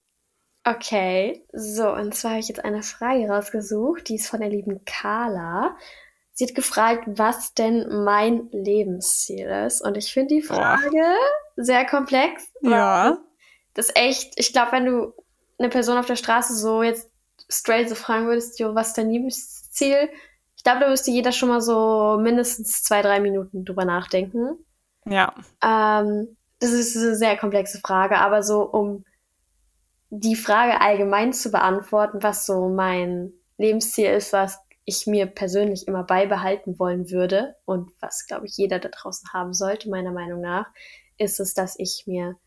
Okay, 0.67 1.45
so, 1.53 1.91
und 1.91 2.15
zwar 2.15 2.31
habe 2.31 2.39
ich 2.39 2.47
jetzt 2.47 2.65
eine 2.65 2.81
Frage 2.81 3.27
rausgesucht, 3.27 4.09
die 4.09 4.15
ist 4.15 4.27
von 4.27 4.39
der 4.39 4.49
lieben 4.49 4.83
Carla. 4.83 5.77
Sie 6.33 6.45
hat 6.45 6.55
gefragt, 6.55 7.03
was 7.05 7.53
denn 7.53 8.03
mein 8.03 8.49
Lebensziel 8.51 9.47
ist. 9.67 9.81
Und 9.81 9.95
ich 9.95 10.11
finde 10.11 10.35
die 10.35 10.41
Frage 10.41 10.89
oh. 10.91 11.51
sehr 11.55 11.85
komplex. 11.85 12.47
Ja. 12.61 13.19
Das 13.75 13.87
ist 13.87 13.97
echt, 13.97 14.33
ich 14.37 14.53
glaube, 14.53 14.71
wenn 14.71 14.85
du 14.85 15.13
eine 15.59 15.69
Person 15.69 15.97
auf 15.97 16.07
der 16.07 16.15
Straße 16.15 16.55
so 16.55 16.81
jetzt 16.81 17.09
straight 17.47 17.87
so 17.87 17.95
fragen 17.95 18.25
würdest, 18.25 18.59
jo, 18.59 18.73
was 18.73 18.87
ist 18.89 18.97
dein 18.97 19.11
Lebensziel? 19.11 20.09
Ich 20.65 20.71
glaube, 20.71 20.83
da 20.83 20.89
müsste 20.89 21.11
jeder 21.11 21.31
schon 21.31 21.49
mal 21.49 21.61
so 21.61 22.17
mindestens 22.19 22.81
zwei, 22.81 23.03
drei 23.03 23.19
Minuten 23.19 23.65
drüber 23.65 23.85
nachdenken. 23.85 24.57
Ja. 25.05 25.35
Ähm, 25.63 26.35
das 26.57 26.71
ist 26.71 26.97
eine 26.97 27.15
sehr 27.15 27.37
komplexe 27.37 27.79
Frage, 27.81 28.17
aber 28.17 28.41
so 28.41 28.63
um 28.63 29.05
die 30.09 30.35
Frage 30.35 30.81
allgemein 30.81 31.33
zu 31.33 31.51
beantworten, 31.51 32.23
was 32.23 32.47
so 32.47 32.67
mein 32.67 33.31
Lebensziel 33.59 34.09
ist, 34.09 34.33
was 34.33 34.57
ich 34.85 35.05
mir 35.05 35.27
persönlich 35.27 35.87
immer 35.87 36.03
beibehalten 36.03 36.79
wollen 36.79 37.11
würde 37.11 37.55
und 37.65 37.91
was, 37.99 38.25
glaube 38.25 38.47
ich, 38.47 38.57
jeder 38.57 38.79
da 38.79 38.89
draußen 38.89 39.33
haben 39.33 39.53
sollte, 39.53 39.91
meiner 39.91 40.13
Meinung 40.13 40.41
nach, 40.41 40.65
ist 41.19 41.39
es, 41.39 41.53
dass 41.53 41.77
ich 41.77 42.05
mir 42.07 42.37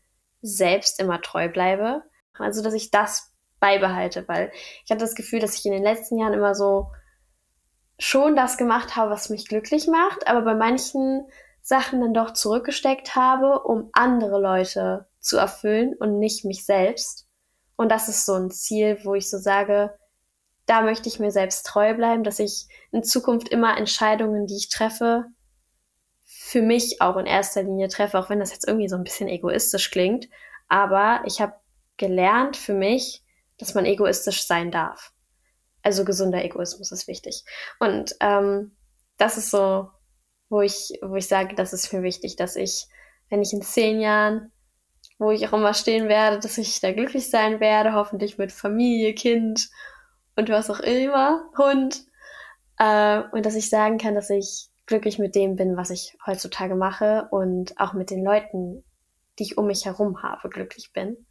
selbst 0.41 0.99
immer 0.99 1.21
treu 1.21 1.47
bleibe. 1.47 2.03
Also, 2.33 2.61
dass 2.61 2.73
ich 2.73 2.91
das 2.91 3.33
beibehalte, 3.61 4.27
weil 4.27 4.51
ich 4.83 4.91
hatte 4.91 5.05
das 5.05 5.15
Gefühl, 5.15 5.39
dass 5.39 5.55
ich 5.55 5.65
in 5.65 5.71
den 5.71 5.83
letzten 5.83 6.17
Jahren 6.17 6.33
immer 6.33 6.53
so 6.53 6.87
schon 7.99 8.35
das 8.35 8.57
gemacht 8.57 8.95
habe, 8.95 9.11
was 9.11 9.29
mich 9.29 9.47
glücklich 9.47 9.87
macht, 9.87 10.27
aber 10.27 10.41
bei 10.41 10.55
manchen 10.55 11.27
Sachen 11.61 12.01
dann 12.01 12.13
doch 12.13 12.33
zurückgesteckt 12.33 13.15
habe, 13.15 13.59
um 13.59 13.89
andere 13.93 14.39
Leute 14.41 15.07
zu 15.19 15.37
erfüllen 15.37 15.93
und 15.99 16.17
nicht 16.17 16.45
mich 16.45 16.65
selbst. 16.65 17.27
Und 17.75 17.89
das 17.89 18.07
ist 18.07 18.25
so 18.25 18.33
ein 18.33 18.49
Ziel, 18.49 18.99
wo 19.03 19.13
ich 19.13 19.29
so 19.29 19.37
sage, 19.37 19.95
da 20.65 20.81
möchte 20.81 21.09
ich 21.09 21.19
mir 21.19 21.31
selbst 21.31 21.65
treu 21.65 21.93
bleiben, 21.93 22.23
dass 22.23 22.39
ich 22.39 22.67
in 22.91 23.03
Zukunft 23.03 23.49
immer 23.49 23.77
Entscheidungen, 23.77 24.47
die 24.47 24.55
ich 24.55 24.69
treffe, 24.69 25.25
für 26.25 26.61
mich 26.61 27.01
auch 27.01 27.17
in 27.17 27.25
erster 27.25 27.63
Linie 27.63 27.89
treffe, 27.89 28.17
auch 28.17 28.29
wenn 28.29 28.39
das 28.39 28.51
jetzt 28.51 28.67
irgendwie 28.67 28.87
so 28.87 28.95
ein 28.95 29.03
bisschen 29.03 29.27
egoistisch 29.27 29.91
klingt. 29.91 30.29
Aber 30.67 31.21
ich 31.25 31.41
habe 31.41 31.53
gelernt 31.97 32.55
für 32.55 32.73
mich, 32.73 33.23
dass 33.57 33.73
man 33.73 33.85
egoistisch 33.85 34.47
sein 34.47 34.71
darf. 34.71 35.11
Also 35.89 36.05
gesunder 36.05 36.45
Egoismus 36.45 36.91
ist 36.91 37.07
wichtig. 37.07 37.43
Und 37.79 38.15
ähm, 38.19 38.75
das 39.17 39.37
ist 39.37 39.49
so, 39.49 39.89
wo 40.47 40.61
ich, 40.61 40.93
wo 41.01 41.15
ich 41.15 41.27
sage, 41.27 41.55
das 41.55 41.73
ist 41.73 41.91
mir 41.91 42.03
wichtig, 42.03 42.35
dass 42.35 42.55
ich, 42.55 42.85
wenn 43.29 43.41
ich 43.41 43.53
in 43.53 43.63
zehn 43.63 43.99
Jahren 43.99 44.51
wo 45.17 45.31
ich 45.31 45.47
auch 45.47 45.53
immer 45.53 45.73
stehen 45.73 46.07
werde, 46.07 46.37
dass 46.39 46.59
ich 46.59 46.79
da 46.79 46.93
glücklich 46.93 47.29
sein 47.29 47.59
werde, 47.59 47.93
hoffentlich 47.93 48.37
mit 48.37 48.51
Familie, 48.51 49.15
Kind 49.15 49.69
und 50.35 50.49
was 50.49 50.69
auch 50.69 50.79
immer, 50.79 51.49
Hund. 51.57 52.03
Äh, 52.77 53.23
und 53.31 53.43
dass 53.45 53.55
ich 53.55 53.69
sagen 53.69 53.97
kann, 53.97 54.13
dass 54.13 54.29
ich 54.29 54.69
glücklich 54.85 55.17
mit 55.17 55.33
dem 55.33 55.55
bin, 55.55 55.75
was 55.75 55.89
ich 55.89 56.15
heutzutage 56.25 56.75
mache 56.75 57.27
und 57.31 57.79
auch 57.79 57.93
mit 57.93 58.11
den 58.11 58.23
Leuten, 58.23 58.83
die 59.39 59.43
ich 59.43 59.57
um 59.57 59.65
mich 59.65 59.85
herum 59.85 60.21
habe, 60.21 60.49
glücklich 60.49 60.91
bin. 60.93 61.25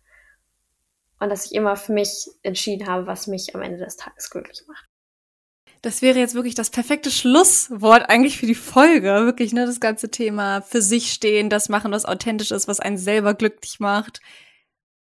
Und 1.20 1.30
dass 1.30 1.46
ich 1.46 1.54
immer 1.54 1.76
für 1.76 1.92
mich 1.92 2.28
entschieden 2.42 2.86
habe, 2.86 3.06
was 3.06 3.26
mich 3.26 3.54
am 3.54 3.62
Ende 3.62 3.78
des 3.78 3.96
Tages 3.96 4.30
glücklich 4.30 4.62
macht 4.66 4.88
das 5.82 6.02
wäre 6.02 6.18
jetzt 6.18 6.34
wirklich 6.34 6.54
das 6.54 6.70
perfekte 6.70 7.10
Schlusswort 7.10 8.08
eigentlich 8.08 8.38
für 8.38 8.46
die 8.46 8.54
Folge. 8.54 9.08
Wirklich, 9.24 9.52
ne, 9.52 9.66
das 9.66 9.80
ganze 9.80 10.10
Thema 10.10 10.60
für 10.62 10.82
sich 10.82 11.12
stehen, 11.12 11.50
das 11.50 11.68
machen, 11.68 11.92
was 11.92 12.04
authentisch 12.04 12.50
ist, 12.50 12.68
was 12.68 12.80
einen 12.80 12.98
selber 12.98 13.34
glücklich 13.34 13.78
macht. 13.80 14.20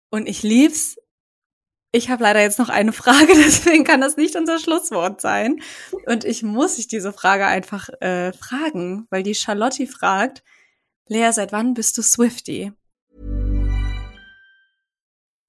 Und 0.09 0.27
ich 0.27 0.43
lieb's. 0.43 0.97
Ich 1.93 2.09
habe 2.09 2.23
leider 2.23 2.41
jetzt 2.41 2.57
noch 2.57 2.69
eine 2.69 2.93
Frage, 2.93 3.27
deswegen 3.35 3.83
kann 3.83 3.99
das 3.99 4.15
nicht 4.15 4.35
unser 4.37 4.59
Schlusswort 4.59 5.19
sein. 5.19 5.61
Und 6.05 6.23
ich 6.23 6.41
muss 6.41 6.77
sich 6.77 6.87
diese 6.87 7.11
Frage 7.11 7.45
einfach 7.45 7.89
äh, 7.99 8.31
fragen, 8.31 9.07
weil 9.09 9.23
die 9.23 9.35
Charlotte 9.35 9.87
fragt, 9.87 10.41
Lea, 11.07 11.31
seit 11.33 11.51
wann 11.51 11.73
bist 11.73 11.97
du 11.97 12.01
Swifty? 12.01 12.71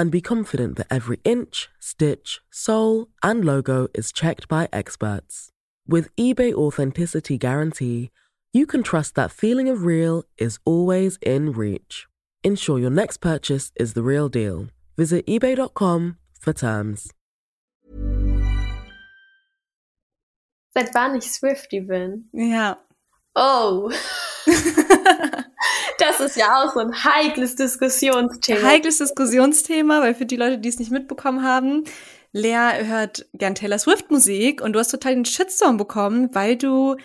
and 0.00 0.10
be 0.10 0.22
confident 0.22 0.76
that 0.78 0.86
every 0.90 1.20
inch, 1.24 1.68
stitch, 1.78 2.40
sole, 2.50 3.08
and 3.22 3.44
logo 3.44 3.86
is 3.92 4.10
checked 4.10 4.48
by 4.48 4.66
experts. 4.72 5.50
With 5.86 6.08
eBay 6.16 6.54
Authenticity 6.54 7.36
Guarantee, 7.36 8.10
you 8.50 8.64
can 8.66 8.82
trust 8.82 9.14
that 9.16 9.30
feeling 9.30 9.68
of 9.68 9.84
real 9.84 10.24
is 10.38 10.58
always 10.64 11.18
in 11.20 11.52
reach. 11.52 12.06
Ensure 12.42 12.78
your 12.78 12.88
next 12.88 13.18
purchase 13.18 13.72
is 13.76 13.92
the 13.92 14.02
real 14.02 14.30
deal. 14.30 14.68
Visit 14.96 15.26
eBay.com 15.26 16.16
for 16.40 16.54
terms. 16.54 17.12
Seit 20.72 20.94
wann 20.94 21.16
ich 21.16 21.30
Swifty 21.30 21.80
bin? 21.80 22.24
Ja. 22.32 22.76
Oh. 23.36 23.92
Das 26.00 26.20
ist 26.20 26.36
ja 26.36 26.62
auch 26.62 26.72
so 26.72 26.80
ein 26.80 26.92
heikles 27.04 27.56
Diskussionsthema. 27.56 28.66
Heikles 28.66 28.98
Diskussionsthema, 28.98 30.00
weil 30.00 30.14
für 30.14 30.26
die 30.26 30.36
Leute, 30.36 30.58
die 30.58 30.68
es 30.68 30.78
nicht 30.78 30.90
mitbekommen 30.90 31.44
haben, 31.44 31.84
Lea 32.32 32.84
hört 32.84 33.26
gern 33.34 33.54
Taylor 33.54 33.78
Swift 33.78 34.10
Musik 34.10 34.62
und 34.62 34.72
du 34.72 34.78
hast 34.78 34.90
total 34.90 35.14
den 35.14 35.24
Shitstorm 35.24 35.76
bekommen, 35.76 36.30
weil 36.32 36.56
du, 36.56 36.96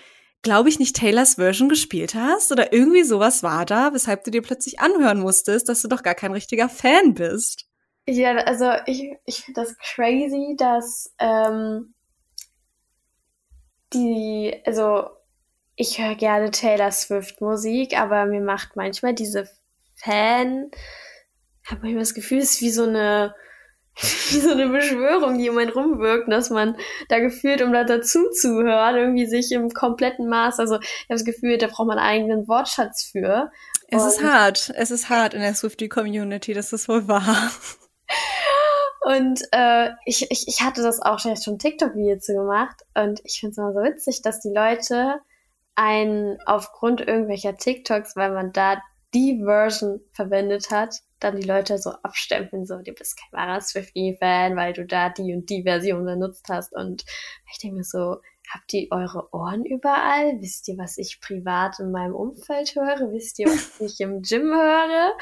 glaube 0.43 0.69
ich, 0.69 0.79
nicht 0.79 0.95
Taylors 0.95 1.35
Version 1.35 1.67
gespielt 1.67 2.15
hast 2.15 2.51
oder 2.51 2.71
irgendwie 2.71 3.03
sowas 3.03 3.43
war 3.43 3.65
da, 3.65 3.93
weshalb 3.93 4.23
du 4.23 4.31
dir 4.31 4.41
plötzlich 4.41 4.79
anhören 4.79 5.19
musstest, 5.19 5.67
dass 5.67 5.81
du 5.81 5.87
doch 5.87 6.03
gar 6.03 6.15
kein 6.15 6.31
richtiger 6.31 6.69
Fan 6.69 7.15
bist. 7.15 7.65
Ja, 8.07 8.35
also 8.35 8.71
ich, 8.85 9.15
ich 9.25 9.41
finde 9.41 9.61
das 9.61 9.75
crazy, 9.79 10.55
dass 10.57 11.11
ähm, 11.17 11.95
die, 13.93 14.61
also 14.65 15.09
ich 15.75 15.99
höre 15.99 16.15
gerne 16.15 16.51
Taylor 16.51 16.91
Swift 16.91 17.41
Musik, 17.41 17.99
aber 17.99 18.25
mir 18.25 18.41
macht 18.41 18.75
manchmal 18.75 19.13
diese 19.13 19.49
Fan, 19.95 20.71
habe 21.65 21.81
manchmal 21.81 22.03
das 22.03 22.13
Gefühl, 22.13 22.39
es 22.39 22.55
ist 22.55 22.61
wie 22.61 22.71
so 22.71 22.83
eine 22.83 23.35
wie 23.95 24.39
so 24.39 24.51
eine 24.51 24.67
Beschwörung, 24.67 25.37
die 25.37 25.49
um 25.49 25.57
einen 25.57 25.69
rumwirkt, 25.69 26.29
dass 26.29 26.49
man 26.49 26.75
da 27.07 27.19
gefühlt, 27.19 27.61
um 27.61 27.71
da 27.71 27.85
dazu 27.85 28.29
zu 28.31 28.61
hören, 28.61 28.97
irgendwie 28.97 29.25
sich 29.25 29.53
im 29.53 29.69
kompletten 29.69 30.27
Maß, 30.27 30.59
also 30.59 30.75
ich 30.75 31.05
habe 31.09 31.15
das 31.15 31.23
Gefühl, 31.23 31.57
da 31.57 31.67
braucht 31.67 31.87
man 31.87 31.97
einen 31.97 32.25
eigenen 32.25 32.47
Wortschatz 32.49 33.03
für. 33.03 33.51
Es 33.87 34.03
Und 34.03 34.09
ist 34.09 34.23
hart, 34.23 34.73
es 34.75 34.91
ist 34.91 35.09
hart 35.09 35.33
in 35.33 35.39
der 35.39 35.55
Swifty-Community, 35.55 36.53
das 36.53 36.73
ist 36.73 36.89
wohl 36.89 37.07
wahr. 37.07 37.51
Und 39.05 39.41
äh, 39.51 39.91
ich, 40.05 40.29
ich, 40.31 40.47
ich 40.47 40.61
hatte 40.61 40.81
das 40.81 40.99
auch 40.99 41.19
schon 41.19 41.59
TikTok-Video 41.59 42.17
zu 42.17 42.33
gemacht 42.33 42.81
und 42.95 43.21
ich 43.23 43.39
finde 43.39 43.51
es 43.51 43.57
immer 43.59 43.71
so 43.71 43.79
witzig, 43.81 44.23
dass 44.23 44.39
die 44.39 44.49
Leute 44.49 45.21
einen 45.75 46.37
aufgrund 46.45 47.01
irgendwelcher 47.01 47.57
TikToks, 47.57 48.15
weil 48.15 48.31
man 48.31 48.51
da 48.51 48.81
die 49.13 49.41
Version 49.43 50.01
verwendet 50.11 50.71
hat, 50.71 50.95
dann 51.19 51.39
die 51.39 51.47
Leute 51.47 51.77
so 51.77 51.91
abstempeln, 52.03 52.65
so, 52.65 52.77
du 52.79 52.91
bist 52.91 53.17
kein 53.17 53.39
wahrer 53.39 53.61
Swifty-Fan, 53.61 54.55
weil 54.57 54.73
du 54.73 54.85
da 54.85 55.09
die 55.09 55.33
und 55.33 55.49
die 55.49 55.63
Version 55.63 56.05
benutzt 56.05 56.47
hast. 56.49 56.73
Und 56.73 57.05
ich 57.51 57.59
denke 57.59 57.77
mir 57.77 57.83
so, 57.83 58.17
habt 58.53 58.73
ihr 58.73 58.87
eure 58.91 59.33
Ohren 59.33 59.63
überall? 59.65 60.39
Wisst 60.41 60.67
ihr, 60.67 60.77
was 60.77 60.97
ich 60.97 61.19
privat 61.21 61.79
in 61.79 61.91
meinem 61.91 62.13
Umfeld 62.13 62.75
höre? 62.75 63.11
Wisst 63.11 63.39
ihr, 63.39 63.47
was 63.47 63.79
ich 63.79 63.99
im 64.01 64.21
Gym 64.21 64.53
höre? 64.53 65.13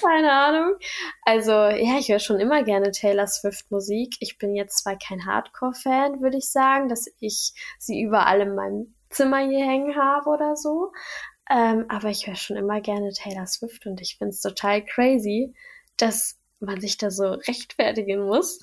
Keine 0.00 0.32
Ahnung. 0.32 0.76
Also, 1.22 1.50
ja, 1.52 1.98
ich 1.98 2.08
höre 2.08 2.20
schon 2.20 2.40
immer 2.40 2.62
gerne 2.62 2.92
Taylor 2.92 3.26
Swift 3.26 3.70
Musik. 3.70 4.14
Ich 4.20 4.38
bin 4.38 4.54
jetzt 4.54 4.78
zwar 4.78 4.96
kein 4.96 5.26
Hardcore-Fan, 5.26 6.20
würde 6.22 6.38
ich 6.38 6.50
sagen, 6.50 6.88
dass 6.88 7.06
ich 7.18 7.52
sie 7.78 8.00
überall 8.00 8.40
in 8.40 8.54
meinem 8.54 8.94
Zimmer 9.12 9.38
hier 9.38 9.64
hängen 9.64 9.96
habe 9.96 10.28
oder 10.30 10.56
so. 10.56 10.92
Ähm, 11.50 11.86
aber 11.88 12.08
ich 12.08 12.26
höre 12.26 12.36
schon 12.36 12.56
immer 12.56 12.80
gerne 12.80 13.12
Taylor 13.12 13.46
Swift 13.46 13.86
und 13.86 14.00
ich 14.00 14.16
finde 14.16 14.30
es 14.30 14.40
total 14.40 14.84
crazy, 14.84 15.54
dass 15.96 16.38
man 16.60 16.80
sich 16.80 16.96
da 16.96 17.10
so 17.10 17.32
rechtfertigen 17.32 18.24
muss. 18.24 18.58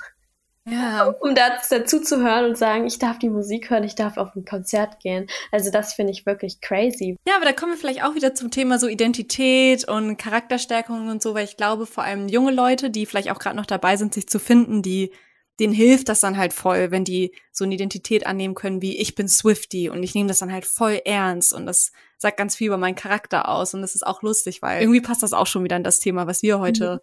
Ja. 0.68 1.16
Um 1.22 1.36
das 1.36 1.70
dazu 1.70 2.00
zu 2.00 2.22
hören 2.22 2.46
und 2.46 2.58
sagen, 2.58 2.86
ich 2.86 3.00
darf 3.00 3.18
die 3.18 3.30
Musik 3.30 3.70
hören, 3.70 3.84
ich 3.84 3.96
darf 3.96 4.18
auf 4.18 4.36
ein 4.36 4.46
Konzert 4.46 5.00
gehen. 5.00 5.28
Also 5.52 5.72
das 5.72 5.94
finde 5.94 6.12
ich 6.12 6.26
wirklich 6.26 6.62
crazy. 6.62 7.18
Ja, 7.28 7.36
aber 7.38 7.46
da 7.46 7.54
kommen 7.54 7.74
wir 7.74 7.78
vielleicht 7.78 8.04
auch 8.04 8.16
wieder 8.16 8.36
zum 8.36 8.52
Thema 8.52 8.78
so 8.78 8.88
Identität 8.88 9.88
und 9.88 10.18
Charakterstärkung 10.18 11.08
und 11.08 11.22
so, 11.22 11.34
weil 11.34 11.46
ich 11.46 11.58
glaube, 11.58 11.86
vor 11.86 12.04
allem 12.04 12.28
junge 12.28 12.52
Leute, 12.52 12.90
die 12.90 13.06
vielleicht 13.06 13.32
auch 13.32 13.40
gerade 13.40 13.56
noch 13.56 13.66
dabei 13.66 13.98
sind, 13.98 14.14
sich 14.14 14.28
zu 14.28 14.40
finden, 14.40 14.82
die 14.82 15.12
denen 15.60 15.74
hilft 15.74 16.10
das 16.10 16.22
dann 16.22 16.38
halt 16.38 16.54
voll, 16.54 16.92
wenn 16.92 17.04
die 17.04 17.34
so 17.52 17.66
eine 17.66 17.76
Identität 17.76 18.26
annehmen 18.26 18.56
können 18.56 18.82
wie 18.82 18.98
ich 18.98 19.16
bin 19.16 19.28
Swifty 19.28 19.90
und 19.90 20.04
ich 20.04 20.16
nehme 20.16 20.28
das 20.28 20.40
dann 20.40 20.52
halt 20.52 20.66
voll 20.66 21.02
ernst 21.06 21.54
und 21.54 21.66
das 21.66 21.92
sagt 22.18 22.38
ganz 22.38 22.56
viel 22.56 22.68
über 22.68 22.78
meinen 22.78 22.96
Charakter 22.96 23.50
aus 23.50 23.74
und 23.74 23.82
das 23.82 23.96
ist 23.96 24.06
auch 24.06 24.22
lustig, 24.22 24.62
weil 24.62 24.82
irgendwie 24.82 25.02
passt 25.02 25.24
das 25.24 25.34
auch 25.34 25.48
schon 25.48 25.64
wieder 25.64 25.76
in 25.76 25.84
das 25.84 26.00
Thema, 26.00 26.28
was 26.28 26.42
wir 26.42 26.60
heute 26.60 26.96
mhm. 26.96 27.00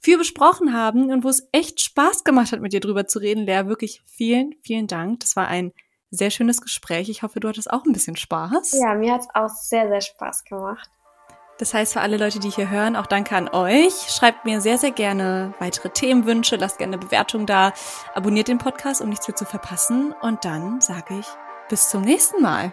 viel 0.00 0.18
besprochen 0.18 0.72
haben 0.74 1.10
und 1.10 1.24
wo 1.24 1.28
es 1.28 1.48
echt 1.52 1.80
Spaß 1.80 2.24
gemacht 2.24 2.52
hat, 2.52 2.60
mit 2.60 2.72
dir 2.72 2.80
drüber 2.80 3.06
zu 3.06 3.18
reden. 3.18 3.44
Lea, 3.44 3.66
wirklich 3.66 4.02
vielen, 4.06 4.54
vielen 4.62 4.86
Dank. 4.86 5.20
Das 5.20 5.36
war 5.36 5.48
ein 5.48 5.72
sehr 6.10 6.30
schönes 6.30 6.60
Gespräch. 6.60 7.08
Ich 7.08 7.22
hoffe, 7.22 7.40
du 7.40 7.48
hattest 7.48 7.70
auch 7.70 7.84
ein 7.84 7.92
bisschen 7.92 8.16
Spaß. 8.16 8.72
Ja, 8.80 8.94
mir 8.94 9.14
hat 9.14 9.22
es 9.22 9.28
auch 9.34 9.48
sehr, 9.48 9.88
sehr 9.88 10.00
Spaß 10.00 10.44
gemacht. 10.44 10.90
Das 11.60 11.74
heißt, 11.74 11.92
für 11.92 12.00
alle 12.00 12.16
Leute, 12.16 12.38
die 12.38 12.48
hier 12.48 12.70
hören, 12.70 12.96
auch 12.96 13.04
danke 13.04 13.36
an 13.36 13.50
euch. 13.50 13.92
Schreibt 14.08 14.46
mir 14.46 14.62
sehr, 14.62 14.78
sehr 14.78 14.92
gerne 14.92 15.52
weitere 15.58 15.90
Themenwünsche, 15.90 16.56
lasst 16.56 16.78
gerne 16.78 16.94
eine 16.96 17.04
Bewertung 17.04 17.44
da, 17.44 17.74
abonniert 18.14 18.48
den 18.48 18.56
Podcast, 18.56 19.02
um 19.02 19.10
nichts 19.10 19.28
mehr 19.28 19.36
zu 19.36 19.44
verpassen. 19.44 20.14
Und 20.22 20.46
dann 20.46 20.80
sage 20.80 21.18
ich 21.18 21.26
bis 21.68 21.90
zum 21.90 22.00
nächsten 22.00 22.40
Mal. 22.40 22.72